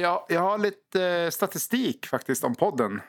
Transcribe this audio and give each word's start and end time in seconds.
jag, 0.00 0.26
jag 0.28 0.40
har 0.40 0.58
lite 0.58 1.04
eh, 1.04 1.30
statistik 1.30 2.06
faktiskt 2.06 2.44
om 2.44 2.54
podden. 2.54 3.00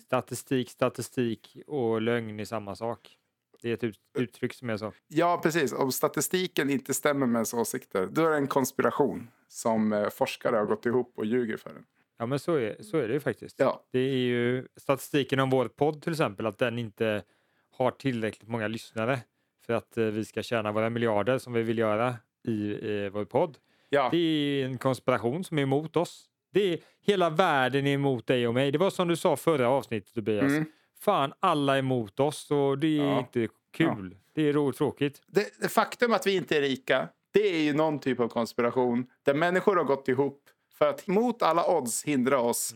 Statistik, 0.00 0.70
statistik 0.70 1.56
och 1.66 2.02
lögn 2.02 2.40
är 2.40 2.44
samma 2.44 2.74
sak. 2.76 3.16
Det 3.62 3.70
är 3.70 3.74
ett 3.74 3.84
ut- 3.84 4.00
uttryck 4.18 4.54
som 4.54 4.70
är 4.70 4.76
så. 4.76 4.92
Ja, 5.08 5.40
precis. 5.42 5.72
Om 5.72 5.92
statistiken 5.92 6.70
inte 6.70 6.94
stämmer 6.94 7.26
med 7.26 7.34
ens 7.38 7.54
åsikter, 7.54 8.06
då 8.06 8.26
är 8.26 8.30
det 8.30 8.36
en 8.36 8.46
konspiration 8.46 9.30
som 9.48 9.92
eh, 9.92 10.08
forskare 10.08 10.56
har 10.56 10.64
gått 10.64 10.86
ihop 10.86 11.12
och 11.16 11.24
ljuger 11.26 11.56
för 11.56 11.70
den. 11.70 11.84
Ja, 12.18 12.26
men 12.26 12.38
så 12.38 12.54
är, 12.54 12.82
så 12.82 12.96
är 12.96 13.08
det 13.08 13.14
ju 13.14 13.20
faktiskt. 13.20 13.58
Ja, 13.58 13.84
Det 13.92 13.98
är 13.98 14.16
ju 14.16 14.68
statistiken 14.76 15.40
om 15.40 15.50
vår 15.50 15.68
podd 15.68 16.02
till 16.02 16.12
exempel, 16.12 16.46
att 16.46 16.58
den 16.58 16.78
inte 16.78 17.22
har 17.70 17.90
tillräckligt 17.90 18.48
många 18.48 18.68
lyssnare 18.68 19.18
för 19.66 19.72
att 19.72 19.98
eh, 19.98 20.04
vi 20.04 20.24
ska 20.24 20.42
tjäna 20.42 20.72
våra 20.72 20.90
miljarder 20.90 21.38
som 21.38 21.52
vi 21.52 21.62
vill 21.62 21.78
göra 21.78 22.14
i 22.48 22.70
eh, 23.04 23.10
vår 23.10 23.24
podd. 23.24 23.58
Ja. 23.88 24.08
Det 24.10 24.16
är 24.16 24.64
en 24.64 24.78
konspiration 24.78 25.44
som 25.44 25.58
är 25.58 25.62
emot 25.62 25.96
oss. 25.96 26.24
Det 26.52 26.72
är, 26.72 26.78
hela 27.06 27.30
världen 27.30 27.86
är 27.86 27.94
emot 27.94 28.26
dig 28.26 28.48
och 28.48 28.54
mig. 28.54 28.72
Det 28.72 28.78
var 28.78 28.90
som 28.90 29.08
du 29.08 29.16
sa 29.16 29.36
förra 29.36 29.68
avsnittet 29.68 30.14
Tobias. 30.14 30.42
Mm. 30.52 30.64
Fan, 31.00 31.32
alla 31.40 31.74
är 31.74 31.78
emot 31.78 32.20
oss 32.20 32.50
och 32.50 32.78
det 32.78 32.98
är 32.98 33.04
Ja. 33.04 33.18
inte 33.18 33.48
kul. 33.72 34.16
Det 34.34 34.42
är 34.48 34.52
roligt 34.52 34.76
tråkigt. 34.78 35.22
Det, 35.26 35.60
det 35.60 35.68
faktum 35.68 36.12
att 36.12 36.26
vi 36.26 36.36
inte 36.36 36.56
är 36.56 36.60
rika, 36.60 37.08
det 37.32 37.56
är 37.56 37.62
ju 37.62 37.72
någon 37.74 37.98
typ 37.98 38.20
av 38.20 38.28
konspiration 38.28 39.06
där 39.22 39.34
människor 39.34 39.76
har 39.76 39.84
gått 39.84 40.08
ihop 40.08 40.42
för 40.78 40.88
att 40.88 41.06
mot 41.06 41.42
alla 41.42 41.76
odds 41.76 42.04
hindra 42.04 42.40
oss 42.40 42.74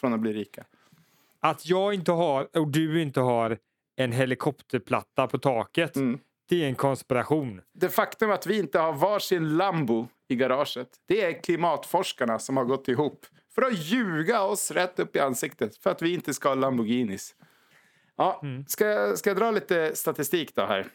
från 0.00 0.14
att 0.14 0.20
bli 0.20 0.32
rika. 0.32 0.64
Att 1.40 1.66
jag 1.66 1.94
inte 1.94 2.12
har, 2.12 2.48
och 2.58 2.68
du 2.68 3.02
inte 3.02 3.20
har, 3.20 3.58
en 3.96 4.12
helikopterplatta 4.12 5.26
på 5.26 5.38
taket. 5.38 5.96
Mm. 5.96 6.18
Det 6.48 6.64
är 6.64 6.68
en 6.68 6.74
konspiration. 6.74 7.60
Det 7.74 7.88
faktum 7.88 8.30
att 8.30 8.46
vi 8.46 8.58
inte 8.58 8.78
har 8.78 8.92
varsin 8.92 9.56
Lambo 9.56 10.08
i 10.28 10.36
garaget, 10.36 10.88
det 11.06 11.22
är 11.24 11.42
klimatforskarna 11.42 12.38
som 12.38 12.56
har 12.56 12.64
gått 12.64 12.88
ihop 12.88 13.26
för 13.54 13.62
att 13.62 13.78
ljuga 13.78 14.42
oss 14.42 14.70
rätt 14.70 14.98
upp 14.98 15.16
i 15.16 15.20
ansiktet 15.20 15.76
för 15.76 15.90
att 15.90 16.02
vi 16.02 16.14
inte 16.14 16.34
ska 16.34 16.48
ha 16.48 16.54
Lamborghinis. 16.54 17.34
Ja, 18.16 18.42
ska, 18.66 18.86
jag- 18.86 19.18
ska 19.18 19.30
jag 19.30 19.36
dra 19.36 19.50
lite 19.50 19.96
statistik 19.96 20.54
då 20.54 20.62
här? 20.62 20.86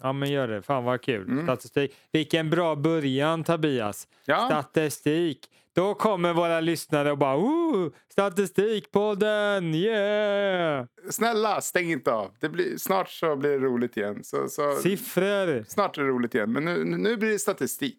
Ja 0.00 0.12
men 0.12 0.30
gör 0.30 0.48
det, 0.48 0.62
fan 0.62 0.84
vad 0.84 1.00
kul. 1.02 1.28
Mm. 1.30 1.44
Statistik. 1.44 1.96
Vilken 2.12 2.50
bra 2.50 2.76
början 2.76 3.44
Tobias. 3.44 4.08
Ja. 4.24 4.46
Statistik. 4.46 5.48
Då 5.74 5.94
kommer 5.94 6.32
våra 6.32 6.60
lyssnare 6.60 7.10
och 7.10 7.18
bara 7.18 7.36
oh, 7.36 7.90
Statistikpodden, 8.08 9.74
yeah! 9.74 10.86
Snälla, 11.10 11.60
stäng 11.60 11.90
inte 11.90 12.12
av. 12.12 12.30
Det 12.40 12.48
blir, 12.48 12.76
snart 12.76 13.10
så 13.10 13.36
blir 13.36 13.50
det 13.50 13.58
roligt 13.58 13.96
igen. 13.96 14.24
Så, 14.24 14.48
så, 14.48 14.72
Siffror. 14.72 15.64
snart 15.68 15.98
är 15.98 16.02
det 16.02 16.08
roligt 16.08 16.34
igen, 16.34 16.52
men 16.52 16.64
nu, 16.64 16.84
nu 16.84 17.16
blir 17.16 17.30
det 17.30 17.38
statistik. 17.38 17.98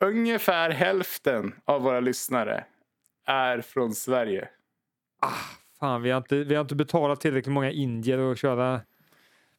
Ungefär 0.00 0.70
hälften 0.70 1.54
av 1.64 1.82
våra 1.82 2.00
lyssnare 2.00 2.64
är 3.26 3.60
från 3.60 3.94
Sverige. 3.94 4.48
Fan, 5.80 6.02
vi 6.02 6.10
har, 6.10 6.18
inte, 6.18 6.36
vi 6.36 6.54
har 6.54 6.62
inte 6.62 6.74
betalat 6.74 7.20
tillräckligt 7.20 7.52
många 7.52 7.70
indier 7.70 8.32
att 8.32 8.38
köra 8.38 8.80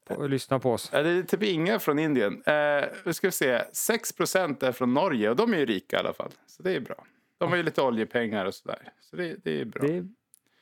och 0.10 0.30
lyssna 0.30 0.60
på 0.60 0.72
oss. 0.72 0.90
Det 0.90 0.98
är 0.98 1.24
typ 1.24 1.44
inga 1.44 1.80
från 1.80 2.00
Indien. 2.00 2.44
Eh, 2.46 2.86
vi 3.06 3.14
ska 3.14 3.32
se. 3.32 3.58
6% 3.58 4.66
är 4.66 4.72
från 4.72 4.94
Norge 4.94 5.30
och 5.30 5.36
de 5.36 5.54
är 5.54 5.58
ju 5.58 5.66
rika 5.66 5.96
i 5.96 6.00
alla 6.00 6.14
fall. 6.14 6.32
Så 6.48 6.64
det 6.64 6.76
är 6.76 6.80
bra. 6.80 7.06
De 7.38 7.50
har 7.50 7.58
ju 7.58 7.64
lite 7.64 7.82
oljepengar 7.82 8.46
och 8.46 8.54
sådär. 8.54 8.94
Så 9.00 9.16
det, 9.16 9.36
det 9.44 9.62
är 9.62 9.66
bra. 9.66 9.88
Det, 9.88 10.08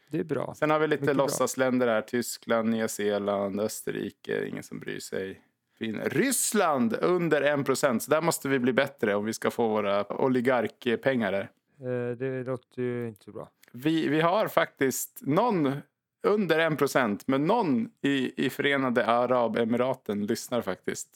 det 0.09 0.19
är 0.19 0.23
bra. 0.23 0.53
Sen 0.57 0.69
har 0.69 0.79
vi 0.79 0.87
lite 0.87 1.13
låtsasländer 1.13 1.87
här. 1.87 2.01
Tyskland, 2.01 2.69
Nya 2.69 2.87
Zeeland, 2.87 3.59
Österrike. 3.61 4.45
Ingen 4.47 4.63
som 4.63 4.79
bryr 4.79 4.99
sig. 4.99 5.41
Fin. 5.79 6.01
Ryssland 6.03 6.97
under 7.01 7.41
1% 7.41 7.99
Så 7.99 8.11
där 8.11 8.21
måste 8.21 8.49
vi 8.49 8.59
bli 8.59 8.73
bättre 8.73 9.15
om 9.15 9.25
vi 9.25 9.33
ska 9.33 9.51
få 9.51 9.67
våra 9.67 10.05
oligarkpengar 10.21 11.31
där. 11.31 11.49
Eh, 11.79 12.17
Det 12.17 12.43
låter 12.43 12.81
ju 12.81 13.07
inte 13.07 13.23
så 13.23 13.31
bra. 13.31 13.49
Vi, 13.71 14.07
vi 14.07 14.21
har 14.21 14.47
faktiskt 14.47 15.19
någon 15.21 15.75
under 16.23 16.59
1% 16.69 17.23
men 17.25 17.45
någon 17.45 17.89
i, 18.01 18.45
i 18.45 18.49
Förenade 18.49 19.05
Arabemiraten 19.05 20.25
lyssnar 20.25 20.61
faktiskt 20.61 21.09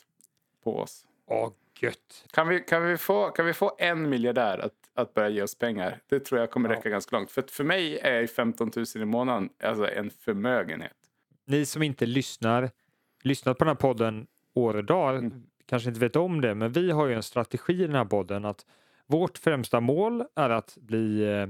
på 0.63 0.77
oss. 0.79 1.05
Åh, 1.25 1.51
gött. 1.79 2.25
Kan 2.31 2.47
vi, 2.47 2.59
kan 2.59 2.85
vi, 2.87 2.97
få, 2.97 3.29
kan 3.29 3.45
vi 3.45 3.53
få 3.53 3.75
en 3.77 4.09
miljardär 4.09 4.57
att, 4.57 4.86
att 4.97 5.13
börja 5.13 5.29
ge 5.29 5.41
oss 5.41 5.55
pengar? 5.55 5.99
Det 6.09 6.19
tror 6.19 6.39
jag 6.41 6.51
kommer 6.51 6.69
Ja. 6.69 6.75
räcka 6.75 6.89
ganska 6.89 7.15
långt. 7.15 7.31
För 7.31 7.41
för 7.49 7.63
mig 7.63 7.99
är 7.99 8.21
ju 8.21 8.27
15 8.27 8.71
000 8.75 8.85
i 8.95 9.05
månaden 9.05 9.49
alltså 9.63 9.87
en 9.91 10.09
förmögenhet. 10.09 10.93
Ni 11.45 11.65
som 11.65 11.83
inte 11.83 12.05
lyssnar, 12.05 12.71
lyssnat 13.23 13.57
på 13.57 13.63
den 13.65 13.69
här 13.69 13.75
podden 13.75 14.27
år 14.53 14.73
och 14.75 14.83
dagar, 14.85 15.13
Mm. 15.17 15.43
kanske 15.65 15.89
inte 15.89 15.99
vet 15.99 16.15
om 16.15 16.41
det, 16.41 16.55
men 16.55 16.71
vi 16.71 16.91
har 16.91 17.07
ju 17.07 17.13
en 17.13 17.23
strategi 17.23 17.73
i 17.73 17.87
den 17.87 17.95
här 17.95 18.05
podden 18.05 18.45
att 18.45 18.65
vårt 19.05 19.37
främsta 19.37 19.79
mål 19.79 20.23
är 20.35 20.49
att 20.49 20.77
bli 20.81 21.23
eh, 21.23 21.47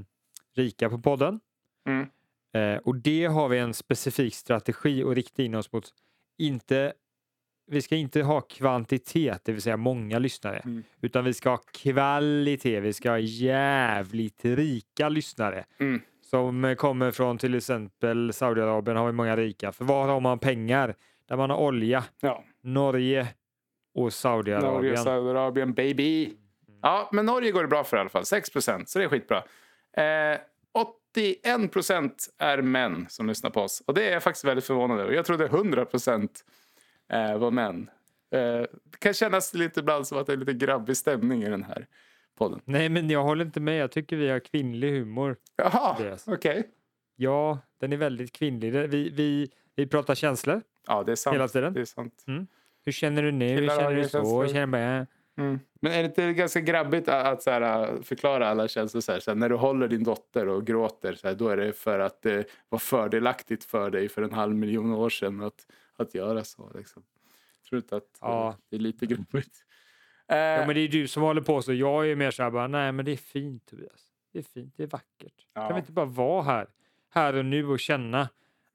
rika 0.56 0.90
på 0.90 1.00
podden. 1.00 1.40
Mm. 1.88 2.08
Eh, 2.54 2.78
och 2.82 2.96
det 2.96 3.26
har 3.26 3.50
vi 3.50 3.58
en 3.58 3.74
specifik 3.74 4.36
strategi 4.36 5.04
att 5.04 5.16
rikta 5.16 5.44
in 5.44 5.56
oss 5.56 5.72
mot. 5.72 5.90
Inte, 6.38 6.94
vi 7.68 7.82
ska 7.82 7.96
inte 7.96 8.22
ha 8.22 8.42
kvantitet, 8.42 9.42
det 9.46 9.52
vill 9.52 9.62
säga 9.62 9.78
många 9.78 10.20
lyssnare, 10.20 10.62
Mm. 10.66 10.84
utan 11.02 11.26
vi 11.26 11.34
ska 11.34 11.50
ha 11.50 11.58
kvalitet. 11.58 12.80
Vi 12.80 12.94
ska 12.94 13.10
ha 13.10 13.20
jävligt 13.20 14.46
rika 14.46 15.10
lyssnare 15.10 15.66
Mm. 15.80 16.02
som 16.22 16.76
kommer 16.78 17.12
från 17.12 17.38
till 17.38 17.56
exempel 17.56 18.34
Saudiarabien 18.34 18.98
har 18.98 19.06
vi 19.06 19.12
många 19.12 19.36
rika. 19.38 19.72
För 19.72 19.86
var 19.86 20.08
har 20.08 20.20
man 20.20 20.40
pengar? 20.40 20.96
Där 21.28 21.38
man 21.38 21.50
har 21.50 21.58
olja. 21.58 22.04
Ja. 22.22 22.44
Norge 22.64 23.28
och 23.96 24.14
Saudiarabien. 24.14 24.74
Norge, 24.74 24.98
Saudiarabien, 24.98 25.74
baby. 25.74 26.34
Ja, 26.82 27.10
men 27.14 27.26
Norge 27.26 27.52
går 27.52 27.62
det 27.62 27.68
bra 27.68 27.84
för 27.84 27.98
i 27.98 28.00
alla 28.00 28.10
fall. 28.10 28.24
6% 28.26 28.90
så 28.90 29.00
det 29.00 29.06
är 29.06 29.10
skitbra. 29.10 29.38
Eh, 29.98 30.40
81% 30.74 32.30
är 32.38 32.62
män 32.62 33.06
som 33.10 33.28
lyssnar 33.28 33.50
på 33.50 33.62
oss. 33.62 33.84
Och 33.88 33.94
det 33.94 34.08
är 34.10 34.14
jag 34.14 34.24
faktiskt 34.24 34.46
väldigt 34.46 34.66
förvånad 34.66 35.00
över. 35.00 35.12
Jag 35.14 35.26
trodde 35.26 35.46
100 35.46 35.86
eh, 37.10 37.38
var 37.38 37.52
män. 37.52 37.90
Eh, 38.32 38.40
det 38.84 38.98
kan 39.00 39.14
kännas 39.14 39.54
lite 39.54 39.80
ibland 39.80 40.08
som 40.08 40.18
att 40.18 40.28
det 40.28 40.34
är 40.34 40.38
lite 40.38 40.54
grabbig 40.54 40.98
stämning 40.98 41.44
i 41.44 41.50
den 41.50 41.64
här 41.64 41.88
podden. 42.38 42.62
Nej, 42.66 42.90
men 42.90 43.10
jag 43.10 43.24
håller 43.24 43.46
inte 43.46 43.60
med. 43.60 43.78
Jag 43.78 43.92
tycker 43.92 44.16
vi 44.16 44.30
har 44.30 44.40
kvinnlig 44.40 44.92
humor. 44.92 45.36
Jaha, 45.56 46.18
okej. 46.26 46.68
Ja, 47.16 47.60
den 47.80 47.94
är 47.94 47.98
väldigt 47.98 48.32
kvinnlig. 48.32 48.72
Vi, 48.72 49.10
vi, 49.10 49.52
vi 49.76 49.88
pratar 49.88 50.16
känslor 50.16 50.62
Ja, 50.88 51.04
det 51.04 51.12
är 51.12 51.16
sant. 51.16 51.36
hela 51.36 51.48
tiden. 51.48 51.74
Det 51.74 51.82
är 51.82 51.86
sant. 51.86 52.26
Hur 52.86 52.92
känner 52.92 53.24
du 53.24 53.32
nu? 53.32 53.56
Hur 53.56 53.68
känner 53.68 53.96
du 53.96 54.04
så? 54.04 54.10
känslor. 54.10 54.48
Känner 54.48 54.68
bara... 54.68 55.08
Mm. 55.38 55.60
Men 55.82 55.92
är 55.92 55.98
det 55.98 56.06
inte 56.06 56.34
ganska 56.34 56.60
grabbigt 56.60 57.10
att, 57.10 57.26
att 57.26 57.44
så 57.44 57.52
här, 57.52 58.02
förklara 58.04 58.48
alla 58.50 58.68
känslor? 58.68 59.02
Så 59.02 59.12
här, 59.12 59.20
så 59.20 59.32
här, 59.32 59.36
när 59.36 59.50
du 59.50 59.56
håller 59.56 59.88
din 59.88 60.04
dotter 60.04 60.48
och 60.48 60.66
gråter, 60.66 61.14
så 61.14 61.34
då 61.34 61.50
är 61.50 61.58
det 61.58 61.74
för 61.74 62.00
att 62.00 62.22
det 62.22 62.46
var 62.70 62.80
fördelaktigt 62.80 63.64
för 63.64 63.90
dig 63.90 64.10
för 64.10 64.22
en 64.22 64.34
halv 64.34 64.56
miljon 64.56 64.94
år 64.94 65.10
sedan 65.10 65.42
att, 65.42 65.68
att 66.04 66.16
göra 66.16 66.44
så. 66.44 66.72
Liksom. 66.76 67.04
Tror 67.70 67.78
du 67.78 67.78
inte 67.78 67.96
att 67.96 68.18
Ja. 68.22 68.50
eh, 68.50 68.56
det 68.70 68.76
är 68.76 68.80
lite? 68.80 69.06
Eh, 69.06 70.38
Ja, 70.38 70.66
men 70.66 70.76
det 70.76 70.82
är 70.82 70.88
du 70.88 71.08
som 71.08 71.24
håller 71.24 71.42
på 71.42 71.62
så. 71.62 71.74
Jag 71.74 72.10
är 72.10 72.16
mer 72.16 72.32
så 72.32 72.44
här 72.44 72.52
bara, 72.52 72.68
nej 72.68 72.92
men 72.92 73.06
det 73.06 73.12
är 73.12 73.18
fint 73.18 73.66
Tobias. 73.66 74.12
Det 74.34 74.40
är 74.40 74.44
fint, 74.44 74.74
det 74.78 74.84
är 74.84 74.88
vackert. 74.88 75.46
Ja. 75.54 75.68
Kan 75.68 75.76
vi 75.76 75.80
inte 75.80 75.92
bara 75.92 76.06
vara 76.06 76.44
här, 76.44 76.68
här 77.10 77.34
och 77.36 77.46
nu 77.46 77.68
och 77.68 77.80
känna 77.80 78.30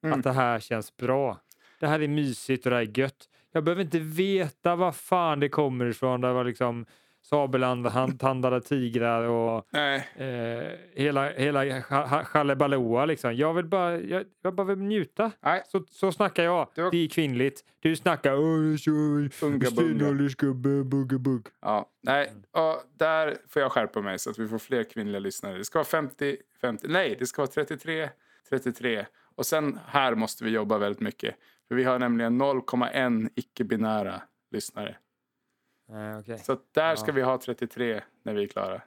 Mm. 0.04 0.18
att 0.18 0.24
det 0.24 0.32
här 0.32 0.60
känns 0.60 0.96
bra. 0.96 1.40
Det 1.80 1.86
här 1.86 2.00
är 2.02 2.08
mysigt 2.08 2.66
och 2.66 2.70
det 2.70 2.76
här 2.76 2.82
är 2.82 2.98
gött. 2.98 3.28
Jag 3.52 3.64
behöver 3.64 3.82
inte 3.82 3.98
veta 3.98 4.76
var 4.76 4.92
fan 4.92 5.40
det 5.40 5.48
kommer 5.48 5.86
ifrån. 5.86 6.20
Det 6.20 6.32
var 6.32 6.44
liksom 6.44 6.86
sabeltandade 7.22 8.60
tigrar 8.60 9.22
och 9.22 9.74
eh, 10.20 10.72
hela, 10.94 11.28
hela 11.30 11.64
cha- 11.64 11.82
cha- 12.08 12.24
chalebalooa 12.24 13.04
liksom. 13.04 13.34
Jag 13.36 13.54
vill 13.54 13.64
bara, 13.64 13.98
jag, 14.00 14.24
jag 14.42 14.54
bara 14.54 14.66
vill 14.66 14.78
njuta. 14.78 15.30
Nej. 15.40 15.62
Så, 15.66 15.84
så 15.90 16.12
snackar 16.12 16.42
jag. 16.44 16.68
Det 16.74 16.82
var- 16.82 16.90
Det 16.90 16.96
är 16.96 17.08
kvinnligt. 17.08 17.64
Du 17.80 17.96
snackar 17.96 18.32
stenåldersgubbe. 19.70 19.74
Ja, 21.60 21.86
nej. 22.02 22.32
Och 22.50 22.82
där 22.98 23.36
får 23.48 23.62
jag 23.62 23.72
skärpa 23.72 24.00
mig 24.00 24.18
så 24.18 24.30
att 24.30 24.38
vi 24.38 24.48
får 24.48 24.58
fler 24.58 24.84
kvinnliga 24.84 25.18
lyssnare. 25.20 25.58
Det 25.58 25.64
ska 25.64 25.78
vara 25.78 25.84
50, 25.84 26.36
50. 26.60 26.86
Nej, 26.88 27.16
det 27.18 27.26
ska 27.26 27.42
vara 27.42 27.50
33, 27.50 28.08
33. 28.48 29.06
Och 29.34 29.46
sen 29.46 29.78
här 29.86 30.14
måste 30.14 30.44
vi 30.44 30.50
jobba 30.50 30.78
väldigt 30.78 31.00
mycket. 31.00 31.34
För 31.68 31.74
vi 31.74 31.84
har 31.84 31.98
nämligen 31.98 32.42
0,1 32.42 33.28
icke-binära 33.34 34.22
lyssnare. 34.50 34.96
Eh, 35.92 36.18
okej. 36.18 36.38
Så 36.38 36.58
där 36.72 36.96
ska 36.96 37.10
Ja. 37.10 37.14
vi 37.14 37.22
ha 37.22 37.38
33 37.38 38.02
när 38.22 38.34
vi 38.34 38.42
är 38.42 38.48
klara. 38.48 38.82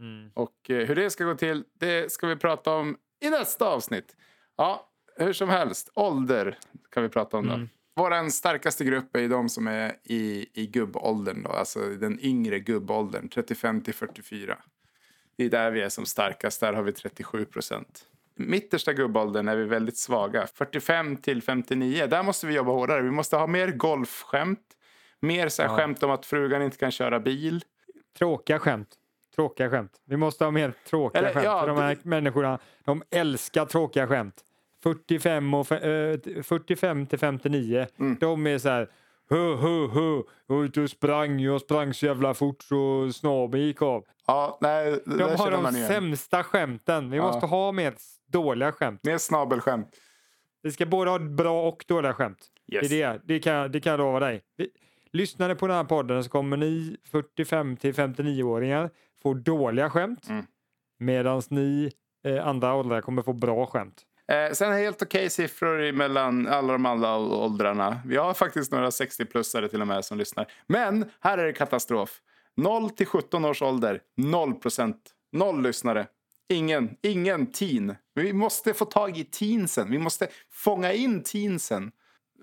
Mm. 0.00 0.30
Och 0.34 0.70
eh, 0.70 0.86
hur 0.86 0.94
det 0.94 1.10
ska 1.10 1.24
gå 1.24 1.34
till, 1.34 1.64
det 1.78 2.12
ska 2.12 2.26
vi 2.26 2.36
prata 2.36 2.72
om 2.74 2.96
i 3.20 3.30
nästa 3.30 3.66
avsnitt. 3.68 4.16
Ja, 4.56 4.88
hur 5.16 5.32
som 5.32 5.48
helst. 5.48 5.90
Ålder 5.94 6.58
kan 6.90 7.02
vi 7.02 7.08
prata 7.08 7.36
om 7.36 7.46
då. 7.46 7.54
Mm. 7.54 7.68
Vår 7.94 8.30
starkaste 8.30 8.84
grupp 8.84 9.16
är 9.16 9.28
de 9.28 9.48
som 9.48 9.66
är 9.66 9.96
i, 10.04 10.46
i 10.54 10.66
gubbåldern. 10.66 11.42
Då, 11.42 11.50
alltså 11.50 11.80
den 11.80 12.20
yngre 12.20 12.58
gubbåldern, 12.60 13.28
35 13.28 13.80
till 13.80 13.94
44. 13.94 14.58
Det 15.36 15.44
är 15.44 15.50
där 15.50 15.70
vi 15.70 15.80
är 15.80 15.88
som 15.88 16.06
starkast, 16.06 16.60
där 16.60 16.72
har 16.72 16.82
vi 16.82 16.92
37 16.92 17.44
procent. 17.44 18.06
Mittersta 18.34 18.92
gubbåldern 18.92 19.48
är 19.48 19.56
vi 19.56 19.64
väldigt 19.64 19.96
svaga. 19.96 20.46
45 20.46 21.16
till 21.16 21.42
59, 21.42 22.06
där 22.06 22.22
måste 22.22 22.46
vi 22.46 22.54
jobba 22.54 22.72
hårdare. 22.72 23.02
Vi 23.02 23.10
måste 23.10 23.36
ha 23.36 23.46
mer 23.46 23.68
golfskämt. 23.70 24.76
Mer 25.22 25.48
så 25.48 25.62
här 25.62 25.68
Ja. 25.68 25.76
skämt 25.76 26.02
om 26.02 26.10
att 26.10 26.26
frugan 26.26 26.62
inte 26.62 26.76
kan 26.76 26.90
köra 26.90 27.20
bil. 27.20 27.64
Tråkiga 28.18 28.58
skämt. 28.58 28.88
Tråkiga 29.34 29.70
skämt. 29.70 29.92
Vi 30.04 30.16
måste 30.16 30.44
ha 30.44 30.50
mer 30.50 30.72
tråkiga 30.90 31.20
Eller, 31.22 31.32
skämt. 31.32 31.44
ja, 31.44 31.60
för 31.60 31.66
de 31.68 31.76
här 31.78 31.88
det- 31.94 32.04
människorna, 32.04 32.58
de 32.84 33.02
älskar 33.10 33.64
tråkiga 33.66 34.06
skämt. 34.06 34.34
45, 34.82 35.54
och, 35.54 35.66
fe- 35.66 36.36
eh, 36.36 36.42
45 36.42 37.06
till 37.06 37.18
59, 37.18 37.86
Mm. 37.98 38.16
de 38.20 38.46
är 38.46 38.58
så 38.58 38.68
här 38.68 38.88
Hu, 39.30 39.54
hu, 39.56 39.88
hu. 39.88 40.22
Jag 40.46 40.54
var 40.56 40.64
ute 40.64 40.80
och 40.80 40.90
sprang, 40.90 41.40
jag 41.40 41.60
sprang 41.60 41.94
så 41.94 42.06
jävla 42.06 42.34
fort 42.34 42.62
så 42.62 43.12
snabeln 43.12 43.62
gick 43.64 43.82
av. 43.82 44.04
Ja, 44.26 44.58
nej, 44.60 45.00
De 45.06 45.22
har 45.22 45.50
de 45.50 45.72
sämsta 45.72 46.44
skämten. 46.44 47.10
Vi 47.10 47.16
Ja. 47.16 47.22
måste 47.22 47.46
ha 47.46 47.72
mer 47.72 47.94
dåliga 48.32 48.72
skämt. 48.72 49.00
Mer 49.04 49.18
snabelskämt. 49.18 49.88
Vi 50.62 50.70
ska 50.72 50.86
både 50.86 51.10
ha 51.10 51.18
bra 51.18 51.68
och 51.68 51.84
dåliga 51.88 52.12
skämt. 52.14 52.38
Yes. 52.72 52.88
Det, 52.88 53.02
är 53.02 53.12
det. 53.12 53.20
Det, 53.24 53.38
kan, 53.38 53.72
det 53.72 53.80
kan 53.80 53.90
jag 53.90 53.98
lova 53.98 54.20
dig. 54.20 54.42
Vi, 54.56 54.68
lyssnar 55.12 55.48
ni 55.48 55.54
på 55.54 55.66
den 55.66 55.76
här 55.76 55.84
podden 55.84 56.24
så 56.24 56.30
kommer 56.30 56.56
ni 56.56 56.96
45 57.10 57.76
till 57.76 57.94
59-åringar 57.94 58.90
få 59.22 59.34
dåliga 59.34 59.90
skämt. 59.90 60.28
Mm. 60.28 60.46
Medan 60.98 61.42
ni 61.48 61.92
eh, 62.24 62.46
andra 62.46 62.74
åldrar 62.74 63.00
kommer 63.00 63.22
få 63.22 63.32
bra 63.32 63.66
skämt. 63.66 64.02
Eh, 64.28 64.52
sen 64.52 64.72
helt 64.72 65.02
okej 65.02 65.30
siffror 65.30 65.92
mellan 65.92 66.48
alla 66.48 66.72
de 66.72 66.86
andra 66.86 67.16
åldrarna. 67.18 68.00
Vi 68.04 68.16
har 68.16 68.34
faktiskt 68.34 68.72
några 68.72 68.90
60-plussare 68.90 69.68
till 69.68 69.80
och 69.80 69.86
med 69.86 70.04
som 70.04 70.18
lyssnar. 70.18 70.52
Men 70.66 71.10
här 71.20 71.38
är 71.38 71.46
det 71.46 71.52
katastrof. 71.52 72.20
0 72.56 72.90
till 72.90 73.06
17 73.06 73.44
års 73.44 73.62
ålder, 73.62 74.00
0 74.16 74.54
procent. 74.54 74.96
Noll 75.32 75.62
lyssnare. 75.62 76.06
Ingen, 76.48 76.96
ingen 77.02 77.46
teen. 77.46 77.96
Vi 78.14 78.32
måste 78.32 78.74
få 78.74 78.84
tag 78.84 79.18
i 79.18 79.24
teensen. 79.24 79.90
Vi 79.90 79.98
måste 79.98 80.28
fånga 80.50 80.92
in 80.92 81.22
teensen. 81.22 81.92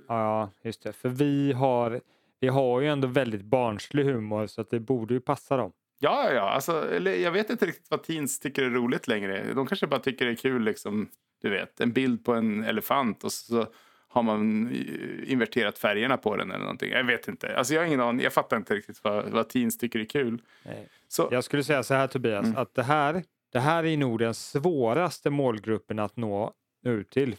Ja, 0.07 0.51
just 0.63 0.83
det. 0.83 0.93
För 0.93 1.09
vi 1.09 1.53
har, 1.53 2.01
vi 2.39 2.47
har 2.47 2.81
ju 2.81 2.87
ändå 2.87 3.07
väldigt 3.07 3.41
barnslig 3.43 4.03
humor 4.05 4.47
så 4.47 4.61
att 4.61 4.69
det 4.69 4.79
borde 4.79 5.13
ju 5.13 5.19
passa 5.19 5.57
dem. 5.57 5.71
Ja, 5.99 6.31
ja. 6.33 6.49
Alltså, 6.49 6.89
eller, 6.91 7.15
jag 7.15 7.31
vet 7.31 7.49
inte 7.49 7.65
riktigt 7.65 7.89
vad 7.89 8.03
teens 8.03 8.39
tycker 8.39 8.63
är 8.63 8.69
roligt 8.69 9.07
längre. 9.07 9.53
De 9.53 9.67
kanske 9.67 9.87
bara 9.87 9.99
tycker 9.99 10.25
det 10.25 10.31
är 10.31 10.35
kul, 10.35 10.63
liksom, 10.63 11.09
du 11.41 11.49
vet, 11.49 11.79
en 11.81 11.91
bild 11.91 12.25
på 12.25 12.33
en 12.33 12.63
elefant 12.63 13.23
och 13.23 13.31
så 13.31 13.65
har 14.07 14.23
man 14.23 14.67
eh, 14.67 15.31
inverterat 15.31 15.77
färgerna 15.77 16.17
på 16.17 16.35
den 16.35 16.51
eller 16.51 16.59
någonting. 16.63 16.91
Jag 16.91 17.03
vet 17.03 17.27
inte. 17.27 17.57
Alltså, 17.57 17.73
jag 17.73 17.81
har 17.81 17.87
ingen 17.87 18.01
aning. 18.01 18.23
Jag 18.23 18.33
fattar 18.33 18.57
inte 18.57 18.75
riktigt 18.75 19.03
vad, 19.03 19.29
vad 19.29 19.49
teens 19.49 19.77
tycker 19.77 19.99
är 19.99 20.05
kul. 20.05 20.41
Nej. 20.65 20.89
Så, 21.07 21.27
Jag 21.31 21.43
skulle 21.43 21.63
säga 21.63 21.83
så 21.83 21.93
här 21.93 22.07
Tobias, 22.07 22.45
Mm. 22.45 22.57
att 22.57 22.75
det 22.75 22.83
här, 22.83 23.23
det 23.51 23.59
här 23.59 23.85
är 23.85 23.97
nog 23.97 24.19
den 24.19 24.33
svåraste 24.33 25.29
målgruppen 25.29 25.99
att 25.99 26.17
nå 26.17 26.53
ut 26.85 27.09
till. 27.09 27.35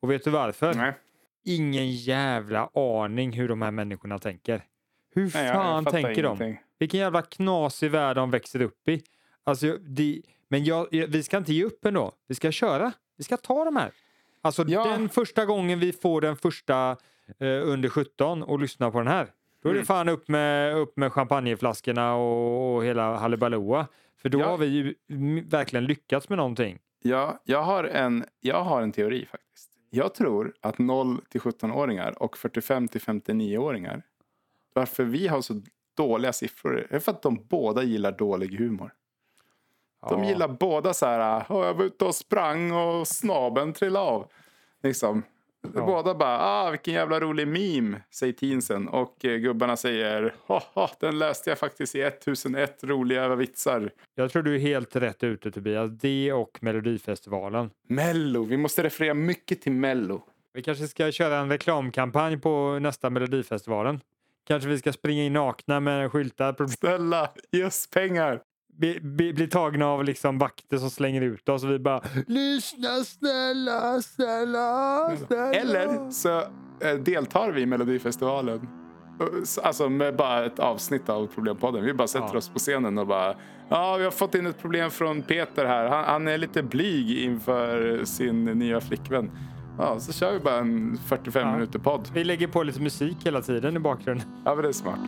Och 0.00 0.10
vet 0.10 0.24
du 0.24 0.30
varför? 0.30 0.74
nej. 0.74 0.92
Ingen 1.48 1.90
jävla 1.92 2.70
aning 2.74 3.32
hur 3.32 3.48
de 3.48 3.62
här 3.62 3.70
människorna 3.70 4.18
tänker. 4.18 4.62
Hur 5.14 5.30
Nej, 5.34 5.52
fan 5.52 5.84
tänker 5.84 6.22
de? 6.22 6.36
ingenting. 6.36 6.60
Vilken 6.78 7.00
jävla 7.00 7.22
knasig 7.22 7.90
värld 7.90 8.16
de 8.16 8.30
växer 8.30 8.62
upp 8.62 8.88
i. 8.88 9.02
Alltså, 9.44 9.76
de, 9.78 10.22
men 10.48 10.64
jag, 10.64 10.86
vi 10.90 11.22
ska 11.22 11.36
inte 11.36 11.52
ge 11.52 11.64
upp 11.64 11.84
ändå. 11.84 12.12
Vi 12.28 12.34
ska 12.34 12.50
köra. 12.52 12.92
Vi 13.16 13.24
ska 13.24 13.36
ta 13.36 13.64
de 13.64 13.76
här. 13.76 13.90
Alltså 14.42 14.64
Ja. 14.68 14.84
den 14.84 15.08
första 15.08 15.46
gången 15.46 15.78
vi 15.80 15.92
får 15.92 16.20
den 16.20 16.36
första 16.36 16.96
eh, 17.38 17.48
under 17.48 17.88
17 17.88 18.42
och 18.42 18.58
lyssnar 18.58 18.90
på 18.90 18.98
den 18.98 19.06
här. 19.08 19.26
Då 19.62 19.68
är 19.68 19.72
det 19.72 19.78
Mm. 19.78 19.86
fan 19.86 20.08
upp 20.08 20.28
med, 20.28 20.76
upp 20.76 20.96
med 20.96 21.12
champagneflaskorna 21.12 22.14
och, 22.14 22.74
och 22.76 22.84
hela 22.84 23.16
halibalooa. 23.16 23.86
För 24.22 24.28
då 24.28 24.40
Ja. 24.40 24.46
har 24.46 24.58
vi 24.58 24.66
ju 24.66 24.94
verkligen 25.44 25.84
lyckats 25.84 26.28
med 26.28 26.36
någonting. 26.36 26.78
Ja, 27.02 27.40
jag, 27.44 27.62
har 27.62 27.84
en, 27.84 28.24
jag 28.40 28.64
har 28.64 28.82
en 28.82 28.92
teori 28.92 29.26
faktiskt. 29.30 29.67
Jag 29.90 30.14
tror 30.14 30.54
att 30.60 30.78
0 30.78 31.20
till 31.28 31.40
17-åringar 31.40 32.22
och 32.22 32.36
45 32.36 32.88
till 32.88 33.00
59-åringar. 33.00 34.02
Varför 34.72 35.04
vi 35.04 35.28
har 35.28 35.40
så 35.40 35.62
dåliga 35.96 36.32
siffror 36.32 36.86
är 36.90 36.98
för 36.98 37.12
att 37.12 37.22
de 37.22 37.46
båda 37.48 37.82
gillar 37.82 38.12
dålig 38.12 38.58
humor. 38.58 38.94
De 40.08 40.22
Ja. 40.22 40.28
gillar 40.28 40.48
båda 40.48 40.94
så 40.94 41.06
här, 41.06 41.46
"Åh, 41.48 41.66
jag 41.66 41.74
var 41.74 41.84
ute 41.84 42.04
och 42.04 42.14
sprang 42.14 42.72
och 42.72 43.08
snaben 43.08 43.72
trillade 43.72 44.06
av. 44.06 44.30
Liksom. 44.82 45.22
Ja. 45.74 45.86
Båda 45.86 46.14
bara, 46.14 46.38
ah 46.38 46.70
vilken 46.70 46.94
jävla 46.94 47.20
rolig 47.20 47.48
meme, 47.48 48.02
säger 48.10 48.32
teensen. 48.32 48.88
Och 48.88 49.24
eh, 49.24 49.36
gubbarna 49.36 49.76
säger, 49.76 50.34
haha, 50.46 50.90
den 51.00 51.18
läste 51.18 51.50
jag 51.50 51.58
faktiskt 51.58 51.94
i 51.94 52.00
1001 52.00 52.84
roliga 52.84 53.34
vitsar. 53.34 53.90
Jag 54.14 54.30
tror 54.30 54.42
du 54.42 54.54
är 54.54 54.58
helt 54.58 54.96
rätt 54.96 55.24
ute 55.24 55.50
Tobias. 55.50 55.90
Det 55.90 56.32
och 56.32 56.58
Melodifestivalen. 56.60 57.70
Mello, 57.88 58.44
vi 58.44 58.56
måste 58.56 58.82
referera 58.82 59.14
mycket 59.14 59.62
till 59.62 59.72
Mello. 59.72 60.22
Vi 60.54 60.62
kanske 60.62 60.88
ska 60.88 61.12
köra 61.12 61.38
en 61.38 61.48
reklamkampanj 61.48 62.38
på 62.38 62.78
nästa 62.78 63.10
Melodifestivalen. 63.10 64.00
Kanske 64.46 64.68
vi 64.68 64.78
ska 64.78 64.92
springa 64.92 65.24
in 65.24 65.32
nakna 65.32 65.80
med 65.80 66.12
skyltar. 66.12 66.66
Snälla, 66.66 67.30
ge 67.52 67.64
oss 67.64 67.90
pengar. 67.90 68.40
Bli, 68.78 69.00
bli, 69.00 69.32
bli 69.32 69.46
tagna 69.46 69.86
av 69.86 70.04
liksom 70.04 70.38
vakter 70.38 70.76
som 70.76 70.90
slänger 70.90 71.20
ut 71.22 71.48
oss 71.48 71.64
och 71.64 71.70
vi 71.70 71.78
bara 71.78 72.00
Lyssna 72.26 72.88
snälla, 73.04 74.02
snälla, 74.02 75.10
snälla. 75.26 75.52
Eller 75.54 76.10
så 76.10 76.38
eh, 76.80 76.94
deltar 77.04 77.50
vi 77.52 77.60
i 77.60 77.66
Melodifestivalen. 77.66 78.56
Eh, 79.20 79.64
Alltså 79.64 79.88
med 79.88 80.16
bara 80.16 80.44
ett 80.46 80.58
avsnitt 80.58 81.08
av 81.08 81.26
Problempodden. 81.26 81.84
Vi 81.84 81.94
bara 81.94 82.08
sätter 82.08 82.28
Ja. 82.32 82.38
oss 82.38 82.48
på 82.48 82.58
scenen 82.58 82.98
och 82.98 83.06
bara 83.06 83.34
Ja, 83.70 83.96
vi 83.96 84.04
har 84.04 84.10
fått 84.10 84.34
in 84.34 84.46
ett 84.46 84.58
problem 84.60 84.90
från 84.90 85.22
Peter 85.22 85.64
här. 85.66 85.88
Han, 85.88 86.04
han 86.04 86.28
är 86.28 86.38
lite 86.38 86.62
blyg 86.62 87.18
inför 87.18 88.04
sin 88.04 88.44
nya 88.44 88.80
flickvän. 88.80 89.30
Ja, 89.78 90.00
så 90.00 90.12
kör 90.12 90.32
vi 90.32 90.38
bara 90.40 90.56
en 90.58 90.98
45 91.06 91.48
Ja. 91.48 91.54
minuter 91.54 91.78
podd. 91.78 92.08
Vi 92.14 92.24
lägger 92.24 92.46
på 92.48 92.62
lite 92.62 92.80
musik 92.80 93.16
hela 93.24 93.40
tiden 93.42 93.76
i 93.76 93.78
bakgrunden. 93.80 94.26
Ja, 94.44 94.54
men 94.54 94.62
det 94.62 94.68
är 94.68 94.72
smart. 94.72 94.98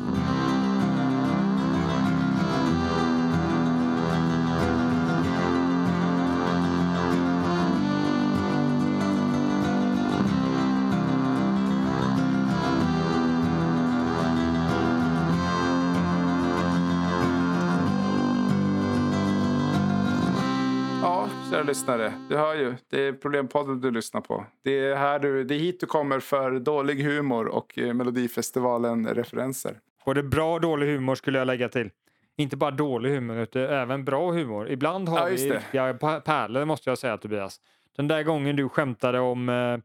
Kära 21.60 21.68
lyssnare. 21.68 22.12
Du 22.28 22.36
hör 22.36 22.54
ju. 22.54 22.74
Det 22.88 23.00
är 23.00 23.12
Problempodden 23.12 23.80
du 23.80 23.90
lyssnar 23.90 24.20
på. 24.20 24.46
Det 24.62 24.78
är, 24.78 24.96
här 24.96 25.18
du, 25.18 25.44
det 25.44 25.54
är 25.54 25.58
hit 25.58 25.80
du 25.80 25.86
kommer 25.86 26.20
för 26.20 26.58
dålig 26.58 27.02
humor 27.04 27.46
och 27.48 27.78
eh, 27.78 27.94
Melodifestivalen-referenser. 27.94 29.80
Både 30.04 30.22
bra 30.22 30.54
och 30.54 30.60
dålig 30.60 30.86
humor 30.86 31.14
skulle 31.14 31.38
jag 31.38 31.46
lägga 31.46 31.68
till. 31.68 31.90
Inte 32.36 32.56
bara 32.56 32.70
dålig 32.70 33.10
humor 33.14 33.36
utan 33.36 33.62
även 33.62 34.04
bra 34.04 34.32
humor. 34.32 34.68
Ibland 34.68 35.08
har 35.08 35.18
Ja, 35.18 35.24
vi 35.24 35.48
det. 35.48 35.56
riktiga 35.56 35.94
pärlor 36.20 36.64
måste 36.64 36.90
jag 36.90 36.98
säga 36.98 37.16
Tobias. 37.18 37.60
Den 37.96 38.08
där 38.08 38.22
gången 38.22 38.56
du 38.56 38.68
skämtade 38.68 39.20
om... 39.20 39.48
Eh, 39.48 39.78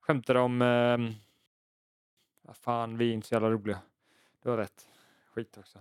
skämtade 0.00 0.40
om... 0.40 0.62
Eh, 0.62 0.98
fan, 2.54 2.96
vi 2.98 3.08
är 3.10 3.14
inte 3.14 3.26
så 3.28 3.34
jävla 3.34 3.50
roliga. 3.50 3.78
Du 4.42 4.50
har 4.50 4.56
rätt. 4.56 4.88
Skit 5.34 5.56
också. 5.58 5.78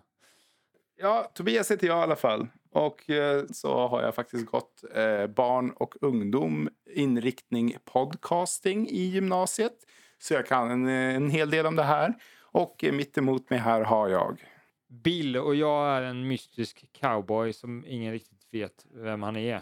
Ja, 0.96 1.32
Tobias 1.34 1.72
heter 1.72 1.88
jag 1.88 2.00
i 2.00 2.02
alla 2.04 2.16
fall. 2.16 2.48
Och 2.72 3.10
eh, 3.10 3.44
så 3.52 3.88
har 3.88 4.02
jag 4.04 4.16
faktiskt 4.16 4.46
gått 4.46 4.84
eh, 4.96 5.28
barn 5.28 5.72
och 5.72 5.96
ungdom 6.02 6.70
inriktning 6.96 7.76
podcasting 7.86 8.88
i 8.90 9.02
gymnasiet. 9.04 9.74
Så 10.20 10.34
jag 10.34 10.46
kan 10.48 10.72
en, 10.72 10.88
eh, 10.88 11.16
en 11.16 11.30
hel 11.30 11.50
del 11.50 11.66
om 11.66 11.76
det 11.76 11.84
här. 11.84 12.14
Och 12.42 12.84
eh, 12.84 12.94
mitt 12.94 13.18
emot 13.18 13.50
mig 13.50 13.60
här 13.60 13.82
har 13.82 14.10
jag. 14.10 14.44
Bill 14.88 15.38
och 15.38 15.56
jag 15.56 15.88
är 15.98 16.02
en 16.02 16.28
mystisk 16.28 16.86
cowboy 17.02 17.54
som 17.54 17.86
ingen 17.88 18.12
riktigt 18.12 18.48
vet 18.52 18.86
vem 18.94 19.24
han 19.24 19.36
är. 19.36 19.62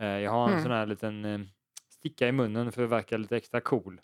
Eh, 0.00 0.06
jag 0.08 0.30
har 0.30 0.44
en 0.44 0.50
Mm. 0.50 0.62
sån 0.62 0.72
här 0.72 0.86
liten 0.86 1.48
sticka 1.88 2.28
i 2.28 2.32
munnen 2.32 2.72
för 2.72 2.82
att 2.84 2.90
verka 2.90 3.16
lite 3.16 3.36
extra 3.36 3.60
cool. 3.60 4.00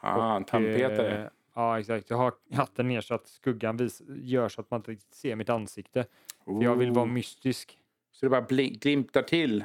Ah, 0.00 0.36
en 0.36 0.44
tandpetare. 0.44 1.30
Ja, 1.60 1.78
exakt. 1.80 2.10
Jag 2.10 2.16
har 2.16 2.32
hatten 2.52 2.88
ner 2.88 3.00
så 3.00 3.14
att 3.14 3.26
skuggan 3.28 3.76
vis- 3.76 4.02
gör 4.08 4.48
så 4.48 4.60
att 4.60 4.70
man 4.70 4.78
inte 4.80 4.90
riktigt 4.90 5.14
ser 5.14 5.36
mitt 5.36 5.50
ansikte. 5.50 6.04
För 6.44 6.62
jag 6.62 6.76
vill 6.76 6.90
vara 6.92 7.04
Ooh. 7.04 7.12
mystisk. 7.12 7.78
Så 8.12 8.26
det 8.26 8.30
bara 8.30 8.40
glimtar 8.70 9.22
till. 9.22 9.64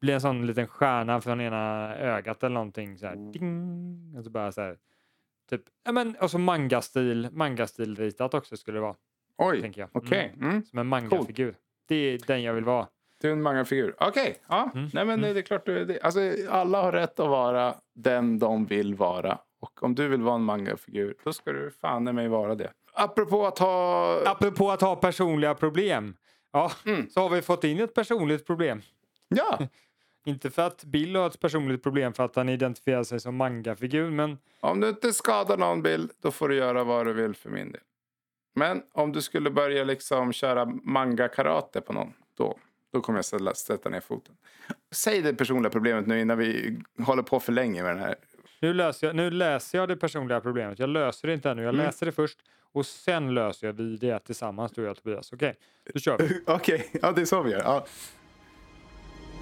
Blir 0.00 0.14
en 0.14 0.20
sån 0.20 0.46
liten 0.46 0.66
stjärna 0.66 1.20
från 1.20 1.40
ena 1.40 1.96
ögat 1.96 2.42
eller 2.42 2.54
någonting 2.54 2.98
så 2.98 3.06
här. 3.06 3.16
Ding! 3.32 4.14
Och 4.18 4.24
så 4.24 4.30
bara 4.30 4.52
så 4.52 4.60
här. 4.60 4.78
Typ, 5.50 5.62
ja 5.84 5.92
men 5.92 6.16
och 6.16 6.30
så 6.30 6.38
manga-stil, 6.38 7.28
manga-stil 7.32 7.96
ritat 7.96 8.34
också 8.34 8.56
skulle 8.56 8.76
det 8.76 8.82
vara, 8.82 8.96
Oj, 9.38 9.60
tänker 9.60 9.80
jag. 9.80 9.90
okej. 9.92 10.32
Mm. 10.36 10.50
Mm. 10.50 10.64
Som 10.64 10.78
en 10.78 10.86
manga-figur. 10.86 11.54
Det 11.88 11.94
är 11.94 12.18
den 12.26 12.42
jag 12.42 12.54
vill 12.54 12.64
vara. 12.64 12.88
Du 13.20 13.28
är 13.28 13.32
en 13.32 13.42
mangafigur. 13.42 13.94
Okej, 13.98 14.36
ja. 14.48 14.70
Mm, 14.74 14.90
Nej, 14.94 15.04
men 15.04 15.18
mm. 15.18 15.34
det 15.34 15.40
är 15.40 15.42
klart 15.42 15.66
du 15.66 15.78
är 15.78 15.84
det. 15.84 16.00
Alltså, 16.00 16.20
alla 16.48 16.82
har 16.82 16.92
rätt 16.92 17.20
att 17.20 17.28
vara 17.28 17.74
den 17.94 18.38
de 18.38 18.66
vill 18.66 18.94
vara. 18.94 19.38
Och 19.64 19.82
om 19.82 19.94
du 19.94 20.08
vill 20.08 20.22
vara 20.22 20.34
en 20.34 20.44
mangafigur, 20.44 21.14
då 21.24 21.32
ska 21.32 21.52
du 21.52 21.70
fan 21.70 22.08
i 22.08 22.12
mig 22.12 22.28
vara 22.28 22.54
det. 22.54 22.72
Apropå 22.92 23.46
att 23.46 23.58
ha... 23.58 24.20
Apropå 24.26 24.70
att 24.70 24.80
ha 24.80 24.96
personliga 24.96 25.54
problem. 25.54 26.16
Ja, 26.52 26.72
Mm. 26.86 27.10
så 27.10 27.20
har 27.20 27.28
vi 27.28 27.42
fått 27.42 27.64
in 27.64 27.80
ett 27.80 27.94
personligt 27.94 28.46
problem. 28.46 28.82
Ja, 29.28 29.58
Inte 30.26 30.50
för 30.50 30.62
att 30.66 30.84
Bill 30.84 31.16
har 31.16 31.26
ett 31.26 31.40
personligt 31.40 31.82
problem 31.82 32.12
för 32.12 32.24
att 32.24 32.36
han 32.36 32.48
identifierar 32.48 33.04
sig 33.04 33.20
som 33.20 33.36
mangafigur, 33.36 34.10
men 34.10 34.38
om 34.60 34.80
du 34.80 34.88
inte 34.88 35.12
skadar 35.12 35.56
någon 35.56 35.82
bild, 35.82 36.10
då 36.22 36.30
får 36.30 36.48
du 36.48 36.54
göra 36.56 36.84
vad 36.84 37.06
du 37.06 37.12
vill 37.12 37.34
för 37.34 37.50
min 37.50 37.72
del. 37.72 37.80
Men 38.54 38.82
om 38.92 39.12
du 39.12 39.22
skulle 39.22 39.50
börja 39.50 39.84
liksom 39.84 40.32
köra 40.32 40.64
manga-karate 40.66 41.80
på 41.80 41.92
någon, 41.92 42.12
då, 42.36 42.58
då 42.92 43.00
kommer 43.00 43.18
jag 43.18 43.24
ställa, 43.24 43.54
sätta 43.54 43.88
ner 43.88 44.00
foten. 44.00 44.34
Säg 44.92 45.22
det 45.22 45.34
personliga 45.34 45.70
problemet 45.70 46.06
nu 46.06 46.20
innan 46.20 46.38
vi 46.38 46.78
håller 46.98 47.22
på 47.22 47.40
för 47.40 47.52
länge 47.52 47.82
med 47.82 47.90
den 47.96 48.02
här. 48.02 48.14
Nu, 48.64 48.74
löser 48.74 49.06
jag, 49.06 49.16
nu 49.16 49.30
läser 49.30 49.78
jag 49.78 49.88
det 49.88 49.96
personliga 49.96 50.40
problemet. 50.40 50.78
Jag 50.78 50.88
löser 50.88 51.28
det 51.28 51.34
inte 51.34 51.50
ännu. 51.50 51.62
Jag 51.62 51.74
Mm. 51.74 51.86
läser 51.86 52.06
det 52.06 52.12
först 52.12 52.38
och 52.72 52.86
sen 52.86 53.34
löser 53.34 53.66
jag 53.66 53.72
vi 53.74 53.96
det 53.96 54.18
tillsammans, 54.18 54.72
du 54.72 54.82
och 54.82 54.88
jag 54.88 54.96
Tobias. 54.96 55.32
Okej, 55.32 55.54
då 55.94 56.00
kör 56.00 56.18
vi. 56.18 56.40
Okej, 56.46 56.90
ja 57.02 57.12
det 57.12 57.20
är 57.20 57.24
så 57.24 57.42
vi 57.42 57.50
gör. 57.50 57.60
Ja. 57.64 57.86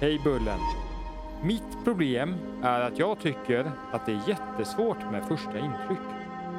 Hej 0.01 0.19
Bullen! 0.23 0.59
Mitt 1.43 1.83
problem 1.83 2.35
är 2.63 2.81
att 2.81 2.99
jag 2.99 3.19
tycker 3.19 3.71
att 3.91 4.05
det 4.05 4.11
är 4.11 4.21
jättesvårt 4.27 5.11
med 5.11 5.27
första 5.27 5.57
intryck. 5.57 6.03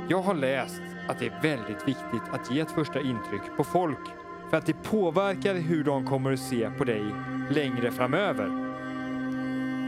Jag 0.09 0.23
har 0.23 0.35
läst 0.35 0.83
att 1.09 1.19
det 1.19 1.27
är 1.27 1.43
väldigt 1.43 1.89
viktigt 1.89 2.23
att 2.33 2.51
ge 2.51 2.61
ett 2.61 2.71
första 2.71 3.01
intryck 3.01 3.43
på 3.57 3.65
folk 3.65 4.09
för 4.51 4.57
att 4.57 4.67
det 4.67 4.83
påverkar 4.83 5.55
hur 5.55 5.85
de 5.85 6.07
kommer 6.07 6.33
att 6.33 6.41
se 6.41 6.71
på 6.79 6.85
dig 6.85 7.05
längre 7.51 7.91
framöver. 7.93 8.64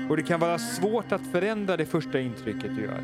Och 0.09 0.17
det 0.17 0.23
kan 0.23 0.41
vara 0.41 0.59
svårt 0.59 1.13
att 1.13 1.27
förändra 1.33 1.77
det 1.77 1.87
första 1.87 2.21
intrycket 2.21 2.77
du 2.77 2.83
gör. 2.83 3.03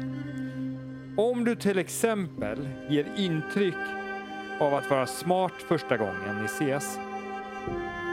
Om 1.17 1.45
du 1.45 1.57
till 1.57 1.79
exempel 1.79 2.69
ger 2.89 3.07
intryck 3.17 3.75
av 4.59 4.75
att 4.75 4.91
vara 4.91 5.07
smart 5.07 5.53
första 5.69 5.97
gången 5.97 6.39
ni 6.41 6.45
ses 6.45 6.99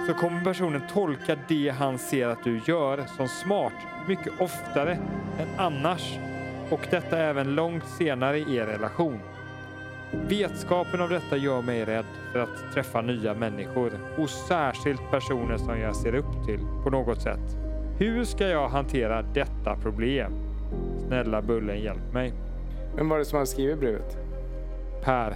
så 0.07 0.13
kommer 0.13 0.43
personen 0.43 0.81
tolka 0.93 1.37
det 1.47 1.69
han 1.69 1.99
ser 1.99 2.27
att 2.27 2.43
du 2.43 2.61
gör 2.65 3.05
som 3.17 3.27
smart 3.27 3.73
mycket 4.07 4.33
oftare 4.39 4.93
än 5.39 5.47
annars 5.57 6.17
och 6.69 6.87
detta 6.91 7.17
även 7.17 7.55
långt 7.55 7.87
senare 7.97 8.39
i 8.39 8.55
er 8.55 8.65
relation. 8.65 9.19
Vetskapen 10.11 11.01
av 11.01 11.09
detta 11.09 11.37
gör 11.37 11.61
mig 11.61 11.85
rädd 11.85 12.05
för 12.31 12.39
att 12.39 12.73
träffa 12.73 13.01
nya 13.01 13.33
människor 13.33 13.91
och 14.17 14.29
särskilt 14.29 15.11
personer 15.11 15.57
som 15.57 15.79
jag 15.79 15.95
ser 15.95 16.15
upp 16.15 16.45
till 16.45 16.59
på 16.83 16.89
något 16.89 17.21
sätt. 17.21 17.68
Hur 17.99 18.25
ska 18.25 18.47
jag 18.47 18.69
hantera 18.69 19.21
detta 19.21 19.75
problem? 19.75 20.33
Snälla 21.07 21.41
Bullen, 21.41 21.81
hjälp 21.81 22.13
mig. 22.13 22.33
Vem 22.95 23.09
var 23.09 23.17
det 23.17 23.25
som 23.25 23.37
har 23.37 23.45
skrivit 23.45 23.79
brevet? 23.79 24.17
Per. 25.03 25.35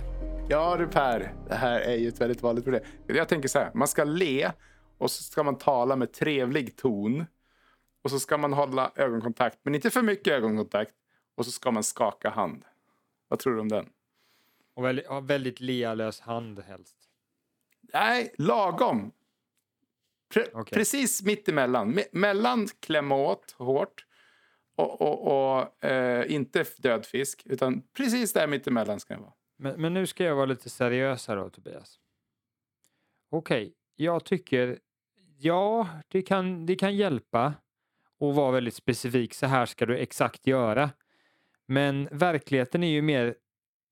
Ja 0.50 0.78
du 0.78 0.88
Per, 0.88 1.34
det 1.48 1.56
här 1.56 1.80
är 1.80 1.96
ju 1.96 2.08
ett 2.08 2.22
väldigt 2.22 2.42
vanligt 2.42 2.64
problem. 2.64 2.84
Jag 3.08 3.30
tänker 3.30 3.50
så 3.50 3.60
här, 3.60 3.72
man 3.74 3.88
ska 3.88 4.04
le 4.04 4.52
och 4.98 5.12
så 5.12 5.24
ska 5.24 5.44
man 5.44 5.58
tala 5.58 5.96
med 5.96 6.14
trevlig 6.14 6.76
ton. 6.76 7.26
Och 8.02 8.12
så 8.12 8.20
ska 8.20 8.38
man 8.38 8.54
hålla 8.54 8.92
ögonkontakt, 8.96 9.58
men 9.64 9.76
inte 9.76 9.90
för 9.90 10.02
mycket 10.02 10.34
ögonkontakt. 10.34 10.94
Och 11.36 11.46
så 11.46 11.52
ska 11.52 11.72
man 11.72 11.84
skaka 11.84 12.30
hand. 12.30 12.66
Vad 13.28 13.40
tror 13.40 13.54
du 13.54 13.60
om 13.60 13.70
den? 13.70 13.90
Och 14.74 14.86
väldigt, 14.86 15.06
väldigt 15.22 15.60
lealös 15.60 16.20
hand 16.20 16.60
helst. 16.68 16.96
Nej, 17.94 18.34
lagom. 18.38 19.12
Pre- 20.34 20.50
Okej. 20.54 20.78
Precis 20.78 21.24
mitt 21.24 21.50
emellan. 21.50 21.94
Me- 21.94 22.10
mellan 22.12 22.68
klämma 22.80 23.16
åt 23.16 23.52
hårt 23.58 24.06
och, 24.76 25.02
och, 25.02 25.58
och 25.58 25.86
eh, 25.86 26.34
inte 26.34 26.66
död 26.78 27.06
fisk. 27.06 27.44
Utan 27.46 27.82
precis 27.98 28.34
där 28.34 28.48
mitt 28.48 28.68
emellan 28.68 29.00
ska 29.00 29.14
det 29.14 29.22
vara. 29.22 29.34
Men, 29.58 29.82
men 29.82 29.94
nu 29.94 30.08
ska 30.08 30.24
jag 30.24 30.36
vara 30.36 30.46
lite 30.46 30.70
seriös 30.70 31.28
här 31.28 31.36
då, 31.36 31.50
Tobias. 31.50 32.00
Okej, 33.30 33.74
jag 33.96 34.26
tycker, 34.26 34.80
ja, 35.38 35.88
det 36.08 36.22
kan, 36.22 36.66
det 36.66 36.76
kan 36.76 36.96
hjälpa 36.96 37.46
att 38.20 38.36
vara 38.36 38.52
väldigt 38.52 38.76
specifik. 38.76 39.34
Så 39.34 39.46
här 39.46 39.66
ska 39.66 39.86
du 39.86 39.98
exakt 39.98 40.48
göra. 40.48 40.90
Men 41.66 42.08
verkligheten 42.12 42.84
är 42.84 42.88
ju 42.92 43.02
mer 43.02 43.36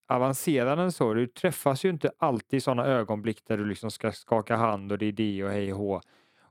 avancerad 0.07 0.79
än 0.79 0.91
så. 0.91 1.13
Du 1.13 1.27
träffas 1.27 1.85
ju 1.85 1.89
inte 1.89 2.11
alltid 2.17 2.57
i 2.57 2.61
sådana 2.61 2.85
ögonblick 2.85 3.45
där 3.45 3.57
du 3.57 3.65
liksom 3.65 3.91
ska 3.91 4.11
skaka 4.11 4.55
hand 4.55 4.91
och 4.91 4.97
det 4.97 5.05
är 5.05 5.11
det 5.11 5.43
och 5.43 5.49
hej 5.49 5.73
och 5.73 5.79
hå. 5.79 6.01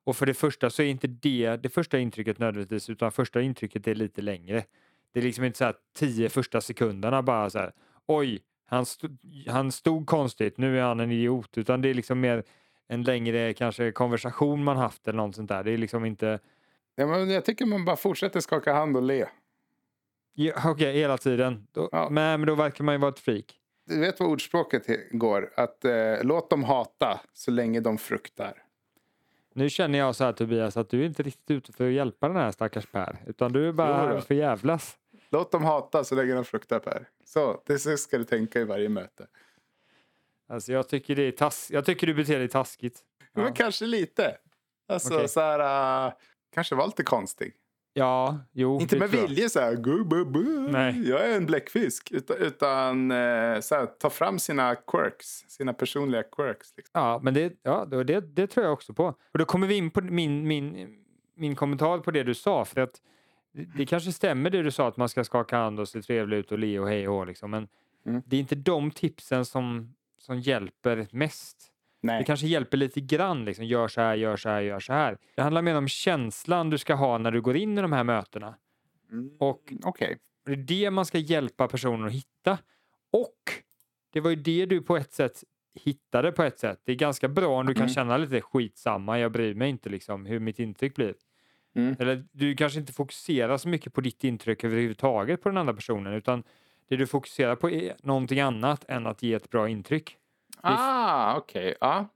Och 0.04 0.16
för 0.16 0.26
det 0.26 0.34
första 0.34 0.70
så 0.70 0.82
är 0.82 0.86
inte 0.86 1.06
det 1.06 1.56
det 1.62 1.68
första 1.68 1.98
intrycket 1.98 2.38
nödvändigtvis, 2.38 2.90
utan 2.90 3.12
första 3.12 3.40
intrycket 3.40 3.86
är 3.88 3.94
lite 3.94 4.22
längre. 4.22 4.64
Det 5.12 5.20
är 5.20 5.24
liksom 5.24 5.44
inte 5.44 5.58
så 5.58 5.64
här 5.64 5.74
tio 5.96 6.28
första 6.28 6.60
sekunderna 6.60 7.22
bara 7.22 7.50
så 7.50 7.58
här, 7.58 7.72
oj, 8.06 8.40
han, 8.66 8.86
stod, 8.86 9.18
han 9.48 9.72
stod 9.72 10.06
konstigt, 10.06 10.58
nu 10.58 10.78
är 10.78 10.82
han 10.82 11.00
en 11.00 11.10
idiot, 11.12 11.58
utan 11.58 11.80
det 11.82 11.88
är 11.88 11.94
liksom 11.94 12.20
mer 12.20 12.44
en 12.88 13.02
längre 13.02 13.54
kanske 13.54 13.92
konversation 13.92 14.64
man 14.64 14.76
haft 14.76 15.08
eller 15.08 15.16
något 15.16 15.36
sånt 15.36 15.48
där. 15.48 15.64
Det 15.64 15.70
är 15.72 15.78
liksom 15.78 16.04
inte, 16.04 16.38
Ja, 16.94 17.06
men 17.06 17.30
jag 17.30 17.44
tycker 17.44 17.66
man 17.66 17.84
bara 17.84 17.96
fortsätter 17.96 18.40
skaka 18.40 18.72
hand 18.72 18.96
och 18.96 19.02
le. 19.02 19.26
ja, 20.34 20.52
okej, 20.70 20.92
hela 20.98 21.18
tiden. 21.18 21.66
Då, 21.72 21.88
Ja. 21.92 22.08
men, 22.10 22.46
då 22.46 22.54
verkar 22.54 22.84
man 22.84 22.94
ju 22.94 22.98
vara 22.98 23.08
ett 23.12 23.18
freak. 23.18 23.56
Du 23.86 24.00
vet 24.00 24.20
vad 24.20 24.28
ordspråket 24.28 24.86
går? 25.12 25.52
Att 25.56 25.84
eh, 25.84 25.92
låt 26.22 26.50
dem 26.50 26.64
hata 26.64 27.20
så 27.32 27.50
länge 27.50 27.80
de 27.80 27.98
fruktar. 27.98 28.62
Nu 29.52 29.70
känner 29.70 29.98
jag 29.98 30.16
så 30.16 30.24
här 30.24 30.32
Tobias 30.32 30.76
att 30.76 30.88
du 30.88 31.02
är 31.02 31.06
inte 31.06 31.22
riktigt 31.22 31.50
ute 31.50 31.72
för 31.72 31.86
att 31.86 31.92
hjälpa 31.92 32.28
den 32.28 32.36
här 32.36 32.50
stackars 32.50 32.86
Per, 32.86 33.16
utan 33.26 33.52
du 33.52 33.68
är 33.68 33.72
bara 33.72 33.94
här 33.94 34.20
för 34.20 34.34
jävlas. 34.34 34.96
Låt 35.30 35.52
dem 35.52 35.64
hata 35.64 36.04
så 36.04 36.14
länge 36.14 36.34
de 36.34 36.44
fruktar 36.44 36.78
Per. 36.78 37.08
Så, 37.24 37.62
det 37.66 37.78
så 37.78 37.96
ska 37.96 38.18
du 38.18 38.24
tänka 38.24 38.60
i 38.60 38.64
varje 38.64 38.88
möte. 38.88 39.26
Alltså 40.48 40.72
jag 40.72 40.88
tycker 40.88 41.16
det 41.16 41.22
är 41.22 41.32
tass 41.32 41.70
jag 41.70 41.84
tycker 41.84 42.06
du 42.06 42.14
beter 42.14 42.38
dig 42.38 42.48
taskigt. 42.48 43.00
Men 43.32 43.44
Ja, 43.44 43.52
kanske 43.54 43.86
lite. 43.86 44.36
Alltså 44.88 45.14
Okej. 45.14 45.28
så 45.28 45.40
här, 45.40 46.06
uh, 46.06 46.12
kanske 46.54 46.74
var 46.74 46.86
lite 46.86 47.02
konstig. 47.02 47.54
Ja 47.92 48.38
jo. 48.52 48.80
Inte 48.80 48.98
med 48.98 49.10
vilje 49.10 49.48
så 49.50 49.60
här, 49.60 49.74
"Gu, 49.74 50.04
bu, 50.04 50.24
bu, 50.24 50.68
Nej. 50.70 51.08
jag 51.08 51.30
är 51.30 51.36
en 51.36 51.46
bläckfisk. 51.46 52.10
Utan, 52.12 52.36
utan 52.36 53.10
eh, 53.10 53.60
så 53.60 53.74
här, 53.74 53.86
ta 53.86 54.10
fram 54.10 54.38
sina 54.38 54.74
quirks, 54.74 55.26
sina 55.48 55.72
personliga 55.72 56.22
quirks. 56.22 56.74
Liksom. 56.76 56.90
Ja, 57.00 57.20
men 57.22 57.34
det, 57.34 57.52
ja, 57.62 57.84
det, 57.84 58.20
det 58.20 58.46
tror 58.46 58.64
jag 58.64 58.72
också 58.72 58.94
på. 58.94 59.04
Och 59.32 59.38
då 59.38 59.44
kommer 59.44 59.66
vi 59.66 59.74
in 59.74 59.90
på 59.90 60.00
min, 60.00 60.48
min, 60.48 60.88
min 61.36 61.56
kommentar 61.56 61.98
på 61.98 62.10
det 62.10 62.22
du 62.22 62.34
sa. 62.34 62.64
För 62.64 62.80
att 62.80 63.00
det, 63.52 63.64
det 63.76 63.86
kanske 63.86 64.12
stämmer 64.12 64.50
det 64.50 64.62
du 64.62 64.70
sa 64.70 64.88
att 64.88 64.96
man 64.96 65.08
ska 65.08 65.24
skaka 65.24 65.56
hand 65.56 65.80
och 65.80 65.88
se 65.88 66.02
trevlig 66.02 66.36
ut 66.36 66.52
och 66.52 66.58
le 66.58 66.78
och 66.78 66.88
hej 66.88 67.08
och 67.08 67.14
hå, 67.14 67.24
liksom. 67.24 67.50
Men 67.50 67.68
Mm. 68.06 68.22
det 68.26 68.36
är 68.36 68.40
inte 68.40 68.54
de 68.54 68.90
tipsen 68.90 69.44
som, 69.44 69.94
som 70.18 70.40
hjälper 70.40 71.08
mest. 71.10 71.69
Det 72.02 72.06
Nej. 72.06 72.24
kanske 72.24 72.46
hjälper 72.46 72.76
lite 72.76 73.00
grann. 73.00 73.44
Liksom. 73.44 73.64
Gör 73.64 73.88
så 73.88 74.00
här, 74.00 74.14
gör 74.14 74.36
så 74.36 74.48
här, 74.48 74.60
gör 74.60 74.80
så 74.80 74.92
här. 74.92 75.18
Det 75.34 75.42
handlar 75.42 75.62
mer 75.62 75.74
om 75.74 75.88
känslan 75.88 76.70
du 76.70 76.78
ska 76.78 76.94
ha 76.94 77.18
när 77.18 77.30
du 77.30 77.40
går 77.40 77.56
in 77.56 77.78
i 77.78 77.82
de 77.82 77.92
här 77.92 78.04
mötena. 78.04 78.54
Mm, 79.12 79.30
Och 79.38 79.72
Okej. 79.82 80.18
det 80.46 80.52
är 80.52 80.56
det 80.56 80.90
man 80.90 81.06
ska 81.06 81.18
hjälpa 81.18 81.68
personen 81.68 82.06
att 82.06 82.12
hitta. 82.12 82.58
Och 83.12 83.52
det 84.12 84.20
var 84.20 84.30
ju 84.30 84.36
det 84.36 84.66
du 84.66 84.82
på 84.82 84.96
ett 84.96 85.12
sätt 85.12 85.44
hittade 85.74 86.32
på 86.32 86.42
ett 86.42 86.58
sätt. 86.58 86.80
Det 86.84 86.92
är 86.92 86.96
ganska 86.96 87.28
bra 87.28 87.60
om 87.60 87.66
du 87.66 87.74
kan 87.74 87.82
Mm. 87.82 87.94
känna 87.94 88.16
lite 88.16 88.40
skitsamma, 88.40 89.18
jag 89.18 89.32
bryr 89.32 89.54
mig 89.54 89.70
inte 89.70 89.88
liksom 89.88 90.26
hur 90.26 90.40
mitt 90.40 90.58
intryck 90.58 90.94
blir. 90.94 91.14
Mm. 91.74 91.96
Eller 91.98 92.24
du 92.32 92.56
kanske 92.56 92.80
inte 92.80 92.92
fokuserar 92.92 93.56
så 93.58 93.68
mycket 93.68 93.92
på 93.94 94.00
ditt 94.00 94.24
intryck 94.24 94.64
överhuvudtaget 94.64 95.42
på 95.42 95.48
den 95.48 95.58
andra 95.58 95.74
personen 95.74 96.12
utan 96.12 96.42
det 96.88 96.96
du 96.96 97.06
fokuserar 97.06 97.56
på 97.56 97.70
är 97.70 97.94
någonting 98.02 98.40
annat 98.40 98.84
än 98.88 99.06
att 99.06 99.22
ge 99.22 99.34
ett 99.34 99.50
bra 99.50 99.68
intryck. 99.68 100.16
Ah, 100.62 101.36
okej. 101.36 101.74
Ja. 101.80 102.06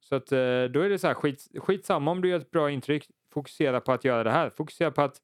Så 0.00 0.14
att 0.14 0.32
eh, 0.32 0.38
då 0.64 0.80
är 0.80 0.88
det 0.88 0.98
så 0.98 1.06
här 1.06 1.14
skit, 1.14 1.46
skitsamma 1.56 2.10
om 2.10 2.20
du 2.20 2.28
gör 2.28 2.38
ett 2.40 2.50
bra 2.50 2.70
intryck, 2.70 3.10
fokusera 3.32 3.80
på 3.80 3.92
att 3.92 4.04
göra 4.04 4.24
det 4.24 4.30
här. 4.30 4.50
Fokusera 4.50 4.90
på 4.90 5.02
att 5.02 5.20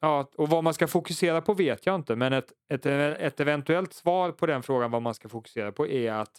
Ja, 0.00 0.30
och 0.36 0.48
vad 0.48 0.64
man 0.64 0.74
ska 0.74 0.86
fokusera 0.88 1.40
på 1.40 1.54
vet 1.54 1.86
jag 1.86 1.94
inte, 1.94 2.16
men 2.16 2.32
ett, 2.32 2.52
ett, 2.68 2.86
ett 2.86 3.40
eventuellt 3.40 3.92
svar 3.92 4.30
på 4.32 4.46
den 4.46 4.62
frågan 4.62 4.90
vad 4.90 5.02
man 5.02 5.14
ska 5.14 5.28
fokusera 5.28 5.72
på 5.72 5.86
är 5.86 6.12
att, 6.12 6.38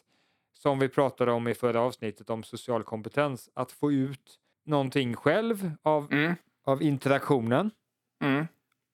som 0.54 0.80
vi 0.80 0.90
pratade 0.90 1.32
om 1.32 1.48
i 1.48 1.54
förra 1.54 1.82
avsnittet 1.82 2.30
om 2.30 2.44
social 2.44 2.84
kompetens, 2.84 3.50
att 3.54 3.72
få 3.72 3.92
ut 3.92 4.40
någonting 4.66 5.16
själv 5.16 5.72
av, 5.84 6.14
Mm. 6.14 6.34
av 6.66 6.82
interaktionen 6.84 7.72
Mm. 8.24 8.48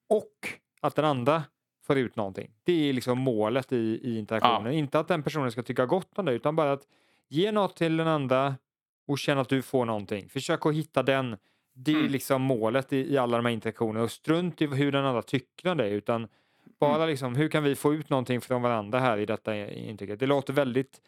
och 0.08 0.48
att 0.80 0.94
den 0.94 1.04
andra 1.04 1.42
får 1.82 1.98
ut 1.98 2.16
någonting. 2.16 2.50
Det 2.64 2.88
är 2.88 2.92
liksom 2.92 3.18
målet 3.18 3.72
i, 3.72 3.76
i 4.02 4.18
interaktionen. 4.18 4.72
Inte 4.72 4.98
att 4.98 5.08
den 5.08 5.22
personen 5.22 5.52
ska 5.52 5.62
tycka 5.62 5.86
gott 5.86 6.18
om 6.18 6.24
det, 6.24 6.32
utan 6.32 6.56
bara 6.56 6.72
att 6.72 6.82
ge 7.28 7.52
något 7.52 7.76
till 7.76 7.96
den 7.96 8.08
andra 8.08 8.54
och 9.06 9.18
känna 9.18 9.40
att 9.40 9.48
du 9.48 9.62
får 9.62 9.84
någonting. 9.84 10.28
Försök 10.28 10.66
att 10.66 10.74
hitta 10.74 11.02
den. 11.02 11.36
Det 11.74 11.92
är 11.92 11.96
Mm. 11.96 12.12
liksom 12.12 12.42
målet 12.42 12.92
i, 12.92 13.12
i 13.12 13.18
alla 13.18 13.36
de 13.36 13.46
här 13.46 13.52
interaktionerna. 13.52 14.04
Och 14.04 14.10
strunt 14.10 14.62
i 14.62 14.66
hur 14.66 14.92
den 14.92 15.04
andra 15.04 15.22
tycker 15.22 15.70
om 15.70 15.76
det, 15.76 15.88
utan 15.90 16.28
bara 16.80 16.96
Mm. 16.96 17.08
liksom 17.08 17.34
hur 17.36 17.48
kan 17.48 17.62
vi 17.64 17.74
få 17.74 17.94
ut 17.94 18.10
någonting 18.10 18.40
från 18.40 18.62
varandra 18.62 18.98
här 18.98 19.18
i 19.18 19.26
detta 19.26 19.66
intrycket. 19.70 20.20
Det 20.20 20.26
låter 20.26 20.52
väldigt 20.52 21.00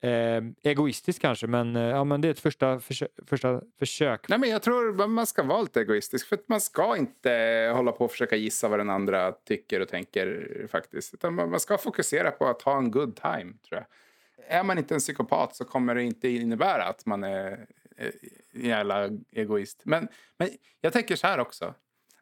eh, 0.00 0.42
egoistiskt 0.62 1.22
kanske, 1.22 1.46
men, 1.46 1.76
eh, 1.76 1.82
ja, 1.82 2.04
men 2.04 2.20
det 2.20 2.28
är 2.28 2.32
ett 2.32 2.40
första, 2.40 2.80
försö 2.80 3.06
första 3.26 3.60
försök. 3.78 4.28
Nej, 4.28 4.38
men 4.38 4.50
jag 4.50 4.62
tror 4.62 5.06
man 5.06 5.26
ska 5.26 5.42
vara 5.42 5.62
lite 5.62 5.80
egoistisk. 5.80 6.28
För 6.28 6.36
att 6.36 6.48
man 6.48 6.60
ska 6.60 6.96
inte 6.96 7.30
hålla 7.74 7.92
på 7.92 8.04
och 8.04 8.10
försöka 8.10 8.36
gissa 8.36 8.68
vad 8.68 8.80
den 8.80 8.90
andra 8.90 9.32
tycker 9.32 9.80
och 9.80 9.88
tänker 9.88 10.66
faktiskt. 10.70 11.14
Utan 11.14 11.34
man 11.34 11.60
ska 11.60 11.78
fokusera 11.78 12.30
på 12.30 12.46
att 12.46 12.62
ha 12.62 12.78
en 12.78 12.90
good 12.90 13.16
time, 13.16 13.52
tror 13.68 13.80
jag. 13.80 13.86
Är 14.48 14.62
man 14.62 14.78
inte 14.78 14.94
en 14.94 15.00
psykopat 15.00 15.56
så 15.56 15.64
kommer 15.64 15.94
det 15.94 16.02
inte 16.02 16.28
innebära 16.28 16.84
att 16.84 17.06
man 17.06 17.24
är 17.24 17.66
eh, 17.96 18.10
en 18.52 18.64
jävla 18.64 19.10
egoist. 19.32 19.80
Men, 19.84 20.08
men 20.36 20.48
jag 20.80 20.92
tänker 20.92 21.16
så 21.16 21.26
här 21.26 21.38
också. 21.38 21.74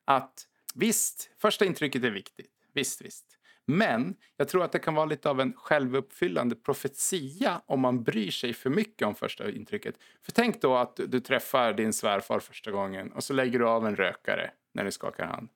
Att 0.04 0.46
visst, 0.74 1.30
första 1.38 1.64
intrycket 1.64 2.04
är 2.04 2.10
viktigt. 2.10 2.50
Visst, 2.72 3.02
visst. 3.02 3.33
Men 3.66 4.14
jag 4.36 4.48
tror 4.48 4.64
att 4.64 4.72
det 4.72 4.78
kan 4.78 4.94
vara 4.94 5.06
lite 5.06 5.30
av 5.30 5.40
en 5.40 5.52
självuppfyllande 5.56 6.56
profetia 6.56 7.62
om 7.66 7.80
man 7.80 8.02
bryr 8.02 8.30
sig 8.30 8.52
för 8.52 8.70
mycket 8.70 9.08
om 9.08 9.14
första 9.14 9.50
intrycket. 9.50 9.94
För 10.22 10.32
tänk 10.32 10.60
då 10.60 10.76
att 10.76 10.96
du, 10.96 11.06
du 11.06 11.20
träffar 11.20 11.72
din 11.72 11.92
svärfar 11.92 12.38
första 12.38 12.70
gången 12.70 13.12
och 13.12 13.24
så 13.24 13.32
lägger 13.32 13.58
du 13.58 13.68
av 13.68 13.86
en 13.86 13.96
rökare 13.96 14.50
när 14.74 14.84
ni 14.84 14.92
skakar 14.92 15.24
hand. 15.24 15.48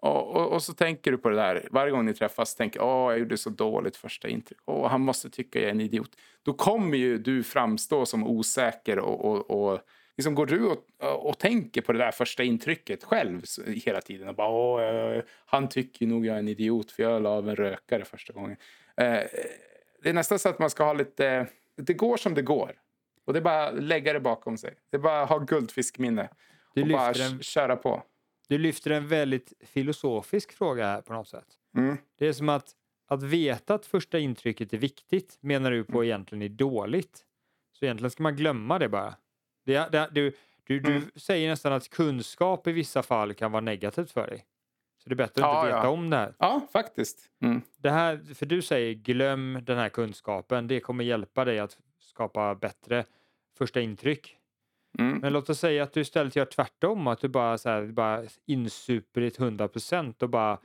Och, 0.00 0.36
och, 0.36 0.52
och, 0.52 0.62
så 0.62 0.72
tänker 0.72 1.10
du 1.10 1.18
på 1.18 1.28
det 1.28 1.36
där. 1.36 1.68
Varje 1.70 1.90
gång 1.90 2.04
ni 2.04 2.14
träffas 2.14 2.54
tänker 2.54 2.82
åh, 2.82 3.10
jag 3.12 3.18
gjorde 3.18 3.36
så 3.36 3.50
dåligt 3.50 3.96
första 3.96 4.28
intryck. 4.28 4.58
Åh, 4.64 4.88
han 4.88 5.00
måste 5.00 5.30
tycka 5.30 5.58
jag 5.58 5.68
är 5.68 5.70
en 5.70 5.80
idiot. 5.80 6.10
Då 6.42 6.52
kommer 6.52 6.98
ju 6.98 7.18
du 7.18 7.42
framstå 7.42 8.06
som 8.06 8.26
osäker 8.26 8.98
och, 8.98 9.24
och, 9.24 9.50
och 9.50 9.80
liksom 10.18 10.34
går 10.34 10.46
du 10.46 10.66
och, 10.66 11.28
och 11.28 11.38
tänker 11.38 11.80
på 11.82 11.92
det 11.92 11.98
där 11.98 12.10
första 12.10 12.42
intrycket 12.42 13.04
själv 13.04 13.42
hela 13.66 14.00
tiden. 14.00 14.28
Och 14.28 14.34
bara, 14.34 14.48
åh, 14.48 15.22
han 15.46 15.68
tycker 15.68 16.06
nog 16.06 16.26
jag 16.26 16.34
är 16.34 16.38
en 16.38 16.48
idiot 16.48 16.90
för 16.92 17.02
jag 17.02 17.22
la 17.22 17.30
av 17.30 17.48
en 17.48 17.56
rökare 17.56 18.04
första 18.04 18.32
gången. 18.32 18.56
Eh, 18.96 19.20
det 20.02 20.08
är 20.08 20.12
nästan 20.12 20.38
så 20.38 20.48
att 20.48 20.58
man 20.58 20.70
ska 20.70 20.84
ha 20.84 20.92
lite, 20.92 21.46
det 21.76 21.94
går 21.94 22.16
som 22.16 22.34
det 22.34 22.42
går. 22.42 22.72
Och 23.24 23.32
det 23.32 23.38
är 23.38 23.42
bara 23.42 23.68
att 23.68 23.82
lägga 23.82 24.12
det 24.12 24.20
bakom 24.20 24.56
sig. 24.58 24.74
Det 24.90 24.96
är 24.96 25.00
bara 25.00 25.22
att 25.22 25.28
ha 25.28 25.38
guldfiskminne. 25.38 26.28
Du 26.74 26.82
och 26.82 26.88
bara 26.88 27.12
en- 27.12 27.42
köra 27.42 27.76
på. 27.76 28.02
Du 28.48 28.58
lyfter 28.58 28.90
en 28.90 29.08
väldigt 29.08 29.52
filosofisk 29.60 30.52
fråga 30.52 30.86
här 30.86 31.00
på 31.00 31.12
något 31.12 31.28
sätt. 31.28 31.46
Mm. 31.76 31.96
Det 32.18 32.26
är 32.26 32.32
som 32.32 32.48
att, 32.48 32.70
att 33.08 33.22
veta 33.22 33.74
att 33.74 33.86
första 33.86 34.18
intrycket 34.18 34.72
är 34.72 34.78
viktigt 34.78 35.38
menar 35.40 35.70
du 35.70 35.84
på 35.84 36.04
egentligen 36.04 36.42
är 36.42 36.48
dåligt. 36.48 37.24
Så 37.72 37.84
egentligen 37.84 38.10
ska 38.10 38.22
man 38.22 38.36
glömma 38.36 38.78
det 38.78 38.88
bara. 38.88 39.14
Det, 39.72 39.88
det, 39.92 40.08
du 40.12 40.32
du, 40.64 40.80
du 40.80 40.96
Mm. 40.96 41.10
säger 41.16 41.48
nästan 41.48 41.72
att 41.72 41.88
kunskap 41.90 42.66
i 42.66 42.72
vissa 42.72 43.02
fall 43.02 43.34
kan 43.34 43.52
vara 43.52 43.60
negativt 43.60 44.10
för 44.10 44.26
dig. 44.26 44.44
Så 45.02 45.08
det 45.08 45.14
är 45.14 45.16
bättre 45.16 45.44
att 45.44 45.52
Ja, 45.52 45.60
inte 45.60 45.66
veta 45.76 45.86
ja. 45.86 45.90
om 45.90 46.10
det 46.10 46.16
här. 46.16 46.34
Ja, 46.38 46.60
faktiskt. 46.72 47.18
Mm. 47.42 47.62
det 47.76 47.90
här. 47.90 48.34
För 48.34 48.46
du 48.46 48.62
säger 48.62 48.94
glöm 48.94 49.58
den 49.62 49.78
här 49.78 49.88
kunskapen. 49.88 50.66
Det 50.68 50.80
kommer 50.80 51.04
hjälpa 51.04 51.44
dig 51.44 51.58
att 51.58 51.78
skapa 52.00 52.54
bättre 52.54 53.04
första 53.58 53.80
intryck. 53.80 54.36
Mm. 54.98 55.18
Men 55.18 55.32
låt 55.32 55.50
oss 55.50 55.58
säga 55.58 55.82
att 55.82 55.92
du 55.92 56.00
istället 56.00 56.36
gör 56.36 56.44
tvärtom, 56.44 57.06
att 57.06 57.20
du 57.20 57.28
bara, 57.28 57.58
så 57.58 57.68
här, 57.68 57.86
bara 57.86 58.24
insuper 58.46 59.20
ditt 59.20 59.38
100% 59.38 60.22
och 60.22 60.30
bara 60.30 60.58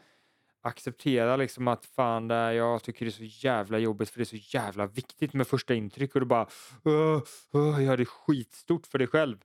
accepterar 0.66 1.38
liksom 1.38 1.68
att 1.68 1.86
fan, 1.86 2.28
det 2.28 2.36
här, 2.36 2.52
jag 2.52 2.84
tycker 2.84 3.06
det 3.06 3.10
är 3.10 3.30
så 3.30 3.48
jävla 3.48 3.78
jobbigt 3.80 4.10
för 4.10 4.18
det 4.20 4.24
är 4.24 4.38
så 4.40 4.58
jävla 4.58 4.88
viktigt 4.88 5.34
med 5.34 5.48
första 5.48 5.74
intryck 5.74 6.14
och 6.16 6.22
du 6.22 6.26
bara 6.28 6.48
"Åh, 6.84 7.22
åh, 7.52 7.84
gör 7.84 7.98
det 7.98 8.06
skitstort 8.06 8.88
för 8.88 8.98
dig 8.98 9.08
själv. 9.08 9.38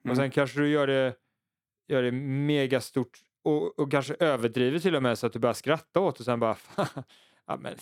Och 0.00 0.04
Mm. 0.04 0.16
sen 0.16 0.30
kanske 0.30 0.60
du 0.60 0.68
gör 0.68 0.86
det, 0.86 1.14
gör 1.88 2.02
det 2.02 2.12
megastort 2.12 3.18
och, 3.44 3.78
och 3.78 3.90
kanske 3.90 4.14
överdriver 4.20 4.78
till 4.78 4.96
och 4.96 5.02
med 5.02 5.18
så 5.18 5.26
att 5.26 5.32
du 5.32 5.38
börjar 5.38 5.54
skratta 5.54 6.00
åt 6.00 6.18
och 6.20 6.24
sen 6.24 6.40
bara 6.40 6.56
ja, 7.46 7.56
men 7.56 7.74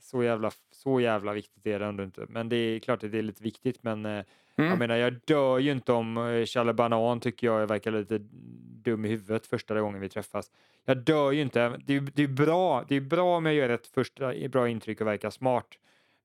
så 0.00 0.22
jävla, 0.22 0.50
så 0.72 1.00
jävla 1.00 1.32
viktigt 1.32 1.66
är 1.66 1.78
det 1.78 1.86
ändå 1.86 2.02
inte. 2.04 2.26
Men 2.28 2.48
det 2.48 2.56
är 2.56 2.78
klart 2.78 3.04
att 3.04 3.12
det 3.12 3.18
är 3.18 3.22
lite 3.22 3.42
viktigt 3.42 3.82
men 3.82 4.06
eh, 4.06 4.24
Mm. 4.58 4.70
jag 4.70 4.78
menar, 4.78 4.96
jag 4.96 5.14
dör 5.24 5.58
ju 5.58 5.72
inte 5.72 5.92
om 5.92 6.16
eh, 6.18 6.44
Challe 6.44 6.72
Banan 6.72 7.20
tycker 7.20 7.46
jag 7.46 7.66
verkar 7.66 7.90
lite 7.90 8.18
dum 8.84 9.04
i 9.04 9.08
huvudet 9.08 9.46
första 9.46 9.80
gången 9.80 10.00
vi 10.00 10.08
träffas. 10.08 10.50
Jag 10.84 10.96
dör 10.96 11.32
ju 11.32 11.42
inte. 11.42 11.80
Det 11.86 11.96
är, 11.96 12.00
det 12.00 12.22
är 12.22 12.28
bra. 12.28 12.84
Det 12.88 12.96
är 12.96 13.00
bra 13.00 13.36
om 13.36 13.46
jag 13.46 13.54
gör 13.54 13.68
ett 13.68 13.86
första 13.86 14.48
bra 14.48 14.68
intryck 14.68 15.00
och 15.00 15.06
verkar 15.06 15.30
smart. 15.30 15.66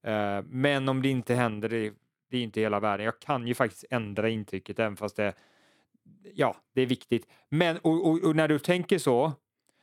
Eh, 0.04 0.42
men 0.46 0.90
om 0.90 1.02
det 1.02 1.10
inte 1.10 1.34
händer, 1.36 1.70
det, 1.70 1.94
det 2.30 2.38
är 2.38 2.42
inte 2.42 2.62
hela 2.62 2.80
världen. 2.80 3.06
Jag 3.06 3.20
kan 3.20 3.48
ju 3.48 3.54
faktiskt 3.54 3.86
ändra 3.90 4.30
intrycket 4.30 4.80
även 4.80 4.96
fast 4.98 5.16
det, 5.16 5.34
ja, 6.34 6.56
det 6.74 6.82
är 6.82 6.86
viktigt. 6.86 7.28
Men 7.50 7.78
och, 7.78 8.08
och, 8.08 8.24
och 8.24 8.36
när 8.36 8.48
du 8.48 8.60
tänker 8.60 8.98
så, 8.98 9.32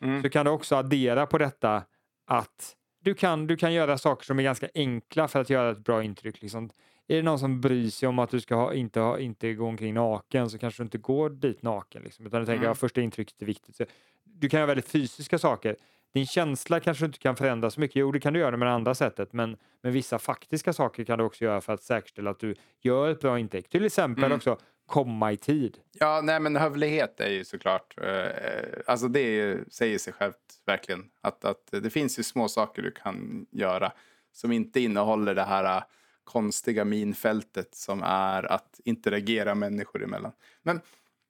Mm. 0.03 0.23
så 0.23 0.31
kan 0.31 0.45
du 0.47 0.53
också 0.53 0.77
addera 0.77 1.27
på 1.27 1.39
detta 1.39 1.83
att 2.27 2.77
du 3.01 3.15
kan, 3.15 3.47
du 3.47 3.57
kan 3.57 3.73
göra 3.73 3.99
saker 3.99 4.25
som 4.25 4.39
är 4.39 4.43
ganska 4.43 4.69
enkla 4.75 5.29
för 5.29 5.41
att 5.41 5.51
göra 5.51 5.71
ett 5.71 5.79
bra 5.85 6.03
intryck. 6.05 6.43
Liksom. 6.43 6.71
Är 7.09 7.17
det 7.17 7.23
någon 7.23 7.39
som 7.39 7.61
bryr 7.61 7.91
sig 7.91 8.09
om 8.09 8.19
att 8.19 8.31
du 8.31 8.41
ska 8.41 8.55
ha, 8.55 8.75
inte, 8.75 9.01
ha, 9.01 9.19
inte 9.19 9.55
gå 9.55 9.67
omkring 9.67 9.95
naken 9.95 10.51
så 10.51 10.59
kanske 10.59 10.83
du 10.83 10.85
inte 10.85 10.99
går 10.99 11.31
dit 11.31 11.63
naken. 11.63 12.03
Liksom, 12.03 12.27
utan 12.27 12.41
du 12.41 12.47
tänker 12.47 12.61
Mm. 12.63 12.73
att 12.73 12.79
första 12.79 13.01
intrycket 13.01 13.43
är 13.43 13.47
viktigt. 13.47 13.77
Så 13.77 13.85
du 14.25 14.49
kan 14.49 14.61
göra 14.61 14.67
väldigt 14.67 14.89
fysiska 14.89 15.39
saker. 15.39 15.77
Din 16.15 16.27
känsla 16.27 16.81
kanske 16.81 17.05
du 17.05 17.07
inte 17.07 17.19
kan 17.19 17.37
förändra 17.37 17.71
så 17.71 17.81
mycket. 17.81 17.97
Jo, 17.97 18.13
det 18.13 18.21
kan 18.21 18.33
du 18.33 18.41
göra 18.41 18.57
med 18.57 18.69
det 18.69 18.73
andra 18.73 18.95
sättet. 18.95 19.33
Men, 19.33 19.57
men 19.83 19.93
vissa 19.93 20.19
faktiska 20.19 20.73
saker 20.73 21.05
kan 21.05 21.19
du 21.19 21.25
också 21.25 21.45
göra 21.45 21.61
för 21.61 21.73
att 21.73 21.83
säkerställa 21.83 22.31
att 22.31 22.39
du 22.41 22.55
gör 22.81 23.09
ett 23.11 23.21
bra 23.21 23.39
intryck. 23.39 23.69
Till 23.69 23.85
exempel 23.85 24.25
Mm. 24.25 24.37
också 24.37 24.59
komma 24.91 25.33
i 25.33 25.37
tid. 25.37 25.79
Ja, 25.93 26.21
nej 26.25 26.41
men 26.41 26.57
hövlighet 26.57 27.21
är 27.21 27.29
ju 27.31 27.45
såklart, 27.45 27.95
eh, 28.03 28.81
alltså 28.87 29.09
det 29.09 29.21
ju- 29.23 29.65
säger 29.71 29.99
sig 29.99 30.13
självt 30.13 30.37
verkligen. 30.67 31.11
Att, 31.21 31.45
att 31.45 31.67
det 31.71 31.91
finns 31.91 32.19
ju 32.19 32.23
små 32.23 32.49
saker 32.49 32.83
du 32.83 32.91
kan 32.91 33.47
göra 33.51 33.93
som 34.33 34.53
inte 34.53 34.81
innehåller 34.81 35.35
det 35.35 35.43
här 35.43 35.77
eh, 35.77 35.83
konstiga 36.25 36.85
minfältet 36.85 37.75
som 37.75 38.03
är 38.03 38.53
att 38.53 38.81
interagera 38.85 39.55
människor 39.55 40.05
emellan. 40.05 40.33
Men 40.63 40.81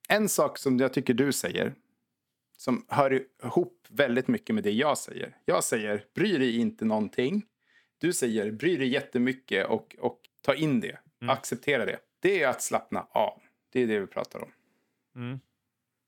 en 0.09 0.29
sak 0.29 0.59
som 0.59 0.79
jag 0.79 0.93
tycker 0.93 1.15
du 1.15 1.33
säger, 1.33 1.75
som 2.59 2.87
hör 2.89 3.23
ihop 3.45 3.87
väldigt 3.89 4.29
mycket 4.29 4.55
med 4.55 4.65
det 4.65 4.71
jag 4.71 4.99
säger. 4.99 5.37
Jag 5.45 5.65
säger, 5.65 6.05
bry 6.15 6.39
dig 6.39 6.57
inte 6.59 6.85
någonting. 6.85 7.43
Du 7.99 8.13
säger, 8.13 8.51
bry 8.51 8.77
dig 8.77 8.89
jättemycket 8.89 9.67
och, 9.67 9.97
och 9.99 10.21
ta 10.41 10.55
in 10.55 10.81
det. 10.81 10.99
Mm. 11.23 11.31
Acceptera 11.31 11.85
det. 11.85 11.99
Det 12.23 12.43
är 12.43 12.49
att 12.49 12.63
slappna 12.63 13.07
av. 13.11 13.41
Det 13.71 13.81
är 13.81 13.87
det 13.87 14.01
vi 14.01 14.07
pratar 14.07 14.43
om. 14.43 14.53
Mm. 15.17 15.41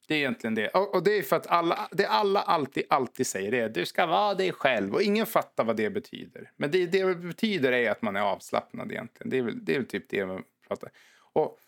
Det 0.09 0.15
är 0.15 0.19
egentligen 0.19 0.55
det. 0.55 0.69
Och, 0.69 0.95
och 0.95 1.03
det 1.03 1.19
är 1.19 1.23
för 1.23 1.37
att 1.37 1.47
alla, 1.47 1.89
det 1.93 2.07
alla 2.07 2.43
alltid, 2.43 2.85
alltid 2.89 3.27
säger 3.27 3.51
det 3.51 3.59
är 3.59 3.69
du 3.69 3.87
ska 3.87 4.07
vara 4.07 4.35
dig 4.35 4.53
själv. 4.53 4.95
Och 4.95 5.03
ingen 5.03 5.27
fattar 5.27 5.65
vad 5.65 5.77
det 5.77 5.91
betyder. 5.91 6.51
Men 6.57 6.71
det, 6.71 6.87
det 6.87 7.15
betyder 7.15 7.73
är 7.73 7.91
att 7.91 8.03
man 8.03 8.17
är 8.17 8.21
avslappnad 8.21 8.93
egentligen. 8.93 9.31
Det 9.31 9.39
är 9.39 9.43
väl, 9.43 9.65
det 9.65 9.75
är 9.75 9.79
väl 9.79 9.89
typ 9.89 10.09
det 10.09 10.27
man 10.27 10.43
pratar 10.69 10.91
Och 11.33 11.59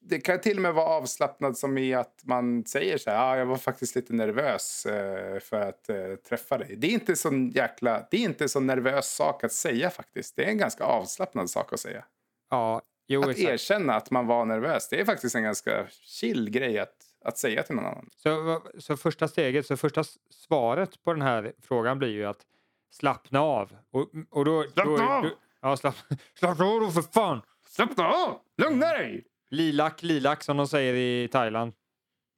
det 0.00 0.20
kan 0.20 0.40
till 0.40 0.56
och 0.56 0.62
med 0.62 0.74
vara 0.74 0.86
avslappnad 0.86 1.58
som 1.58 1.78
i 1.78 1.94
att 1.94 2.20
man 2.24 2.64
säger 2.64 2.98
så 2.98 3.10
här, 3.10 3.32
ah, 3.32 3.38
jag 3.38 3.46
var 3.46 3.56
faktiskt 3.56 3.94
lite 3.94 4.12
nervös 4.12 4.86
eh, 4.86 5.40
för 5.40 5.60
att 5.60 5.88
eh, 5.88 6.14
träffa 6.28 6.58
dig. 6.58 6.76
Det 6.76 6.86
är 6.86 6.90
inte 6.90 7.16
sån 7.16 7.50
jäkla, 7.50 8.06
det 8.10 8.16
är 8.16 8.20
inte 8.20 8.48
så 8.48 8.60
nervös 8.60 9.14
sak 9.14 9.44
att 9.44 9.52
säga 9.52 9.90
faktiskt. 9.90 10.36
Det 10.36 10.44
är 10.44 10.48
en 10.48 10.58
ganska 10.58 10.84
avslappnad 10.84 11.50
sak 11.50 11.72
att 11.72 11.80
säga. 11.80 12.04
Ja, 12.50 12.82
jo, 13.08 13.22
Att 13.22 13.28
exakt. 13.28 13.48
erkänna 13.48 13.94
att 13.94 14.10
man 14.10 14.26
var 14.26 14.44
nervös, 14.44 14.88
det 14.88 15.00
är 15.00 15.04
faktiskt 15.04 15.34
en 15.34 15.42
ganska 15.42 15.86
chill 15.90 16.50
grej 16.50 16.78
att, 16.78 16.96
att 17.24 17.38
säga 17.38 17.62
till 17.62 17.74
någon 17.74 17.86
annan. 17.86 18.10
Så, 18.16 18.62
så 18.78 18.96
första 18.96 19.28
steget, 19.28 19.66
så 19.66 19.76
första 19.76 20.04
svaret 20.30 21.04
på 21.04 21.12
den 21.12 21.22
här 21.22 21.52
frågan 21.62 21.98
blir 21.98 22.08
ju 22.08 22.24
att 22.24 22.46
slappna 22.90 23.40
av. 23.40 23.76
Och, 23.90 24.10
och 24.30 24.44
då, 24.44 24.62
Slappna 24.62 24.96
då, 24.96 25.02
av! 25.02 25.22
Då, 25.22 25.30
ja, 25.60 25.76
slapp, 25.76 25.96
slappna 26.38 26.64
av 26.64 26.80
då 26.80 26.90
för 26.90 27.02
fan! 27.02 27.42
Slappna 27.68 28.08
av! 28.08 28.40
Lugna 28.56 28.86
dig! 28.86 29.24
Lilac, 29.50 30.02
lilac 30.02 30.44
som 30.44 30.56
de 30.56 30.68
säger 30.68 30.94
i 30.94 31.28
Thailand. 31.28 31.72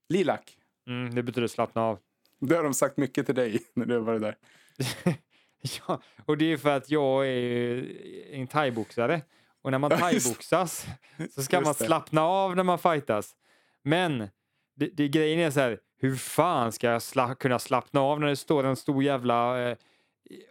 Lilac. 0.08 0.40
Mm, 0.86 1.14
det 1.14 1.22
betyder 1.22 1.48
slappna 1.48 1.82
av. 1.82 1.98
Det 2.40 2.56
har 2.56 2.62
de 2.62 2.74
sagt 2.74 2.96
mycket 2.96 3.26
till 3.26 3.34
dig 3.34 3.62
när 3.74 3.86
du 3.86 3.94
har 3.94 4.00
varit 4.00 4.20
där. 4.22 4.36
ja, 5.88 6.00
och 6.26 6.38
det 6.38 6.52
är 6.52 6.56
för 6.56 6.76
att 6.76 6.90
jag 6.90 7.26
är 7.26 7.86
en 8.30 8.46
thaiboxare. 8.46 9.22
Och 9.62 9.70
när 9.70 9.78
man 9.78 9.90
thaiboxas 9.90 10.86
så 11.34 11.42
ska 11.42 11.60
man 11.60 11.74
slappna 11.74 12.22
av 12.22 12.56
när 12.56 12.62
man 12.62 12.78
fightas. 12.78 13.32
Men 13.82 14.28
det, 14.76 14.86
det, 14.96 15.08
grejen 15.08 15.40
är 15.40 15.50
så 15.50 15.60
här, 15.60 15.78
hur 16.00 16.16
fan 16.16 16.72
ska 16.72 16.86
jag 16.86 17.02
sla, 17.02 17.34
kunna 17.34 17.58
slappna 17.58 18.00
av 18.00 18.20
när 18.20 18.26
det 18.26 18.36
står 18.36 18.64
en 18.64 18.76
stor 18.76 19.02
jävla 19.04 19.68
eh, 19.70 19.76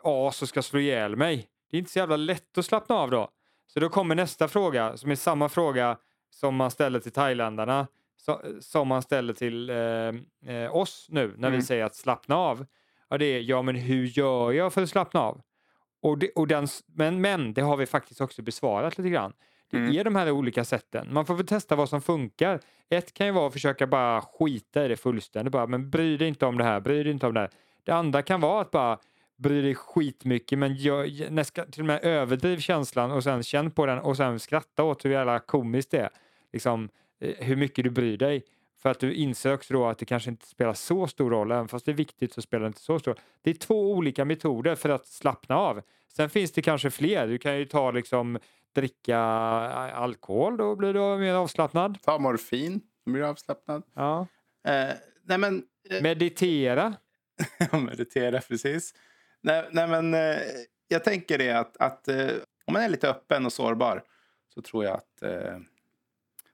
as 0.04 0.41
och 0.41 0.50
ska 0.50 0.62
slå 0.62 0.80
ihjäl 0.80 1.15
mig? 1.15 1.48
Det 1.72 1.78
är 1.78 1.80
inte 1.80 1.91
så 1.91 2.00
jävla 2.00 2.15
lätt 2.17 2.58
att 2.58 2.65
slappna 2.65 2.95
av 2.95 3.12
då. 3.12 3.30
Så 3.67 3.80
då 3.80 3.89
kommer 3.89 4.15
nästa 4.15 4.48
fråga 4.48 4.98
som 4.98 5.12
är 5.12 5.15
samma 5.15 5.50
fråga 5.50 5.98
som 6.30 6.56
man 6.56 6.72
ställer 6.72 7.00
till 7.00 7.12
thailändarna 7.12 7.88
så, 8.17 8.41
som 8.62 8.88
man 8.88 9.02
ställer 9.02 9.34
till 9.34 9.69
eh, 9.69 10.56
eh, 10.56 10.76
oss 10.76 11.08
nu 11.10 11.28
när 11.38 11.50
vi 11.50 11.56
Mm. 11.56 11.62
säger 11.62 11.86
att 11.86 11.95
slappna 11.95 12.36
av. 12.36 12.65
Ja, 13.10 13.17
det 13.17 13.26
är 13.26 13.39
ja, 13.41 13.62
men 13.62 13.76
hur 13.76 14.06
gör 14.06 14.52
jag 14.52 14.74
för 14.74 14.82
att 14.84 14.89
slappna 14.89 15.19
av? 15.22 15.41
Och 16.01 16.17
det, 16.17 16.29
och 16.35 16.47
den, 16.47 16.67
men, 16.95 17.21
men 17.21 17.53
det 17.53 17.62
har 17.62 17.77
vi 17.77 17.85
faktiskt 17.85 18.21
också 18.21 18.41
besvarat 18.41 18.97
lite 18.97 19.09
grann. 19.09 19.33
Det 19.71 19.77
Mm. 19.77 19.95
är 19.97 20.03
de 20.03 20.15
här 20.15 20.31
olika 20.31 20.63
sätten. 20.63 21.13
Man 21.13 21.25
får 21.25 21.35
väl 21.35 21.45
testa 21.47 21.75
vad 21.75 21.89
som 21.89 22.01
funkar. 22.01 22.59
Ett 22.89 23.13
kan 23.13 23.27
ju 23.27 23.33
vara 23.33 23.47
att 23.47 23.53
försöka 23.53 23.88
bara 23.88 24.21
skita 24.21 24.85
i 24.85 24.88
det 24.88 24.97
fullständigt. 24.97 25.51
Bara, 25.51 25.67
men 25.67 25.89
bry 25.89 26.17
dig 26.17 26.27
inte 26.27 26.45
om 26.45 26.57
det 26.57 26.63
här, 26.63 26.79
bry 26.79 27.03
dig 27.03 27.12
inte 27.12 27.27
om 27.27 27.33
det 27.33 27.39
här. 27.39 27.49
Det 27.83 27.91
andra 27.91 28.21
kan 28.21 28.41
vara 28.41 28.62
att 28.62 28.71
bara 28.71 28.97
bry 29.38 29.62
dig 29.62 29.75
skitmycket 29.75 30.59
men 30.59 30.75
gör, 30.75 31.29
näska, 31.31 31.65
till 31.65 31.81
och 31.81 31.85
med 31.88 32.03
överdriv 32.03 32.57
känslan 32.59 33.12
och 33.12 33.23
sen 33.23 33.43
känn 33.43 33.71
på 33.71 33.85
den 33.85 33.99
och 33.99 34.17
sen 34.17 34.39
skratta 34.39 34.83
åt 34.83 35.05
hur 35.05 35.09
jävla 35.12 35.39
komiskt 35.39 35.91
det 35.91 35.99
är. 35.99 36.09
Liksom, 36.53 36.89
eh, 37.21 37.33
hur 37.45 37.55
mycket 37.55 37.83
du 37.83 37.89
bryr 37.89 38.17
dig. 38.17 38.43
För 38.81 38.89
att 38.89 38.99
du 38.99 39.13
inser 39.13 39.53
också 39.53 39.73
då 39.73 39.85
att 39.85 39.97
det 39.97 40.05
kanske 40.05 40.29
inte 40.29 40.47
spelar 40.47 40.73
så 40.73 41.07
stor 41.07 41.29
roll, 41.29 41.51
även 41.51 41.67
fast 41.67 41.85
det 41.85 41.91
är 41.91 41.95
viktigt 41.95 42.33
så 42.33 42.41
spelar 42.41 42.61
det 42.61 42.67
inte 42.67 42.81
så 42.81 42.99
stor 42.99 43.11
roll. 43.11 43.19
Det 43.41 43.49
är 43.49 43.53
två 43.53 43.93
olika 43.93 44.25
metoder 44.25 44.75
för 44.75 44.89
att 44.89 45.07
slappna 45.07 45.55
av. 45.55 45.81
Sen 46.07 46.29
finns 46.29 46.51
det 46.51 46.61
kanske 46.61 46.91
fler. 46.91 47.27
Du 47.27 47.37
kan 47.37 47.57
ju 47.57 47.65
ta 47.65 47.91
liksom 47.91 48.39
dricka 48.75 49.17
alkohol, 49.17 50.57
då 50.57 50.75
blir 50.75 50.93
du 50.93 50.99
mer 50.99 51.33
avslappnad. 51.33 51.97
Ta 52.01 52.19
morfin, 52.19 52.81
då 53.05 53.11
blir 53.11 53.21
du 53.21 53.27
avslappnad. 53.27 53.83
Ja. 53.93 54.27
Eh, 54.67 54.93
nej 55.23 55.37
men, 55.37 55.63
eh, 55.89 56.01
Meditera. 56.01 56.93
meditera 57.71 58.41
precis. 58.41 58.93
nej, 59.41 59.67
nej, 59.71 59.87
men 59.87 60.13
eh, 60.13 60.37
jag 60.87 61.03
tänker 61.03 61.37
det 61.37 61.51
att, 61.51 61.77
att 61.77 62.07
eh, 62.07 62.29
om 62.65 62.73
man 62.73 62.81
är 62.81 62.89
lite 62.89 63.09
öppen 63.09 63.45
och 63.45 63.53
sårbar 63.53 64.03
så 64.53 64.61
tror 64.61 64.85
jag 64.85 64.93
att 64.93 65.21
eh, 65.21 65.57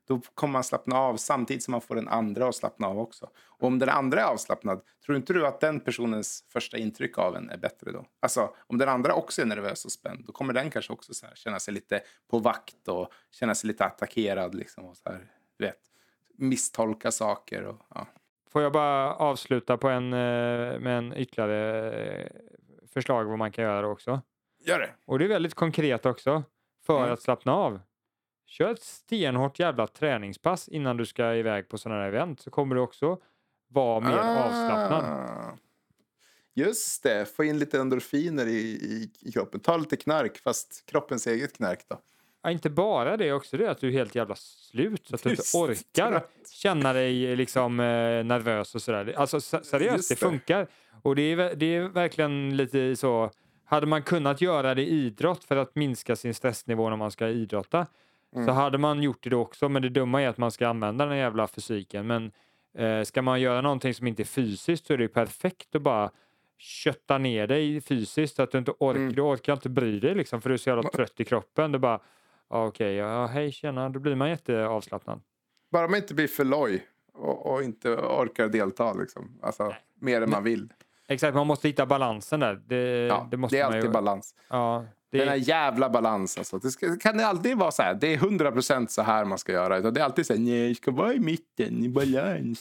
då 0.08 0.22
kommer 0.34 0.52
man 0.52 0.64
slappna 0.64 1.00
av 1.00 1.18
samtidigt 1.18 1.64
som 1.64 1.72
man 1.72 1.82
får 1.82 1.96
den 1.96 2.08
andra 2.08 2.48
att 2.48 2.56
slappna 2.56 2.88
av 2.88 3.00
också. 3.00 3.30
Och 3.38 3.68
om 3.68 3.80
den 3.80 3.90
andra 3.90 4.22
är 4.22 4.26
avslappnad, 4.26 4.82
tror 5.06 5.18
inte 5.18 5.34
du 5.34 5.48
att 5.48 5.60
den 5.60 5.80
personens 5.80 6.44
första 6.54 6.78
intryck 6.78 7.18
av 7.18 7.36
en 7.36 7.50
är 7.50 7.58
bättre 7.58 7.92
då? 7.92 8.06
Alltså, 8.20 8.56
om 8.68 8.78
den 8.78 8.90
andra 8.90 9.14
också 9.14 9.42
är 9.42 9.46
nervös 9.46 9.86
och 9.86 9.92
spänd, 9.92 10.26
då 10.26 10.32
kommer 10.32 10.54
den 10.54 10.70
kanske 10.70 10.94
också 10.94 11.14
så 11.14 11.26
här, 11.26 11.36
känna 11.36 11.60
sig 11.60 11.74
lite 11.74 12.02
på 12.30 12.40
vakt 12.40 12.88
och 12.88 13.12
känna 13.32 13.56
sig 13.56 13.68
lite 13.68 13.86
attackerad. 13.86 14.56
Liksom, 14.56 14.86
och 14.86 14.98
så 14.98 15.10
här, 15.10 15.32
vet, 15.58 15.80
misstolka 16.38 17.12
saker. 17.12 17.64
Och, 17.64 17.82
ja. 17.96 18.08
Får 18.52 18.62
jag 18.62 18.72
bara 18.72 19.14
avsluta 19.16 19.78
på 19.78 19.90
en, 19.90 20.14
eh, 20.14 20.80
med 20.80 20.98
en 20.98 21.14
ytterligare 21.18 21.92
eh, 21.94 22.28
förslag 22.94 23.26
vad 23.26 23.38
man 23.38 23.52
kan 23.52 23.64
göra 23.64 23.88
också? 23.88 24.22
Gör 24.66 24.80
det. 24.80 24.90
Och 25.06 25.20
det 25.20 25.26
är 25.26 25.30
väldigt 25.30 25.54
konkret 25.54 26.06
också. 26.06 26.44
För 26.86 27.00
Mm. 27.00 27.14
att 27.14 27.22
slappna 27.22 27.54
av. 27.56 27.80
Kör 28.46 28.72
ett 28.72 28.82
stenhårt 28.82 29.60
jävla 29.60 29.88
träningspass 29.88 30.68
innan 30.68 30.98
du 30.98 31.06
ska 31.06 31.36
iväg 31.36 31.70
på 31.70 31.78
sådana 31.78 32.02
här 32.02 32.08
event 32.08 32.40
så 32.40 32.52
kommer 32.52 32.76
du 32.76 32.82
också 32.82 33.18
vara 33.68 34.00
mer 34.00 34.18
avslappnad. 34.18 35.04
Ah. 35.04 35.58
Just 36.54 37.04
det, 37.04 37.36
få 37.36 37.44
in 37.44 37.60
lite 37.60 37.80
endorfiner 37.80 38.46
i, 38.46 38.60
i, 38.60 39.12
i 39.22 39.32
kroppen. 39.32 39.60
Ta 39.60 39.78
lite 39.78 39.96
knark, 39.98 40.38
fast 40.38 40.86
kroppens 40.86 41.28
eget 41.28 41.58
knark 41.58 41.86
då. 41.88 42.00
Ja, 42.44 42.52
inte 42.52 42.70
bara 42.70 43.18
det, 43.18 43.34
också 43.34 43.58
det 43.58 43.72
att 43.72 43.80
du 43.80 43.88
är 43.88 43.92
helt 43.92 44.16
jävla 44.16 44.36
slut 44.36 45.08
så 45.08 45.16
att 45.16 45.24
du 45.24 45.30
inte 45.30 45.44
orkar 45.54 46.12
det. 46.12 46.24
känna 46.52 46.94
dig 46.94 47.36
liksom 47.36 47.80
eh, 47.80 47.86
nervös 48.24 48.76
och 48.76 48.82
sådär. 48.82 49.14
Alltså 49.18 49.42
se- 49.42 49.64
seriöst, 49.64 49.98
Just 49.98 50.10
det 50.10 50.16
funkar. 50.16 50.68
Och 51.02 51.16
det 51.16 51.22
är, 51.22 51.56
det 51.56 51.76
är 51.76 51.82
verkligen 51.82 52.58
lite 52.58 52.96
så. 52.96 53.32
Hade 53.66 53.88
man 53.88 54.04
kunnat 54.04 54.42
göra 54.42 54.76
det 54.76 54.82
i 54.82 54.90
idrott 54.90 55.44
för 55.44 55.56
att 55.56 55.76
minska 55.76 56.16
sin 56.16 56.34
stressnivå 56.34 56.90
när 56.90 56.98
man 56.98 57.12
ska 57.12 57.28
idrotta 57.28 57.88
Mm. 58.36 58.48
så 58.48 58.52
hade 58.54 58.78
man 58.78 59.04
gjort 59.04 59.24
det 59.24 59.30
då 59.30 59.42
också. 59.42 59.70
Men 59.70 59.82
det 59.82 59.90
dumma 59.90 60.22
är 60.22 60.28
att 60.28 60.38
man 60.38 60.52
ska 60.52 60.68
använda 60.68 61.06
den 61.06 61.18
jävla 61.18 61.48
fysiken. 61.48 62.08
Men 62.08 62.32
eh, 62.78 63.04
ska 63.04 63.22
man 63.22 63.42
göra 63.42 63.62
någonting 63.62 63.94
som 63.94 64.08
inte 64.08 64.22
är 64.22 64.26
fysiskt 64.26 64.86
så 64.88 64.94
är 64.94 64.98
det 64.98 65.08
perfekt 65.08 65.76
att 65.76 65.82
bara 65.82 66.12
kötta 66.58 67.18
ner 67.18 67.48
dig 67.48 67.82
fysiskt 67.82 68.40
att 68.40 68.52
du 68.52 68.58
inte 68.58 68.72
orkar. 68.80 69.00
Mm. 69.02 69.14
Du 69.14 69.22
orkar 69.22 69.54
inte 69.54 69.70
bry 69.70 70.00
dig 70.00 70.16
liksom 70.16 70.42
för 70.42 70.50
du 70.50 70.54
är 70.54 70.58
så 70.58 70.70
jävla 70.70 70.90
trött 70.90 71.20
i 71.20 71.24
kroppen. 71.26 71.72
Du 71.72 71.80
bara 71.80 72.00
Ja, 72.50 72.66
Okej, 72.68 72.94
ja, 72.96 73.26
hej 73.26 73.52
tjena, 73.52 73.90
då 73.90 74.00
blir 74.00 74.16
man 74.16 74.30
jätteavslappnad. 74.30 75.22
Bara 75.72 75.88
man 75.88 75.96
inte 75.98 76.14
blir 76.14 76.28
för 76.28 76.46
loj 76.46 76.86
och, 77.14 77.54
och 77.54 77.64
inte 77.64 77.90
orkar 77.96 78.48
delta 78.48 78.94
liksom. 78.94 79.40
Alltså, 79.42 79.74
mer 80.02 80.22
än 80.22 80.30
man 80.30 80.44
vill. 80.44 80.74
Exakt, 81.08 81.36
man 81.36 81.48
måste 81.48 81.68
hitta 81.68 81.86
balansen 81.86 82.40
där. 82.40 82.62
Det, 82.66 82.78
Ja, 83.08 83.28
det 83.32 83.38
måste 83.38 83.58
det 83.58 83.62
är 83.62 83.66
man 83.66 83.74
ju- 83.74 83.80
alltid 83.80 83.92
balans. 83.92 84.36
Ja, 84.50 84.86
det, 85.12 85.18
Den 85.18 85.28
här 85.28 85.36
jävla 85.36 85.90
balans. 85.90 86.38
Alltså. 86.38 86.60
Det 86.60 86.72
ska, 86.72 86.96
kan 86.96 87.18
det 87.18 87.28
alltid 87.28 87.58
vara 87.58 87.72
så 87.72 87.84
här. 87.84 87.94
Det 87.94 88.14
är 88.14 88.18
100% 88.18 88.88
så 88.88 89.02
här 89.02 89.26
man 89.26 89.38
ska 89.38 89.52
göra. 89.52 89.78
Utan 89.78 89.94
det 89.94 90.00
är 90.00 90.06
alltid 90.06 90.26
så 90.26 90.34
här. 90.34 90.40
Nej, 90.40 90.70
det 90.70 90.76
ska 90.76 90.92
vara 90.92 91.14
i 91.14 91.20
mitten, 91.20 91.84
i 91.84 91.90
balans. 91.90 92.60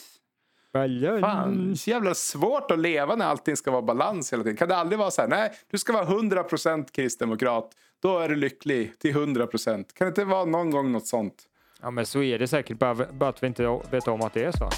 balans. 0.73 1.21
Fan, 1.21 1.67
det 1.67 1.73
är 1.73 1.77
så 1.77 1.91
jävla 1.91 2.15
svårt 2.15 2.71
att 2.71 2.79
leva 2.79 3.17
när 3.17 3.27
allting 3.27 3.57
ska 3.57 3.71
vara 3.71 3.83
balans 3.83 4.33
hela 4.33 4.43
tiden. 4.43 4.57
Kan 4.57 4.69
det 4.69 4.77
aldrig 4.77 4.99
vara 4.99 5.11
så 5.11 5.23
här, 5.23 5.29
nej, 5.29 5.53
du 5.71 5.79
ska 5.79 5.93
vara 5.93 6.05
100% 6.05 6.93
kristdemokrat. 6.93 7.71
Då 8.03 8.19
är 8.19 8.29
du 8.29 8.37
lycklig 8.37 8.99
till 8.99 9.15
100%. 9.15 9.69
Kan 9.69 9.85
det 9.99 10.09
inte 10.09 10.25
vara 10.25 10.45
någon 10.45 10.71
gång 10.71 10.93
något 10.93 11.07
sånt? 11.07 11.35
Ja, 11.83 11.91
men 11.91 12.07
så 12.07 12.23
är 12.23 12.39
det 12.39 12.49
säkert, 12.49 12.79
bara, 12.79 12.95
bara 13.13 13.31
att 13.31 13.43
vi 13.43 13.47
inte 13.47 13.81
vet 13.91 14.09
om 14.09 14.23
att 14.23 14.35
det 14.35 14.45
är 14.45 14.53
så. 14.53 14.71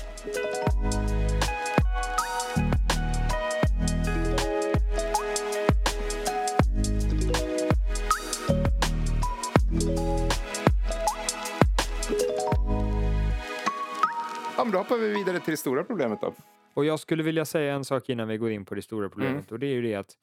Ja, 14.56 14.64
men 14.64 14.72
då 14.72 14.78
hoppar 14.78 14.96
vi 14.96 15.08
vidare 15.08 15.40
till 15.40 15.50
det 15.50 15.56
stora 15.56 15.84
problemet 15.84 16.20
då. 16.20 16.34
Och 16.74 16.84
jag 16.84 17.00
skulle 17.00 17.22
vilja 17.22 17.44
säga 17.44 17.74
en 17.74 17.84
sak 17.84 18.08
innan 18.08 18.28
vi 18.28 18.36
går 18.36 18.50
in 18.50 18.64
på 18.64 18.74
det 18.74 18.82
stora 18.82 19.08
problemet 19.08 19.52
och 19.52 19.58
det 19.58 19.66
är 19.66 19.72
ju 19.72 19.82
det 19.82 19.94
att 19.94 20.16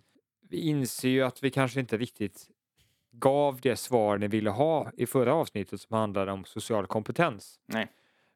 vi 0.49 0.57
inser 0.57 1.09
ju 1.09 1.21
att 1.21 1.43
vi 1.43 1.49
kanske 1.49 1.79
inte 1.79 1.97
riktigt 1.97 2.47
gav 3.11 3.59
det 3.61 3.75
svar 3.75 4.17
ni 4.17 4.27
ville 4.27 4.49
ha 4.49 4.91
i 4.97 5.05
förra 5.05 5.33
avsnittet 5.33 5.81
som 5.81 5.97
handlade 5.97 6.31
om 6.31 6.45
social 6.45 6.87
kompetens. 6.87 7.59
Nej. 7.65 7.87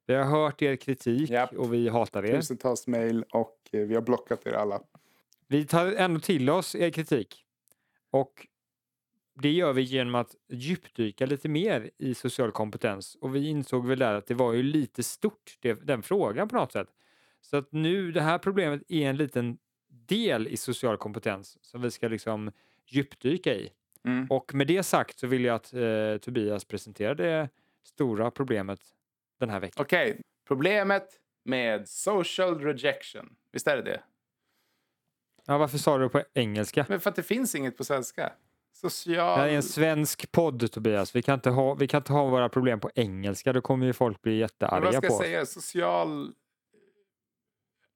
Vi 0.06 0.14
har 0.14 0.24
hört 0.24 0.62
er 0.62 0.76
kritik 0.76 1.30
Japp. 1.30 1.54
och 1.54 1.74
vi 1.74 1.90
hatar 1.90 2.26
er. 2.26 2.36
Tusentals 2.36 2.88
mejl 2.88 3.26
och 3.32 3.58
eh, 3.72 3.80
vi 3.80 3.96
har 3.96 4.02
blockat 4.02 4.48
er 4.48 4.54
alla. 4.54 4.82
Vi 5.48 5.66
tar 5.66 5.86
ändå 5.86 6.20
till 6.20 6.50
oss 6.50 6.76
er 6.76 6.90
kritik. 6.90 7.46
Och 8.12 8.48
det 9.42 9.52
gör 9.52 9.74
vi 9.74 9.82
genom 9.82 10.16
att 10.16 10.36
djupdyka 10.50 11.26
lite 11.26 11.50
mer 11.50 11.90
i 11.98 12.14
social 12.14 12.52
kompetens. 12.52 13.16
Och 13.22 13.36
vi 13.36 13.48
insåg 13.48 13.88
väl 13.88 14.00
där 14.00 14.14
att 14.14 14.28
det 14.28 14.34
var 14.34 14.54
ju 14.54 14.64
lite 14.64 15.04
stort, 15.04 15.58
det, 15.60 15.74
den 15.74 16.04
frågan 16.04 16.48
på 16.48 16.56
något 16.56 16.72
sätt. 16.72 16.88
Så 17.42 17.58
att 17.58 17.72
nu, 17.72 18.12
det 18.12 18.22
här 18.22 18.38
problemet 18.38 18.82
är 18.88 19.10
en 19.10 19.18
liten 19.18 19.58
del 19.90 20.48
i 20.48 20.58
social 20.58 20.98
kompetens 20.98 21.58
som 21.62 21.82
vi 21.82 21.92
ska 21.92 22.08
liksom 22.08 22.52
djupdyka 22.86 23.54
i. 23.54 23.70
Mm. 24.06 24.28
Och 24.30 24.54
med 24.54 24.68
det 24.68 24.84
sagt 24.84 25.20
så 25.20 25.28
vill 25.28 25.46
jag 25.46 25.56
att 25.56 25.74
eh, 25.74 26.18
Tobias 26.18 26.66
presenterar 26.66 27.16
det 27.16 27.50
stora 27.84 28.32
problemet 28.32 28.80
den 29.40 29.50
här 29.50 29.60
veckan. 29.60 29.86
Okej, 29.86 30.22
problemet 30.48 31.08
med 31.44 31.90
social 31.90 32.60
rejection. 32.60 33.36
Visst 33.52 33.68
är 33.68 33.76
det 33.76 33.84
det? 33.84 34.02
Ja, 35.46 35.58
varför 35.58 35.78
sa 35.78 35.98
du 35.98 36.04
det 36.04 36.10
på 36.10 36.24
engelska? 36.34 36.86
Men 36.90 37.00
för 37.00 37.10
att 37.10 37.16
det 37.16 37.24
finns 37.24 37.56
inget 37.56 37.78
på 37.78 37.84
svenska. 37.84 38.34
Det 38.82 38.90
Social... 38.90 39.40
här 39.40 39.48
är 39.48 39.56
en 39.56 39.64
svensk 39.64 40.32
podd 40.32 40.72
Tobias. 40.72 41.16
Vi 41.16 41.22
kan 41.22 41.34
inte 41.34 41.50
ha, 41.50 41.74
vi 41.74 41.88
kan 41.88 41.98
inte 41.98 42.14
ha 42.14 42.26
våra 42.26 42.50
problem 42.50 42.80
på 42.80 42.92
engelska. 42.96 43.54
Då 43.54 43.62
kommer 43.62 43.86
ju 43.86 43.94
folk 43.94 44.22
bli 44.22 44.38
jättearga 44.38 44.86
vad 44.86 44.94
ska 44.94 45.08
på 45.08 45.14
jag 45.14 45.22
säga? 45.22 45.46
Social 45.46 46.34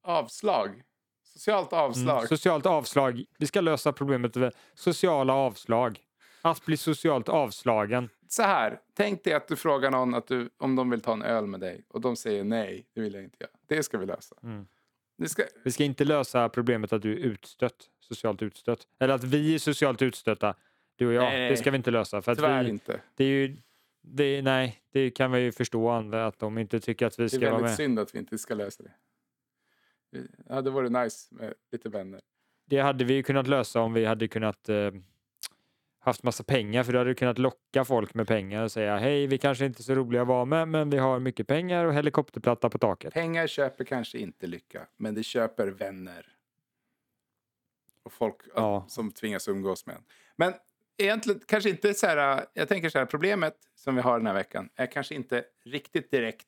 avslag. 0.02 0.82
Socialt 1.24 1.72
avslag. 1.72 2.16
Mm, 2.16 2.28
socialt 2.28 2.66
avslag. 2.66 3.24
Vi 3.38 3.46
ska 3.46 3.60
lösa 3.60 3.92
problemet 3.92 4.34
med 4.34 4.54
sociala 4.74 5.34
avslag. 5.34 6.00
Att 6.42 6.64
bli 6.64 6.76
socialt 6.76 7.28
avslagen. 7.28 8.08
Så 8.28 8.42
här, 8.42 8.80
tänk 8.94 9.24
dig 9.24 9.32
att 9.32 9.48
du 9.48 9.56
frågar 9.56 9.90
någon 9.90 10.14
att 10.14 10.26
du, 10.26 10.50
om 10.58 10.76
de 10.76 10.90
vill 10.90 11.00
ta 11.00 11.12
en 11.12 11.22
öl 11.22 11.46
med 11.46 11.60
dig 11.60 11.84
och 11.88 12.00
de 12.00 12.16
säger 12.16 12.44
nej, 12.44 12.86
det 12.94 13.00
vill 13.00 13.14
jag 13.14 13.24
inte 13.24 13.36
göra. 13.40 13.50
Det 13.66 13.82
ska 13.82 13.98
vi 13.98 14.06
lösa. 14.06 14.36
Mm. 14.42 14.66
Det 15.18 15.28
ska, 15.28 15.42
Vi 15.64 15.70
ska 15.70 15.84
inte 15.84 16.04
lösa 16.04 16.48
problemet 16.48 16.92
att 16.92 17.02
du 17.02 17.12
är 17.12 17.16
utstött. 17.16 17.88
Socialt 18.00 18.42
utstött. 18.42 18.86
Eller 19.00 19.14
att 19.14 19.24
vi 19.24 19.54
är 19.54 19.58
socialt 19.58 20.02
utstötta. 20.02 20.54
Du 21.02 21.08
och 21.08 21.12
jag. 21.14 21.22
Nej, 21.32 21.50
Det 21.50 21.56
ska 21.56 21.70
vi 21.70 21.76
inte 21.76 21.90
lösa. 21.90 22.22
För 22.22 22.34
tyvärr 22.34 22.64
vi, 22.64 22.70
inte. 22.70 23.00
det 23.14 23.24
är 23.24 23.28
ju, 23.28 23.56
det 24.02 24.24
är, 24.24 24.42
nej, 24.42 24.82
det 24.92 25.10
kan 25.10 25.32
vi 25.32 25.40
ju 25.40 25.52
förstå 25.52 25.88
andra 25.88 26.26
att 26.26 26.38
de 26.38 26.58
inte 26.58 26.80
tycker 26.80 27.06
att 27.06 27.18
vi 27.18 27.22
Det 27.22 27.26
är 27.26 27.28
ska 27.28 27.38
vara 27.40 27.50
väldigt 27.50 27.62
med. 27.70 27.76
synd 27.76 27.98
att 27.98 28.14
vi 28.14 28.18
inte 28.18 28.38
ska 28.38 28.54
lösa 28.54 28.82
det. 28.82 28.92
Det 30.46 30.54
hade 30.54 30.70
varit 30.70 30.92
nice 30.92 31.34
med 31.34 31.54
lite 31.72 31.88
vänner. 31.88 32.20
Det 32.66 32.78
hade 32.78 33.04
vi 33.04 33.14
ju 33.14 33.22
kunnat 33.22 33.46
lösa 33.46 33.80
om 33.80 33.92
vi 33.92 34.04
hade 34.04 34.28
kunnat 34.28 34.68
eh, 34.68 34.90
haft 35.98 36.22
massa 36.22 36.44
pengar 36.44 36.82
för 36.84 36.92
då 36.92 36.98
hade 36.98 37.10
du 37.10 37.14
kunnat 37.14 37.38
locka 37.38 37.84
folk 37.84 38.14
med 38.14 38.26
pengar 38.28 38.62
och 38.62 38.72
säga 38.72 38.96
hej 38.98 39.26
vi 39.26 39.38
kanske 39.38 39.66
inte 39.66 39.80
är 39.80 39.82
så 39.82 39.94
roliga 39.94 40.22
att 40.22 40.28
vara 40.28 40.44
med 40.44 40.68
men 40.68 40.90
vi 40.90 40.98
har 40.98 41.18
mycket 41.18 41.46
pengar 41.46 41.84
och 41.84 41.94
helikopterplatta 41.94 42.70
på 42.70 42.78
taket. 42.78 43.14
Pengar 43.14 43.46
köper 43.46 43.84
kanske 43.84 44.18
inte 44.18 44.46
lycka, 44.46 44.86
men 44.96 45.14
det 45.14 45.22
köper 45.22 45.66
vänner. 45.68 46.26
Och 48.02 48.12
folk 48.12 48.36
Ja. 48.54 48.84
som 48.88 49.12
tvingas 49.12 49.48
umgås 49.48 49.86
med 49.86 49.96
en. 49.96 50.02
Men 50.36 50.52
egentligen 50.98 51.40
kanske 51.46 51.70
inte 51.70 51.94
så 51.94 52.06
här, 52.06 52.46
jag 52.54 52.68
tänker 52.68 52.88
så 52.88 52.98
här, 52.98 53.06
problemet 53.06 53.56
som 53.74 53.96
vi 53.96 54.02
har 54.02 54.18
den 54.18 54.26
här 54.26 54.34
veckan 54.34 54.68
är 54.74 54.86
kanske 54.86 55.14
inte 55.14 55.44
riktigt 55.64 56.10
direkt 56.10 56.46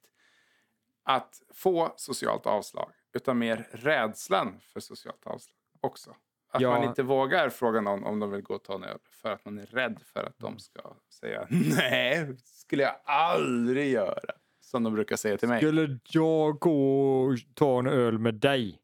att 1.04 1.42
få 1.54 1.94
socialt 1.96 2.46
avslag, 2.46 2.90
utan 3.14 3.38
mer 3.38 3.68
rädslan 3.72 4.60
för 4.60 4.80
socialt 4.80 5.26
avslag 5.26 5.56
också. 5.80 6.16
Att 6.52 6.60
Ja. 6.60 6.70
man 6.70 6.84
inte 6.88 7.02
vågar 7.02 7.48
fråga 7.50 7.80
någon 7.80 8.04
om 8.04 8.20
de 8.20 8.30
vill 8.30 8.42
gå 8.42 8.54
och 8.54 8.64
ta 8.64 8.74
en 8.74 8.84
öl 8.84 8.98
för 9.10 9.30
att 9.32 9.44
man 9.44 9.58
är 9.58 9.66
rädd 9.66 10.00
för 10.04 10.24
att 10.24 10.38
de 10.38 10.58
ska 10.58 10.96
säga 11.20 11.46
nej, 11.50 12.36
skulle 12.44 12.82
jag 12.82 12.96
aldrig 13.04 13.90
göra. 13.92 14.32
Som 14.60 14.82
de 14.82 14.94
brukar 14.94 15.16
säga 15.16 15.36
till 15.36 15.48
mig. 15.48 15.58
Skulle 15.60 15.98
jag 16.10 16.58
gå 16.58 17.20
och 17.22 17.38
ta 17.54 17.78
en 17.78 17.86
öl 17.86 18.18
med 18.18 18.34
dig? 18.34 18.78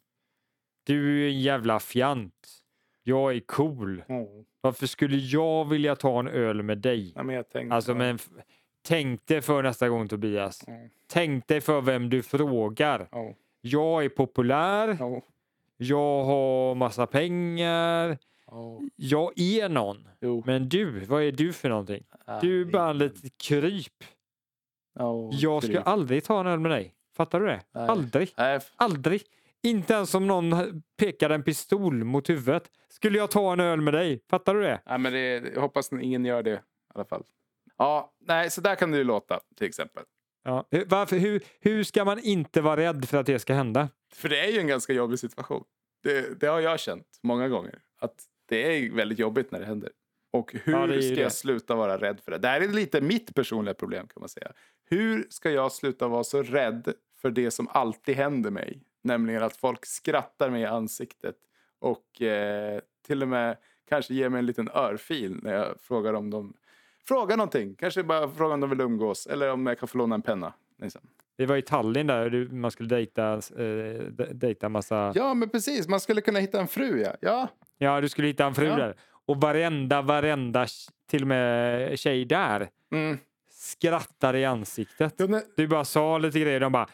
Du 0.84 1.24
är 1.24 1.28
en 1.28 1.40
jävla 1.40 1.80
fjant. 1.80 2.48
Jag 3.02 3.36
är 3.36 3.40
cool. 3.40 4.04
Mm. 4.08 4.44
Varför 4.60 4.86
skulle 4.86 5.16
jag 5.16 5.68
vilja 5.68 5.96
ta 5.96 6.18
en 6.20 6.28
öl 6.28 6.62
med 6.62 6.78
dig? 6.78 7.12
Ja, 7.16 7.22
men 7.22 7.34
jag 7.34 7.48
tänkte, 7.50 7.74
Alltså 7.76 7.94
men 7.94 8.18
tänk 8.82 9.26
dig 9.26 9.42
för 9.42 9.62
nästa 9.62 9.88
gång 9.88 10.08
Tobias. 10.08 10.68
Mm. 10.68 10.88
Tänk 11.06 11.46
dig 11.46 11.60
för 11.60 11.80
vem 11.80 12.10
du 12.10 12.22
frågar. 12.22 13.08
Ja, 13.12 13.34
Jag 13.60 14.04
är 14.04 14.08
populär. 14.08 14.96
ja, 15.00 15.22
Jag 15.76 16.24
har 16.24 16.74
massa 16.74 17.06
pengar. 17.06 18.18
ja. 18.46 18.80
Jag 18.96 19.38
är 19.38 19.68
någon. 19.68 20.08
Jo. 20.20 20.42
Men 20.46 20.68
du, 20.68 21.00
vad 21.04 21.22
är 21.22 21.32
du 21.32 21.52
för 21.52 21.68
någonting? 21.68 22.04
Du 22.40 22.60
är 22.60 22.64
bara 22.64 22.90
en 22.90 22.98
liten 22.98 23.30
kryp. 23.36 24.04
Ja, 24.94 25.30
Jag 25.32 25.62
ska 25.62 25.72
kryp. 25.72 25.86
aldrig 25.86 26.24
ta 26.24 26.40
en 26.40 26.46
öl 26.46 26.60
med 26.60 26.70
dig. 26.70 26.94
Fattar 27.16 27.40
du 27.40 27.46
det? 27.46 27.60
Nej. 27.74 27.88
Aldrig. 27.88 28.32
Nej, 28.36 28.60
Aldrig. 28.76 29.22
Inte 29.62 29.94
ens 29.94 30.14
om 30.14 30.26
någon 30.26 30.82
pekar 30.98 31.30
en 31.30 31.42
pistol 31.42 32.04
mot 32.04 32.30
huvudet. 32.30 32.70
Skulle 32.88 33.18
jag 33.18 33.30
ta 33.30 33.52
en 33.52 33.60
öl 33.60 33.80
med 33.80 33.94
dig? 33.94 34.24
Fattar 34.30 34.54
du 34.54 34.60
det? 34.62 34.80
Ja, 34.84 34.98
men 34.98 35.12
det, 35.12 35.20
jag 35.54 35.60
hoppas 35.60 35.92
att 35.92 36.02
ingen 36.02 36.24
gör 36.24 36.42
det 36.42 36.50
i 36.50 36.58
alla 36.94 37.04
fall. 37.04 37.24
Ja, 37.78 38.12
nej, 38.26 38.50
så 38.50 38.60
där 38.60 38.74
kan 38.74 38.90
det 38.90 38.98
ju 38.98 39.04
låta 39.04 39.40
till 39.56 39.66
exempel. 39.66 40.02
Ja. 40.44 40.68
Varför, 40.86 41.16
hur, 41.16 41.42
hur 41.60 41.84
ska 41.84 42.04
man 42.04 42.18
inte 42.18 42.60
vara 42.60 42.76
rädd 42.76 43.08
för 43.08 43.18
att 43.18 43.26
det 43.26 43.38
ska 43.38 43.54
hända? 43.54 43.88
För 44.12 44.28
det 44.28 44.40
är 44.40 44.52
ju 44.52 44.58
en 44.58 44.66
ganska 44.66 44.92
jobbig 44.92 45.18
situation. 45.18 45.64
Det, 46.02 46.40
det 46.40 46.46
har 46.46 46.60
jag 46.60 46.80
känt 46.80 47.06
många 47.22 47.48
gånger. 47.48 47.78
Att 47.98 48.14
det 48.48 48.76
är 48.86 48.90
väldigt 48.92 49.18
jobbigt 49.18 49.50
när 49.52 49.60
det 49.60 49.66
händer. 49.66 49.90
Och 50.32 50.52
hur 50.64 50.72
Ja, 50.72 50.86
ska 50.86 51.14
det. 51.14 51.20
jag 51.20 51.32
sluta 51.32 51.74
vara 51.74 51.98
rädd 51.98 52.20
för 52.20 52.30
det? 52.32 52.38
Det 52.38 52.48
här 52.48 52.60
är 52.60 52.68
lite 52.68 53.00
mitt 53.00 53.34
personliga 53.34 53.74
problem 53.74 54.06
kan 54.08 54.20
man 54.20 54.28
säga. 54.28 54.52
Hur 54.90 55.26
ska 55.30 55.50
jag 55.50 55.72
sluta 55.72 56.08
vara 56.08 56.24
så 56.24 56.42
rädd 56.42 56.92
för 57.20 57.30
det 57.30 57.50
som 57.50 57.68
alltid 57.68 58.16
händer 58.16 58.50
mig? 58.50 58.82
Nämligen 59.02 59.42
att 59.42 59.56
folk 59.56 59.86
skrattar 59.86 60.50
mig 60.50 60.62
i 60.62 60.66
ansiktet 60.66 61.36
och 61.78 62.22
eh, 62.22 62.80
till 63.06 63.22
och 63.22 63.28
med 63.28 63.56
kanske 63.88 64.14
ger 64.14 64.28
mig 64.28 64.38
en 64.38 64.46
liten 64.46 64.68
örfil 64.74 65.38
när 65.42 65.52
jag 65.54 65.80
frågar 65.80 66.12
om 66.14 66.30
de 66.30 66.54
frågar 67.08 67.36
någonting. 67.36 67.74
Kanske 67.74 68.02
bara 68.02 68.28
frågar 68.30 68.54
om 68.54 68.60
de 68.60 68.70
vill 68.70 68.80
umgås 68.80 69.26
eller 69.26 69.52
om 69.52 69.66
jag 69.66 69.78
kan 69.78 69.88
få 69.88 69.98
låna 69.98 70.14
en 70.14 70.22
penna. 70.22 70.52
Liksom. 70.82 71.00
Vi 71.36 71.46
var 71.46 71.56
i 71.56 71.62
Tallinn 71.62 72.06
där 72.06 72.34
och 72.34 72.52
man 72.52 72.70
skulle 72.70 72.88
dejta, 72.88 73.32
eh, 73.32 74.02
de- 74.10 74.32
dejta 74.32 74.68
massa... 74.68 75.12
Ja, 75.14 75.34
men 75.34 75.48
precis. 75.48 75.88
Man 75.88 76.00
skulle 76.00 76.20
kunna 76.20 76.38
hitta 76.38 76.60
en 76.60 76.68
fru, 76.68 77.00
ja. 77.00 77.14
Ja, 77.20 77.48
Ja, 77.78 78.00
du 78.00 78.08
skulle 78.08 78.28
hitta 78.28 78.44
en 78.46 78.54
fru 78.54 78.66
Ja. 78.66 78.76
där. 78.76 78.96
Och 79.26 79.36
varenda, 79.40 80.02
varenda, 80.02 80.66
till 81.06 81.22
och 81.22 81.28
med 81.28 81.98
tjej 81.98 82.24
där 82.24 82.68
mm. 82.92 83.18
Skrattar 83.60 84.36
i 84.36 84.44
ansiktet. 84.44 85.14
Ja, 85.16 85.26
nej, 85.26 85.42
Du 85.56 85.66
bara 85.68 85.84
sa 85.84 86.18
lite 86.18 86.40
grejer 86.40 86.60
de 86.60 86.72
bara 86.72 86.88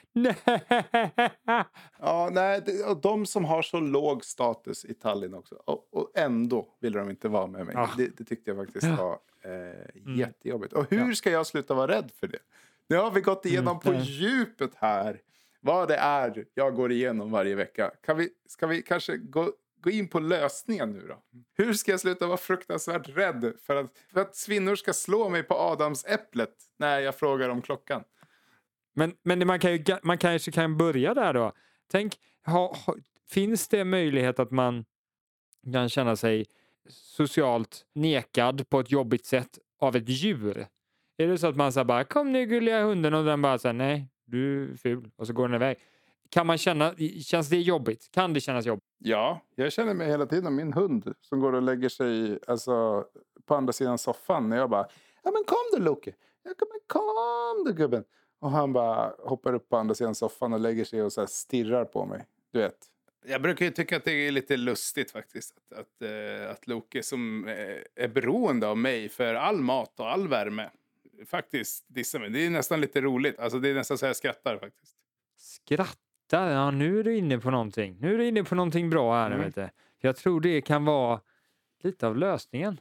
ja, 2.01 2.29
nej 2.33 2.63
det, 2.67 2.85
och 2.85 3.01
de 3.01 3.27
som 3.27 3.45
har 3.45 3.63
så 3.63 3.81
låg 3.81 4.25
status 4.25 4.85
i 4.85 4.95
Tallinn 4.95 5.35
också. 5.35 5.55
Och, 5.55 5.89
och 5.93 6.11
ändå 6.15 6.69
ville 6.81 6.99
de 6.99 7.11
inte 7.11 7.29
vara 7.29 7.47
med 7.47 7.67
mig. 7.67 7.75
Ah. 7.77 7.89
Det, 7.97 8.17
det 8.19 8.25
tyckte 8.25 8.51
jag 8.51 8.67
faktiskt 8.67 8.87
Ja. 8.87 8.97
var 8.97 9.19
eh, 9.53 10.17
jättejobbigt. 10.19 10.73
Och 10.73 10.91
hur 10.91 11.15
ska 11.15 11.31
jag 11.31 11.47
sluta 11.47 11.75
vara 11.75 11.93
rädd 11.93 12.11
för 12.21 12.27
det? 12.29 12.39
Nu 12.89 12.97
har 12.97 13.11
vi 13.11 13.21
gått 13.21 13.47
igenom 13.47 13.81
på 13.81 13.89
Mm, 13.91 14.03
djupet 14.03 14.71
här 14.77 15.21
vad 15.61 15.89
det 15.89 15.97
är 15.97 16.45
jag 16.55 16.75
går 16.75 16.93
igenom 16.93 17.31
varje 17.31 17.55
vecka. 17.55 17.91
Kan 18.07 18.17
vi, 18.17 18.29
ska 18.47 18.67
vi 18.67 18.83
kanske 18.83 19.17
gå, 19.17 19.53
gå 19.81 19.91
in 19.91 20.09
på 20.09 20.21
lösningen 20.21 20.91
nu 20.91 21.07
då? 21.09 21.23
Hur 21.55 21.73
ska 21.73 21.91
jag 21.91 22.01
sluta 22.01 22.27
vara 22.27 22.37
fruktansvärt 22.37 23.09
rädd 23.09 23.53
för 23.67 23.77
att, 23.77 23.91
för 24.13 24.21
att 24.21 24.37
svinnor 24.37 24.75
ska 24.75 24.93
slå 24.93 25.29
mig 25.29 25.43
på 25.43 25.55
adamsäpplet 25.55 26.55
när 26.79 27.01
jag 27.01 27.15
frågar 27.15 27.49
om 27.49 27.63
klockan? 27.63 28.05
Men, 28.95 29.17
men 29.23 29.47
man, 29.47 29.59
kan 29.59 29.73
ju, 29.73 29.85
man 30.03 30.19
kanske 30.19 30.51
kan 30.51 30.77
börja 30.77 31.15
där 31.15 31.35
då. 31.35 31.53
Tänk, 31.91 32.15
ha, 32.47 32.77
ha, 32.87 32.97
finns 33.31 33.69
det 33.69 33.85
möjlighet 33.85 34.39
att 34.39 34.51
man 34.51 34.85
kan 35.73 35.89
känna 35.89 36.17
sig 36.17 36.47
socialt 36.89 37.87
nekad 37.95 38.69
på 38.69 38.81
ett 38.81 38.91
jobbigt 38.91 39.27
sätt 39.27 39.59
av 39.81 39.97
ett 39.97 40.09
djur? 40.09 40.67
Är 41.17 41.27
det 41.27 41.39
så 41.39 41.47
att 41.47 41.57
man 41.57 41.73
säger 41.73 41.85
bara 41.85 42.05
kom 42.05 42.33
nu 42.33 42.47
gulliga 42.47 42.83
hunden 42.83 43.15
och 43.15 43.25
den 43.25 43.43
bara 43.43 43.59
säger 43.59 43.73
nej, 43.73 44.09
du 44.25 44.73
är 44.73 44.77
ful 44.77 45.11
och 45.17 45.27
så 45.27 45.33
går 45.33 45.49
den 45.49 45.55
iväg. 45.55 45.77
Kan 46.31 46.47
man 46.47 46.59
känna, 46.59 46.95
känns 47.23 47.49
det 47.49 47.57
jobbigt? 47.57 48.11
Kan 48.11 48.33
det 48.33 48.41
kännas 48.41 48.67
jobbigt? 48.67 48.85
Ja, 48.99 49.41
jag 49.55 49.73
känner 49.73 49.95
mig 49.95 50.09
hela 50.09 50.27
tiden 50.27 50.55
min 50.55 50.73
hund 50.73 51.15
som 51.21 51.41
går 51.41 51.53
och 51.53 51.63
lägger 51.63 51.89
sig 51.89 52.39
alltså, 52.47 53.05
på 53.47 53.55
andra 53.55 53.73
sidan 53.73 53.99
soffan. 53.99 54.49
När 54.49 54.57
jag 54.57 54.71
bara, 54.71 54.87
ja 55.23 55.31
men 55.31 55.45
kom 55.45 55.57
du 55.73 55.79
Loke. 55.79 56.15
Ja, 56.43 56.51
kom, 56.87 57.65
du 57.67 57.73
gubben. 57.73 58.05
Och 58.39 58.51
han 58.51 58.73
bara 58.73 59.13
hoppar 59.19 59.55
upp 59.55 59.69
på 59.69 59.77
andra 59.77 59.95
sidan 59.95 60.15
soffan 60.15 60.53
och 60.53 60.61
lägger 60.61 60.85
sig 60.85 61.03
och 61.03 61.13
så 61.13 61.21
här 61.21 61.29
stirrar 61.29 61.85
på 61.85 62.07
mig. 62.07 62.27
Du 62.53 62.59
vet. 62.59 62.77
Jag 63.27 63.43
brukar 63.43 63.65
ju 63.65 63.71
tycka 63.71 63.97
att 63.97 64.05
det 64.05 64.13
är 64.13 64.31
lite 64.31 64.57
lustigt 64.57 65.11
faktiskt. 65.11 65.55
Att, 65.57 65.79
att, 65.79 66.03
eh, 66.03 66.51
att 66.51 66.67
Loke 66.67 67.03
som 67.03 67.49
eh, 67.49 68.05
är 68.05 68.09
beroende 68.09 68.69
av 68.69 68.79
mig 68.79 69.09
för 69.09 69.35
all 69.35 69.61
mat 69.61 70.01
och 70.01 70.11
all 70.11 70.29
värme 70.29 70.71
faktiskt 71.27 71.85
dissar 71.89 72.19
mig. 72.19 72.31
Det 72.31 72.47
är 72.47 72.51
nästan 72.51 72.81
lite 72.81 73.01
roligt. 73.01 73.39
Alltså 73.39 73.59
det 73.59 73.69
är 73.69 73.75
nästan 73.75 73.99
så 73.99 74.07
jag 74.07 74.17
skrattar 74.17 74.59
faktiskt. 74.59 74.97
Skrattar? 76.29 76.51
Ja, 76.51 76.71
nu 76.71 77.01
är 77.01 77.05
du 77.05 77.17
inne 77.17 77.39
på 77.39 77.51
någonting. 77.51 77.97
Nu 78.01 78.15
är 78.15 78.19
du 78.19 78.27
inne 78.27 78.45
på 78.45 78.55
någonting 78.55 78.91
bra 78.91 79.15
här 79.15 79.29
nu, 79.29 79.35
Mm. 79.35 79.47
vet 79.47 79.55
du. 79.55 79.69
Jag 79.99 80.17
tror 80.17 80.41
det 80.41 80.61
kan 80.61 80.85
vara 80.85 81.21
lite 81.83 82.07
av 82.07 82.17
lösningen. 82.17 82.81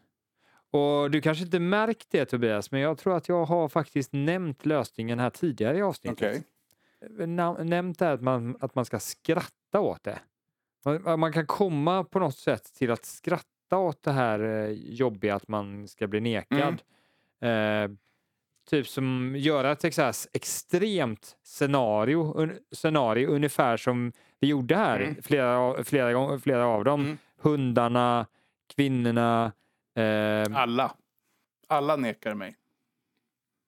Och 0.71 1.12
du 1.12 1.21
kanske 1.21 1.43
inte 1.43 1.60
märkt 1.60 2.08
det 2.12 2.25
Tobias, 2.25 2.71
men 2.71 2.81
jag 2.81 2.97
tror 2.97 3.17
att 3.17 3.29
jag 3.29 3.45
har 3.45 3.69
faktiskt 3.69 4.13
nämnt 4.13 4.65
lösningen 4.65 5.19
här 5.19 5.29
tidigare 5.29 5.77
i 5.77 5.81
avsnittet. 5.81 6.43
Okej. 7.01 7.27
Na- 7.27 7.63
Nämnt 7.63 7.99
det 7.99 8.12
att 8.12 8.21
man, 8.21 8.58
att 8.60 8.75
man 8.75 8.86
ska 8.86 8.99
skratta 8.99 9.79
åt 9.79 10.03
det. 10.03 10.19
Man, 10.86 11.19
man 11.19 11.34
kan 11.34 11.45
komma 11.47 12.03
på 12.03 12.19
något 12.19 12.38
sätt 12.38 12.73
till 12.73 12.91
att 12.91 13.05
skratta 13.05 13.77
åt 13.77 14.03
det 14.03 14.12
här 14.12 14.39
eh, 14.39 14.69
jobbiga 14.71 15.36
att 15.36 15.47
man 15.47 15.88
ska 15.88 16.08
bli 16.08 16.19
nekad. 16.21 16.81
Eh, 17.41 17.89
typ 18.69 18.88
som 18.88 19.36
göra 19.38 19.75
här 19.75 20.28
extremt 20.34 21.38
scenario, 21.43 22.34
un, 22.36 22.60
scenario 22.71 23.30
ungefär 23.30 23.78
som 23.78 24.12
vi 24.39 24.47
gjorde 24.47 24.75
här, 24.75 24.99
Mm. 25.01 25.21
flera, 25.23 25.84
flera, 25.84 26.39
flera 26.39 26.65
av 26.65 26.84
dem. 26.84 27.01
Mm. 27.01 27.17
Hundarna, 27.38 28.25
kvinnorna. 28.75 29.51
Eh, 29.95 30.58
Alla. 30.62 30.95
Alla 31.67 31.95
nekar 31.95 32.34
mig. 32.34 32.56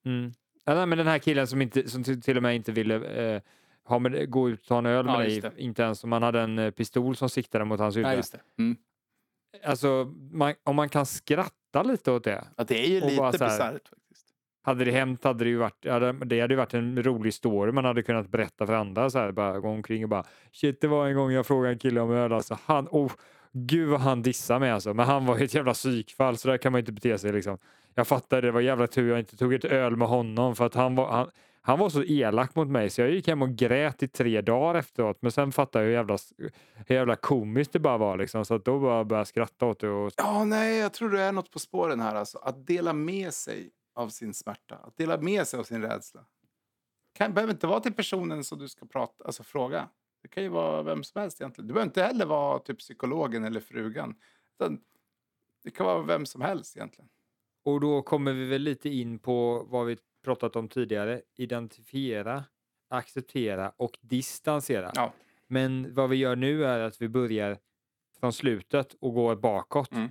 mm. 0.04 0.32
ja, 0.64 0.74
nej, 0.74 0.86
men 0.86 0.98
den 0.98 1.06
här 1.06 1.18
killen 1.18 1.46
som, 1.46 1.62
inte, 1.62 1.88
som 1.90 2.04
till 2.04 2.36
och 2.36 2.42
med 2.42 2.56
inte 2.56 2.72
ville 2.72 2.94
eh, 3.34 3.42
ha 3.84 3.98
med, 3.98 4.30
gå 4.30 4.48
ut 4.50 4.60
och 4.60 4.66
ta 4.66 4.78
en 4.78 4.86
öl 4.86 5.04
med 5.04 5.14
Ja, 5.14 5.18
dig, 5.40 5.52
inte 5.56 5.82
ens 5.82 6.04
om 6.04 6.10
man 6.10 6.22
hade 6.22 6.40
en 6.40 6.58
eh, 6.58 6.70
pistol 6.70 7.16
som 7.16 7.28
siktade 7.30 7.64
mot 7.64 7.80
hans 7.80 7.96
huvud. 7.96 8.10
Ja. 8.32 8.38
Mm. 8.58 8.76
Alltså, 9.64 10.12
man, 10.30 10.54
om 10.64 10.76
man 10.76 10.88
kan 10.88 11.06
skratta 11.06 11.82
lite 11.82 12.12
åt 12.12 12.24
det. 12.24 12.44
Ja, 12.56 12.64
det 12.64 12.84
är 12.84 12.88
ju 12.88 13.00
lite 13.00 13.30
bisarrt. 13.32 13.90
Hade 14.68 14.84
det 14.84 14.90
hänt 14.90 15.24
hade 15.24 15.44
det 15.44 15.50
ju 15.50 15.56
varit, 15.56 15.86
hade, 15.86 16.12
det 16.12 16.40
hade 16.40 16.56
varit 16.56 16.74
en 16.74 17.02
rolig 17.02 17.34
story 17.34 17.72
man 17.72 17.84
hade 17.84 18.02
kunnat 18.02 18.28
berätta 18.28 18.66
för 18.66 18.72
andra 18.72 19.10
så 19.10 19.18
här, 19.18 19.32
bara 19.32 19.60
gå 19.60 19.68
omkring 19.68 20.02
och 20.02 20.08
bara 20.08 20.24
shit 20.52 20.80
det 20.80 20.86
var 20.86 21.06
en 21.06 21.16
gång 21.16 21.32
jag 21.32 21.46
frågade 21.46 21.74
en 21.74 21.78
kille 21.78 22.00
om 22.00 22.10
öl 22.10 22.32
alltså, 22.32 22.58
han, 22.64 22.88
oh, 22.90 23.12
gud 23.52 23.88
vad 23.88 24.00
han 24.00 24.22
dissade 24.22 24.60
mig 24.60 24.70
alltså, 24.70 24.94
men 24.94 25.06
han 25.06 25.26
var 25.26 25.38
ju 25.38 25.44
ett 25.44 25.54
jävla 25.54 25.74
psykfall 25.74 26.36
så 26.36 26.48
där 26.48 26.56
kan 26.56 26.72
man 26.72 26.78
inte 26.78 26.92
bete 26.92 27.18
sig 27.18 27.32
liksom. 27.32 27.58
Jag 27.94 28.06
fattar 28.06 28.42
det 28.42 28.50
var 28.50 28.60
jävla 28.60 28.86
tur 28.86 29.10
jag 29.10 29.18
inte 29.18 29.36
tog 29.36 29.54
ett 29.54 29.64
öl 29.64 29.96
med 29.96 30.08
honom 30.08 30.56
för 30.56 30.66
att 30.66 30.74
han 30.74 30.94
var, 30.94 31.10
han, 31.10 31.30
han 31.62 31.78
var 31.78 31.88
så 31.88 32.02
elak 32.02 32.54
mot 32.54 32.68
mig 32.68 32.90
så 32.90 33.00
jag 33.00 33.10
gick 33.10 33.28
hem 33.28 33.42
och 33.42 33.50
grät 33.50 34.02
i 34.02 34.08
tre 34.08 34.40
dagar 34.40 34.78
efteråt 34.78 35.18
men 35.20 35.32
sen 35.32 35.52
fattade 35.52 35.84
jag 35.84 35.88
hur 35.88 35.96
jävla, 35.96 36.18
hur 36.86 36.96
jävla 36.96 37.16
komiskt 37.16 37.72
det 37.72 37.78
bara 37.78 37.98
var 37.98 38.16
liksom 38.16 38.44
så 38.44 38.54
att 38.54 38.64
då 38.64 38.78
bara 38.78 39.04
började 39.04 39.20
jag 39.20 39.26
skratta 39.26 39.66
åt 39.66 39.80
det 39.80 39.88
och 39.88 40.12
Ja, 40.16 40.44
nej, 40.44 40.78
jag 40.78 40.92
tror 40.92 41.10
det 41.10 41.20
är 41.20 41.32
något 41.32 41.50
på 41.50 41.58
spåren 41.58 42.00
här. 42.00 42.14
Alltså. 42.14 42.38
Att 42.38 42.66
dela 42.66 42.92
med 42.92 43.34
sig 43.34 43.70
av 43.98 44.08
sin 44.08 44.34
smärta. 44.34 44.76
Att 44.76 44.96
dela 44.96 45.20
med 45.20 45.46
sig 45.46 45.60
av 45.60 45.64
sin 45.64 45.82
rädsla. 45.82 46.24
Kan, 47.12 47.34
behöver 47.34 47.52
inte 47.52 47.66
vara 47.66 47.80
till 47.80 47.92
personen 47.92 48.44
som 48.44 48.58
du 48.58 48.68
ska 48.68 48.86
prata, 48.86 49.24
alltså 49.24 49.42
fråga. 49.42 49.88
Det 50.22 50.28
kan 50.28 50.42
ju 50.42 50.48
vara 50.48 50.82
vem 50.82 51.04
som 51.04 51.20
helst 51.20 51.40
egentligen. 51.40 51.68
Du 51.68 51.74
behöver 51.74 51.88
inte 51.88 52.02
heller 52.02 52.26
vara 52.26 52.58
typ 52.58 52.78
psykologen 52.78 53.44
eller 53.44 53.60
frugan. 53.60 54.14
Det 55.62 55.70
kan 55.70 55.86
vara 55.86 56.02
vem 56.02 56.26
som 56.26 56.40
helst 56.40 56.76
egentligen. 56.76 57.08
Och 57.62 57.80
då 57.80 58.02
kommer 58.02 58.32
vi 58.32 58.44
väl 58.44 58.62
lite 58.62 58.88
in 58.88 59.18
på 59.18 59.66
vad 59.68 59.86
vi 59.86 59.96
pratat 60.24 60.56
om 60.56 60.68
tidigare. 60.68 61.22
Identifiera, 61.36 62.44
acceptera 62.88 63.72
och 63.76 63.98
distansera. 64.00 64.92
Ja. 64.94 65.12
Men 65.46 65.94
vad 65.94 66.10
vi 66.10 66.16
gör 66.16 66.36
nu 66.36 66.64
är 66.64 66.80
att 66.80 67.02
vi 67.02 67.08
börjar 67.08 67.58
från 68.20 68.32
slutet 68.32 68.94
och 69.00 69.14
går 69.14 69.36
bakåt. 69.36 69.92
Mm. 69.92 70.08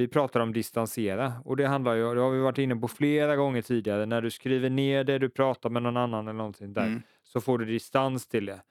Vi 0.00 0.08
pratar 0.08 0.40
om 0.40 0.52
distansera 0.52 1.32
och 1.44 1.56
det 1.56 1.66
handlar 1.66 1.94
ju, 1.94 2.14
det 2.14 2.20
har 2.20 2.30
vi 2.30 2.38
varit 2.40 2.58
inne 2.58 2.76
på 2.76 2.88
flera 2.88 3.36
gånger 3.36 3.62
tidigare. 3.62 4.06
När 4.06 4.22
du 4.22 4.30
skriver 4.30 4.70
ner 4.70 5.04
det, 5.04 5.18
du 5.18 5.28
pratar 5.28 5.70
med 5.70 5.82
någon 5.82 5.96
annan 5.96 6.28
eller 6.28 6.38
någonting 6.38 6.72
där, 6.72 6.86
Mm. 6.86 7.02
så 7.22 7.40
får 7.40 7.58
du 7.58 7.64
distans 7.64 8.26
till 8.28 8.46
det. 8.46 8.62